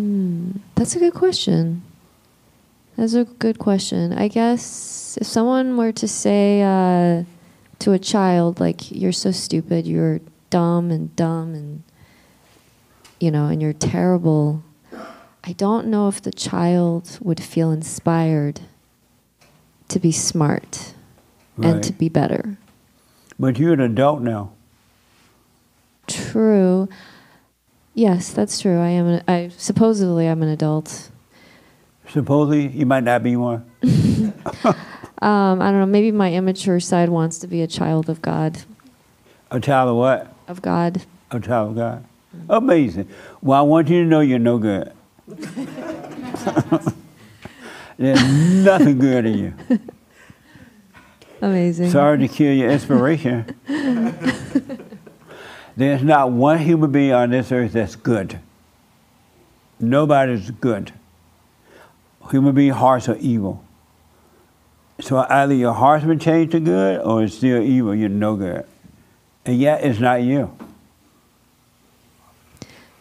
[0.00, 1.82] Hmm, that's a good question.
[2.96, 4.14] That's a good question.
[4.14, 7.24] I guess if someone were to say uh,
[7.80, 11.82] to a child, like, you're so stupid, you're dumb and dumb and,
[13.20, 14.62] you know, and you're terrible,
[15.44, 18.62] I don't know if the child would feel inspired
[19.88, 20.94] to be smart
[21.62, 22.56] and to be better.
[23.38, 24.52] But you're an adult now.
[26.06, 26.88] True.
[27.94, 28.78] Yes, that's true.
[28.78, 29.06] I am.
[29.06, 31.10] An, I supposedly I'm an adult.
[32.08, 33.70] Supposedly, you might not be one.
[35.22, 35.86] Um, I don't know.
[35.86, 38.62] Maybe my immature side wants to be a child of God.
[39.50, 40.32] A child of what?
[40.48, 41.02] Of God.
[41.30, 42.04] A child of God.
[42.48, 43.08] Amazing.
[43.42, 44.92] Well, I want you to know you're no good.
[47.98, 48.22] There's
[48.64, 49.54] nothing good in you.
[51.42, 51.90] Amazing.
[51.90, 53.54] Sorry to kill your inspiration.
[55.80, 58.38] There's not one human being on this earth that's good.
[59.78, 60.92] Nobody's good.
[62.30, 63.64] Human being hearts are evil.
[65.00, 68.66] So either your heart's been changed to good or it's still evil, you're no good.
[69.46, 70.54] And yet it's not you.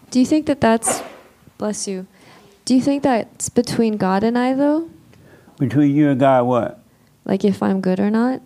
[0.09, 1.03] Do you think that that's,
[1.57, 2.07] bless you,
[2.63, 4.89] do you think that's between God and I though?
[5.57, 6.79] Between you and God, what?
[7.25, 8.41] Like if I'm good or not?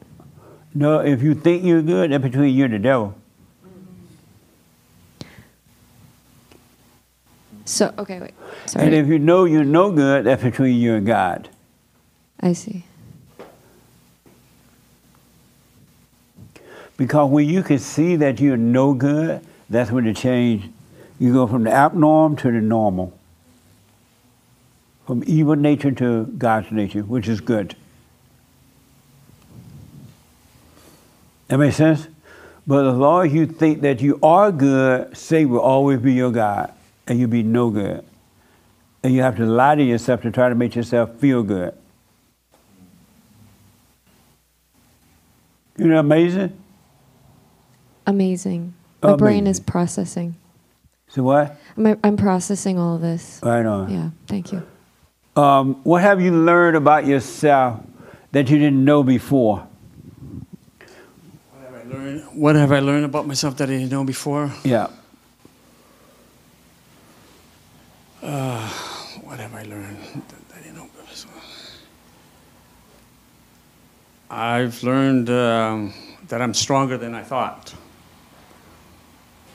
[0.74, 3.14] No, if you think you're good, that's between you and the devil.
[7.66, 8.34] So, okay, wait.
[8.66, 8.86] Sorry.
[8.86, 11.50] And if you know you're no good, that's between you and God.
[12.40, 12.84] I see.
[16.98, 20.70] Because when you can see that you're no good, that's when the change.
[21.20, 23.18] You go from the abnorm to the normal.
[25.08, 27.76] From evil nature to God's nature, which is good.
[31.48, 32.08] That makes sense?
[32.66, 36.32] But as long as you think that you are good, Satan will always be your
[36.32, 36.74] God,
[37.08, 38.06] and you'll be no good.
[39.04, 41.74] And you have to lie to yourself to try to make yourself feel good.
[45.78, 46.58] Isn't that amazing?
[48.06, 48.74] Amazing.
[49.02, 50.36] My brain is processing.
[51.08, 51.60] So what?
[51.78, 53.40] I'm, I'm processing all of this.
[53.44, 53.92] Right on.
[53.92, 54.66] Yeah, thank you.
[55.36, 57.82] Um, what have you learned about yourself
[58.32, 59.68] that you didn't know before?
[61.52, 62.24] What have I learned?
[62.34, 64.52] What have I learned about myself that I didn't know before?
[64.64, 64.88] Yeah.
[68.24, 68.68] Uh,
[69.24, 69.98] what have I learned
[70.30, 71.32] that I didn't know before?
[74.30, 75.94] I've learned um,
[76.30, 77.74] that I'm stronger than I thought.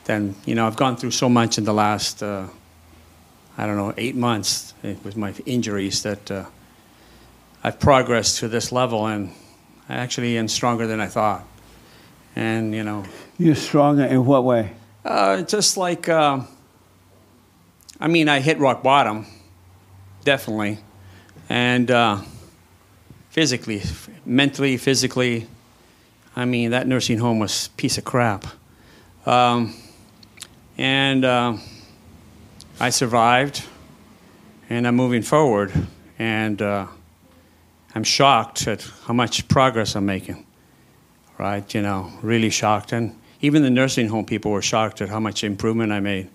[0.04, 2.46] Then, you know, I've gone through so much in the last, uh,
[3.56, 6.44] I don't know, eight months eh, with my injuries that uh,
[7.64, 9.32] I've progressed to this level and
[9.88, 11.42] I actually am stronger than I thought.
[12.36, 13.04] And, you know,
[13.38, 14.72] You're stronger in what way?
[15.04, 16.40] uh, just like, uh,
[18.00, 19.26] I mean, I hit rock bottom,
[20.24, 20.78] definitely,
[21.48, 22.20] and uh,
[23.30, 23.82] physically,
[24.24, 25.46] mentally, physically.
[26.36, 28.46] I mean, that nursing home was piece of crap,
[29.26, 29.74] um,
[30.76, 31.56] and uh,
[32.78, 33.64] I survived,
[34.70, 35.72] and I'm moving forward,
[36.18, 36.86] and uh,
[37.94, 40.44] I'm shocked at how much progress I'm making
[41.38, 41.72] right?
[41.72, 42.92] You know, really shocked.
[42.92, 46.28] And even the nursing home people were shocked at how much improvement I made.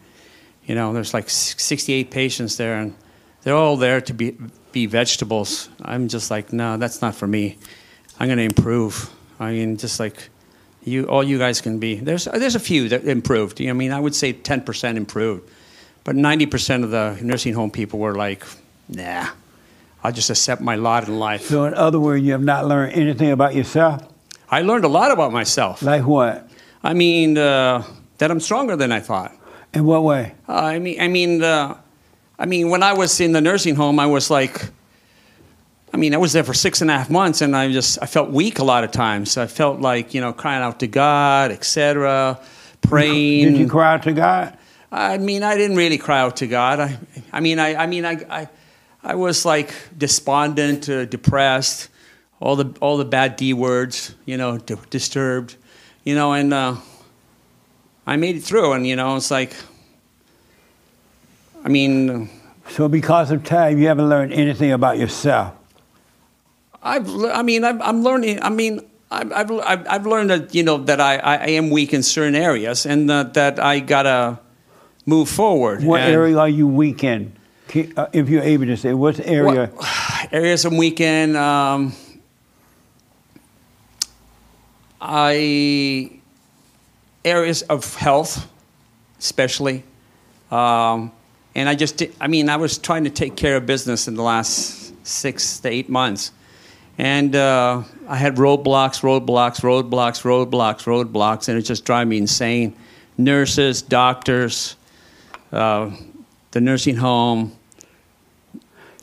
[0.65, 2.95] You know, there's like 68 patients there, and
[3.43, 4.37] they're all there to be,
[4.71, 5.69] be vegetables.
[5.81, 7.57] I'm just like, no, that's not for me.
[8.19, 9.09] I'm going to improve.
[9.39, 10.29] I mean, just like
[10.83, 11.95] you, all you guys can be.
[11.95, 13.59] There's, there's a few that improved.
[13.59, 15.49] You know, I mean, I would say 10% improved.
[16.03, 18.45] But 90% of the nursing home people were like,
[18.89, 19.29] nah,
[20.03, 21.43] I'll just accept my lot in life.
[21.43, 24.03] So, in other words, you have not learned anything about yourself?
[24.49, 25.81] I learned a lot about myself.
[25.81, 26.49] Like what?
[26.83, 27.83] I mean, uh,
[28.17, 29.33] that I'm stronger than I thought.
[29.73, 30.33] In what way?
[30.47, 31.77] Uh, I mean, I mean, uh,
[32.37, 34.69] I mean, when I was in the nursing home, I was like,
[35.93, 38.05] I mean, I was there for six and a half months, and I just I
[38.05, 39.37] felt weak a lot of times.
[39.37, 42.39] I felt like you know crying out to God, etc.,
[42.81, 43.53] praying.
[43.53, 44.57] Did you cry out to God?
[44.91, 46.79] I mean, I didn't really cry out to God.
[46.79, 46.99] I,
[47.31, 48.49] I mean, I, I mean, I, I,
[49.03, 51.89] I was like despondent, uh, depressed,
[52.39, 55.55] all the all the bad D words, you know, d- disturbed,
[56.03, 56.75] you know, and uh,
[58.05, 58.73] I made it through.
[58.73, 59.53] And you know, it's like,
[61.63, 62.29] I mean,
[62.69, 65.53] So, because of time, you haven't learned anything about yourself.
[66.81, 68.41] I've, I mean, I'm, I'm learning.
[68.43, 71.93] I mean, I've, I've, I've learned that you know that I, I I am weak
[71.93, 74.39] in certain areas, and that, that I gotta
[75.05, 75.83] move forward.
[75.83, 77.31] What And- area are you weak in?
[77.95, 79.71] Uh, If you're able to say, what area?
[80.31, 81.35] areas I'm weak in.
[81.35, 81.93] Um,
[85.01, 86.11] I
[87.25, 88.47] areas of health,
[89.19, 89.83] especially,
[90.51, 91.11] um,
[91.55, 94.15] and I just di- I mean I was trying to take care of business in
[94.15, 96.31] the last six to eight months,
[96.97, 102.75] and uh, I had roadblocks, roadblocks, roadblocks, roadblocks, roadblocks, and it just drove me insane.
[103.17, 104.75] Nurses, doctors,
[105.51, 105.91] uh,
[106.51, 107.55] the nursing home.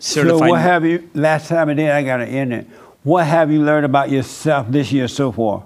[0.01, 2.67] So, what have you, last time I did, I got to end it.
[3.03, 5.65] What have you learned about yourself this year so far?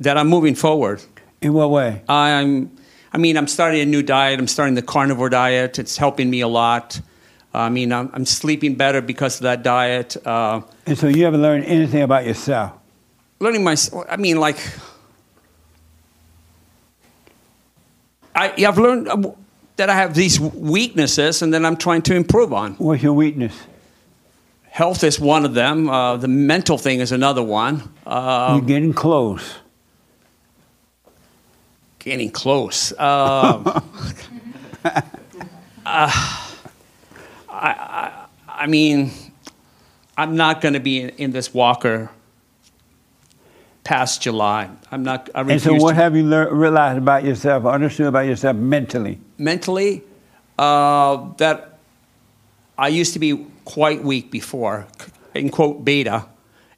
[0.00, 1.02] That I'm moving forward.
[1.40, 2.02] In what way?
[2.08, 2.70] I'm,
[3.12, 4.38] I mean, I'm starting a new diet.
[4.40, 5.78] I'm starting the carnivore diet.
[5.78, 7.00] It's helping me a lot.
[7.54, 10.16] I mean, I'm, I'm sleeping better because of that diet.
[10.26, 12.72] Uh, And so, you haven't learned anything about yourself.
[13.40, 14.58] learning myself, I mean, like,
[18.34, 19.30] I, I've learned uh,
[19.76, 22.74] that I have these weaknesses and then I'm trying to improve on.
[22.74, 23.54] What's your weakness?
[24.70, 25.88] Health is one of them.
[25.88, 27.82] Uh, the mental thing is another one.
[28.06, 29.54] Uh, You're getting close.
[32.06, 32.92] Getting close.
[32.92, 33.66] Um,
[34.84, 34.92] uh,
[35.84, 36.10] I,
[37.50, 39.10] I, I mean,
[40.16, 42.10] I'm not going to be in, in this walker
[43.82, 44.70] past July.
[44.92, 45.28] I'm not.
[45.34, 49.18] I And so, what to- have you lear- realized about yourself, understood about yourself mentally?
[49.38, 50.02] mentally
[50.58, 51.78] uh, that
[52.78, 54.86] I used to be quite weak before,
[55.34, 56.24] in quote beta,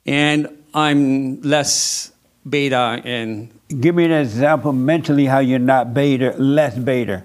[0.06, 2.12] and I'm less
[2.48, 7.24] beta and Give me an example mentally how you're not beta, less beta.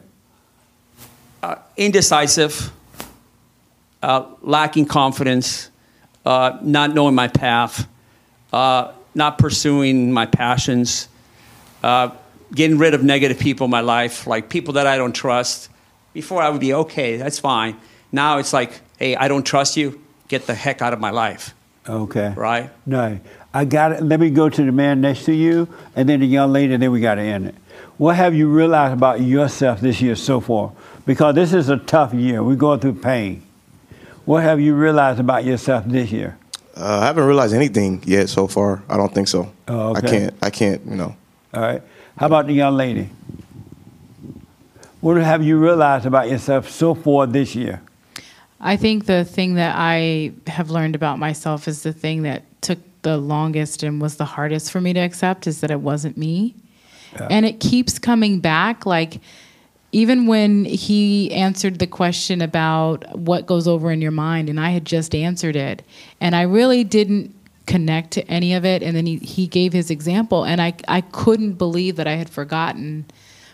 [1.44, 2.72] uh, indecisive,
[4.02, 5.70] uh, lacking confidence,
[6.26, 7.88] uh, not knowing my path,
[8.54, 11.10] uh, not pursuing my passions,
[11.84, 12.10] uh,
[12.56, 15.70] getting rid of negative people in my life, like people that I don't trust.
[16.14, 17.76] Before I would be okay, that's fine.
[18.12, 20.00] Now it's like, hey, I don't trust you.
[20.30, 21.54] Get the heck out of my life.
[21.88, 22.34] Okay.
[22.36, 22.70] Right?
[22.86, 23.20] No.
[23.54, 24.04] I got it.
[24.04, 26.82] Let me go to the man next to you and then the young lady, and
[26.82, 27.56] then we got to end it.
[27.98, 30.72] What have you realized about yourself this year so far?
[31.06, 32.44] Because this is a tough year.
[32.44, 33.44] We're going through pain.
[34.26, 36.38] What have you realized about yourself this year?
[36.76, 38.82] Uh, I haven't realized anything yet so far.
[38.90, 39.52] I don't think so.
[39.68, 40.34] Oh, I can't.
[40.42, 40.84] I can't.
[40.86, 41.16] You know.
[41.54, 41.82] All right.
[42.18, 43.10] How about the young lady?
[45.02, 47.82] What have you realized about yourself so far this year?
[48.60, 52.80] I think the thing that I have learned about myself is the thing that took
[53.04, 56.56] the longest and was the hardest for me to accept is that it wasn't me.
[57.30, 58.88] And it keeps coming back.
[58.88, 59.22] Like,
[59.92, 64.72] even when he answered the question about what goes over in your mind, and I
[64.72, 65.84] had just answered it,
[66.20, 67.36] and I really didn't
[67.68, 68.82] connect to any of it.
[68.82, 72.32] And then he, he gave his example, and I, I couldn't believe that I had
[72.32, 73.06] forgotten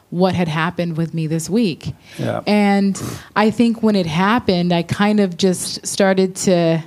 [0.10, 1.94] what had happened with me this week.
[2.18, 2.42] Yeah.
[2.48, 3.00] And
[3.36, 6.82] I think when it happened, I kind of just started to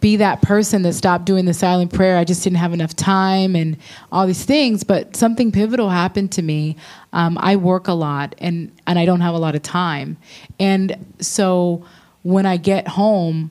[0.00, 2.16] be that person that stopped doing the silent prayer.
[2.16, 3.76] I just didn't have enough time and
[4.12, 4.84] all these things.
[4.84, 6.76] But something pivotal happened to me.
[7.12, 10.16] Um, I work a lot and, and I don't have a lot of time.
[10.60, 11.84] And so
[12.22, 13.50] when I get home,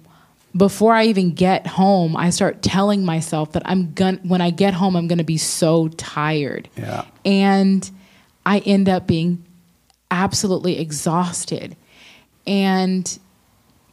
[0.55, 4.73] before I even get home, I start telling myself that I'm going when I get
[4.73, 6.69] home, I'm gonna be so tired.
[6.75, 7.05] Yeah.
[7.25, 7.89] And
[8.45, 9.45] I end up being
[10.09, 11.75] absolutely exhausted.
[12.47, 13.19] And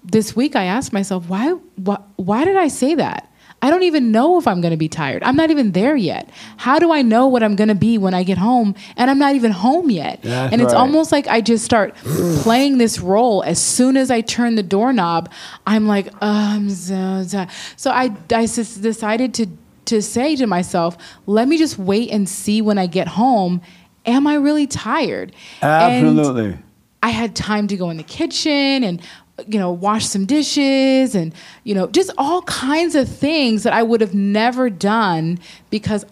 [0.04, 3.30] this week I asked myself, why, why, why did I say that?
[3.62, 5.22] I don't even know if I'm going to be tired.
[5.22, 6.28] I'm not even there yet.
[6.58, 9.18] How do I know what I'm going to be when I get home and I'm
[9.18, 10.20] not even home yet?
[10.20, 10.80] That's and it's right.
[10.80, 11.94] almost like I just start
[12.42, 13.42] playing this role.
[13.42, 15.32] As soon as I turn the doorknob,
[15.66, 17.48] I'm like, oh, I'm so tired.
[17.76, 19.46] So I, I s- decided to,
[19.86, 23.62] to say to myself, let me just wait and see when I get home.
[24.04, 25.32] Am I really tired?
[25.62, 26.58] And Absolutely.
[27.02, 29.00] I had time to go in the kitchen and
[29.46, 31.34] you know wash some dishes and
[31.64, 35.38] you know just all kinds of things that I would have never done
[35.70, 36.06] because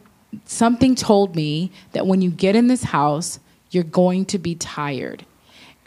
[0.44, 3.38] something told me that when you get in this house
[3.70, 5.24] you're going to be tired.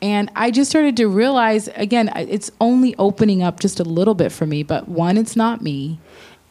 [0.02, 4.32] And I just started to realize again it's only opening up just a little bit
[4.32, 6.00] for me but one it's not me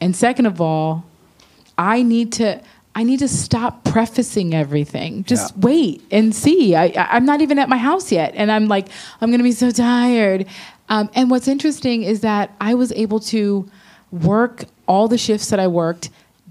[0.00, 1.04] and second of all
[1.78, 2.62] I need to
[2.96, 5.24] I need to stop prefacing everything.
[5.24, 6.76] Just wait and see.
[6.76, 8.86] I, I, I'm not even at my house yet, and I'm like,
[9.20, 10.46] I'm gonna be so tired.
[10.88, 13.68] Um, and what's interesting is that I was able to
[14.10, 16.10] work all the shifts that I worked.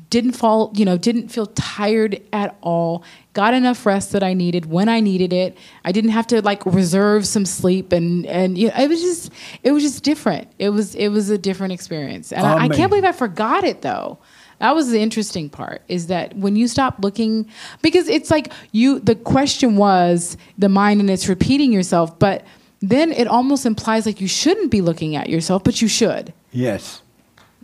[0.09, 3.03] Didn't fall, you know, didn't feel tired at all.
[3.33, 5.57] Got enough rest that I needed when I needed it.
[5.83, 9.31] I didn't have to like reserve some sleep, and and you know, it was just
[9.63, 10.49] it was just different.
[10.59, 13.81] It was it was a different experience, and I, I can't believe I forgot it
[13.81, 14.19] though.
[14.59, 17.49] That was the interesting part is that when you stop looking,
[17.81, 22.45] because it's like you, the question was the mind and it's repeating yourself, but
[22.83, 26.33] then it almost implies like you shouldn't be looking at yourself, but you should.
[26.51, 27.01] Yes.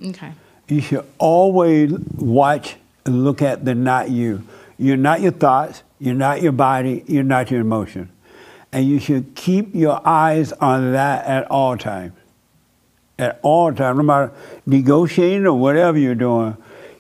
[0.01, 0.31] Okay.
[0.69, 4.43] You should always watch and look at the not you.
[4.77, 8.09] You're not your thoughts, you're not your body, you're not your emotion.
[8.71, 12.13] And you should keep your eyes on that at all times.
[13.17, 14.31] At all times, no matter
[14.65, 16.55] negotiating or whatever you're doing,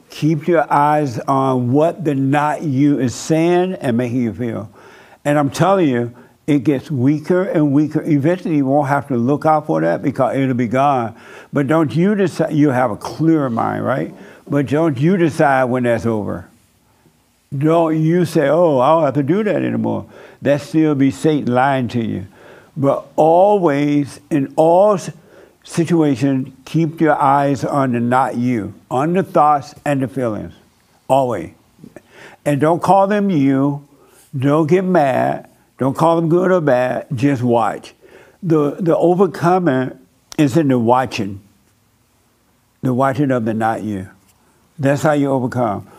[0.09, 4.69] keep your eyes on what the not you is saying and making you feel.
[5.23, 6.13] And I'm telling you,
[6.49, 8.01] it gets weaker and weaker.
[8.01, 11.15] Eventually, you won't have to look out for that because it'll be gone.
[11.53, 14.11] But don't you decide, you have a clear mind, right?
[14.47, 16.49] But don't you decide when that's over.
[17.55, 20.09] Don't you say, oh, I don't have to do that anymore.
[20.41, 22.25] That still be Satan lying to you.
[22.75, 24.97] But always, in all
[25.63, 30.55] situations, keep your eyes on the not you, on the thoughts and the feelings.
[31.07, 31.51] Always.
[32.43, 33.87] And don't call them you.
[34.35, 35.48] Don't get mad.
[35.79, 37.07] Don't call them good or bad.
[37.15, 37.93] Just watch.
[38.43, 39.97] The, the overcoming
[40.37, 41.41] is in the watching,
[42.81, 44.09] the watching of the not you.
[44.77, 45.89] That's how you overcome.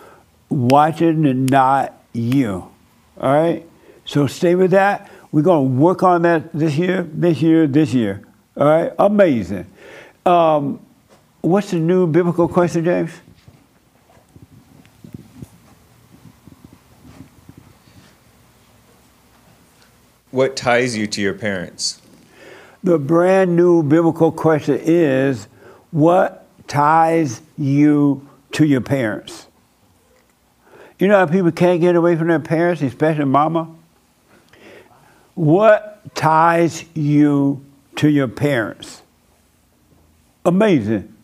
[0.49, 2.71] Watching the not you.
[3.19, 3.67] All right?
[4.05, 5.11] So stay with that.
[5.33, 8.23] We're going to work on that this year, this year, this year.
[8.57, 8.93] All right?
[8.99, 9.67] Amazing.
[10.27, 10.85] Um,
[11.41, 13.13] what's the new biblical question, James?
[20.31, 22.01] What ties you to your parents?
[22.83, 25.49] The brand new biblical question is
[25.91, 29.49] what ties you to your parents?
[30.99, 33.75] You know how people can't get away from their parents, especially mama?
[35.35, 37.65] What ties you
[37.97, 39.03] to your parents?
[40.45, 41.15] Amazing.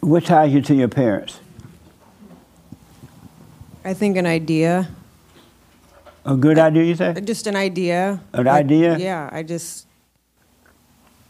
[0.00, 1.40] what ties you to your parents?
[3.84, 4.88] I think an idea.
[6.24, 7.14] A good idea, you say?
[7.24, 8.20] Just an idea.
[8.32, 8.98] An Like, idea?
[8.98, 9.86] Yeah, I just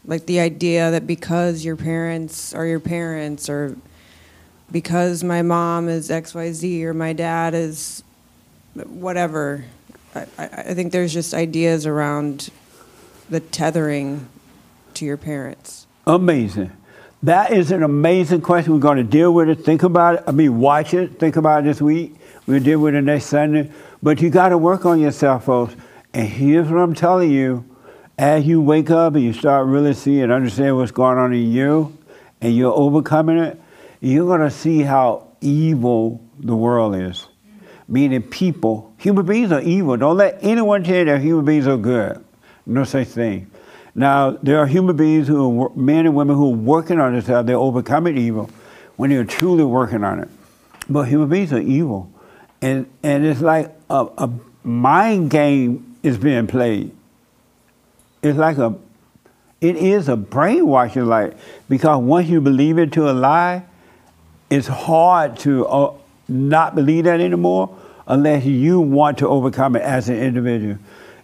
[0.05, 3.77] like the idea that because your parents are your parents, or
[4.71, 8.03] because my mom is X Y Z, or my dad is
[8.73, 9.65] whatever.
[10.13, 12.49] I, I, I think there's just ideas around
[13.29, 14.27] the tethering
[14.95, 15.87] to your parents.
[16.05, 16.71] Amazing.
[17.23, 18.73] That is an amazing question.
[18.73, 19.63] We're going to deal with it.
[19.63, 20.23] Think about it.
[20.27, 21.19] I mean, watch it.
[21.19, 22.15] Think about it this week.
[22.47, 23.71] We'll deal with it next Sunday.
[24.03, 25.75] But you got to work on yourself, folks.
[26.13, 27.65] And here's what I'm telling you.
[28.17, 31.51] As you wake up and you start really seeing and understand what's going on in
[31.51, 31.97] you,
[32.41, 33.59] and you're overcoming it,
[33.99, 37.27] you're going to see how evil the world is.
[37.87, 39.97] Meaning, people, human beings are evil.
[39.97, 42.23] Don't let anyone tell you that human beings are good.
[42.65, 43.49] No such thing.
[43.93, 47.45] Now, there are human beings who are men and women who are working on themselves.
[47.47, 48.49] They're overcoming evil
[48.95, 50.29] when they're truly working on it.
[50.89, 52.11] But human beings are evil.
[52.61, 54.29] And, and it's like a, a
[54.63, 56.91] mind game is being played.
[58.21, 58.75] It's like a,
[59.61, 61.35] it is a brainwashing, like,
[61.69, 63.63] because once you believe into a lie,
[64.49, 65.93] it's hard to uh,
[66.27, 67.77] not believe that anymore
[68.07, 70.77] unless you want to overcome it as an individual.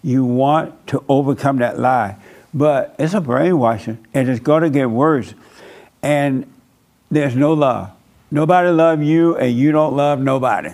[0.03, 2.15] You want to overcome that lie.
[2.53, 5.33] But it's a brainwashing, and it's going to get worse.
[6.01, 6.51] And
[7.11, 7.91] there's no love.
[8.31, 10.71] Nobody love you, and you don't love nobody.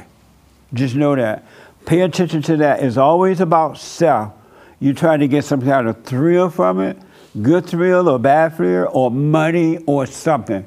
[0.74, 1.46] Just know that.
[1.86, 2.82] Pay attention to that.
[2.82, 4.34] It's always about self.
[4.80, 6.98] You try to get some kind of thrill from it,
[7.42, 10.66] good thrill or bad thrill, or money or something,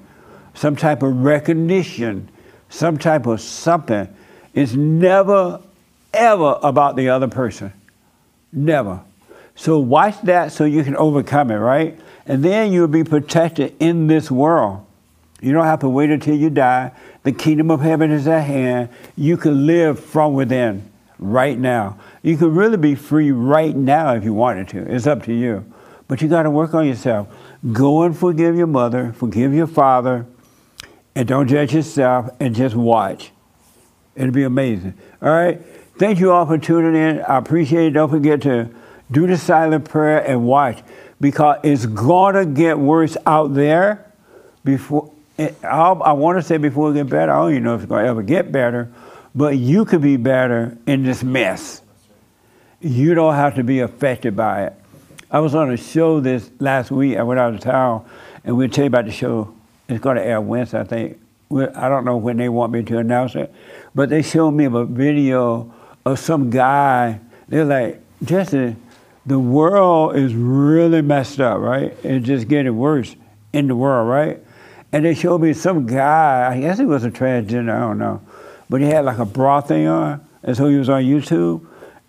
[0.55, 2.29] some type of recognition,
[2.69, 4.09] some type of something.
[4.55, 5.61] It's never,
[6.15, 7.73] ever about the other person.
[8.53, 9.03] Never.
[9.55, 11.99] So watch that so you can overcome it, right?
[12.27, 14.86] And then you'll be protected in this world.
[15.41, 16.93] You don't have to wait until you die.
[17.23, 18.89] The kingdom of heaven is at hand.
[19.17, 21.99] You can live from within right now.
[22.23, 24.79] You can really be free right now if you wanted to.
[24.93, 25.71] It's up to you.
[26.09, 27.29] But you got to work on yourself.
[27.73, 30.27] Go and forgive your mother, forgive your father,
[31.15, 33.33] and don't judge yourself and just watch.
[34.15, 34.95] It'll be amazing.
[35.21, 35.61] All right?
[35.99, 37.21] Thank you all for tuning in.
[37.23, 37.91] I appreciate it.
[37.91, 38.71] Don't forget to
[39.11, 40.83] do the silent prayer and watch
[41.21, 44.13] because it's going to get worse out there
[44.65, 45.13] before.
[45.39, 47.33] It, I want to say before it get better.
[47.33, 48.91] I don't even know if it's going to ever get better,
[49.35, 51.83] but you could be better in this mess.
[52.81, 54.75] You don't have to be affected by it.
[55.31, 57.19] I was on a show this last week.
[57.19, 58.09] I went out of town,
[58.45, 59.55] and we'll tell you about the show.
[59.89, 61.21] It's going to air Wednesday, I think.
[61.51, 63.53] I don't know when they want me to announce it,
[63.95, 65.73] but they showed me a video
[66.05, 67.21] of some guy.
[67.49, 68.75] They're like, Jesse,
[69.27, 71.97] the world is really messed up, right?
[72.03, 73.15] It's just getting worse
[73.53, 74.41] in the world, right?
[74.97, 78.23] And they showed me some guy, I guess he was a transgender, I don't know,
[78.71, 81.67] but he had like a bra thing on, and so he was on YouTube,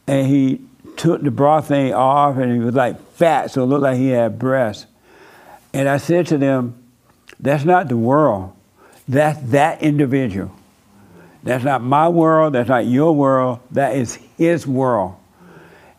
[0.07, 0.61] and he
[0.95, 4.07] took the bra thing off, and he was like fat, so it looked like he
[4.07, 4.85] had breasts.
[5.73, 6.81] And I said to them,
[7.41, 8.55] that's not the world.
[9.05, 10.55] That's that individual.
[11.43, 12.53] That's not my world.
[12.53, 13.59] That's not your world.
[13.72, 15.18] That is his world.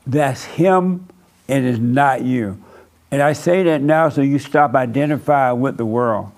[0.06, 1.06] That's him,
[1.48, 2.64] and it's not you.
[3.10, 6.32] And I say that now so you stop identifying with the world.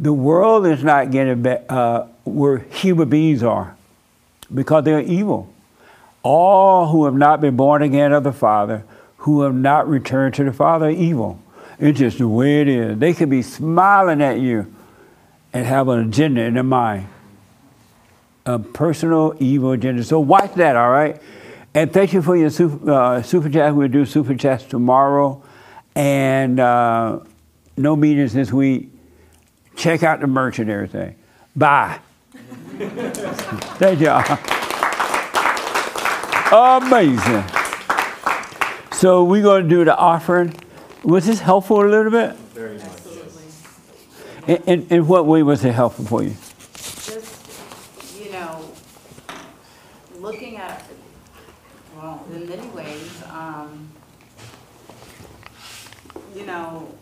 [0.00, 3.76] The world is not getting back uh, where human beings are
[4.52, 5.52] because they're evil.
[6.22, 8.82] All who have not been born again of the Father,
[9.18, 11.40] who have not returned to the Father, are evil.
[11.78, 12.98] It's just the way it is.
[12.98, 14.74] They could be smiling at you
[15.52, 17.06] and have an agenda in their mind
[18.46, 20.02] a personal evil agenda.
[20.04, 21.20] So watch that, all right?
[21.74, 23.74] And thank you for your super, uh, super chat.
[23.74, 25.42] We'll do super chats tomorrow.
[25.94, 27.20] And uh,
[27.76, 28.88] no meetings this week.
[29.80, 31.14] Check out the merch and everything.
[31.56, 32.00] Bye.
[33.78, 34.20] Thank y'all.
[36.52, 37.44] Amazing.
[38.92, 40.54] So we're going to do the offering.
[41.02, 42.36] Was this helpful a little bit?
[42.52, 42.88] Very much.
[44.46, 46.34] In, in, in what way was it helpful for you?
[48.22, 48.70] you know,
[50.18, 50.84] looking at,
[51.96, 53.88] well, in many ways, um,
[56.36, 56.94] you know,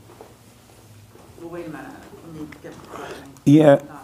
[3.48, 3.97] well, wait a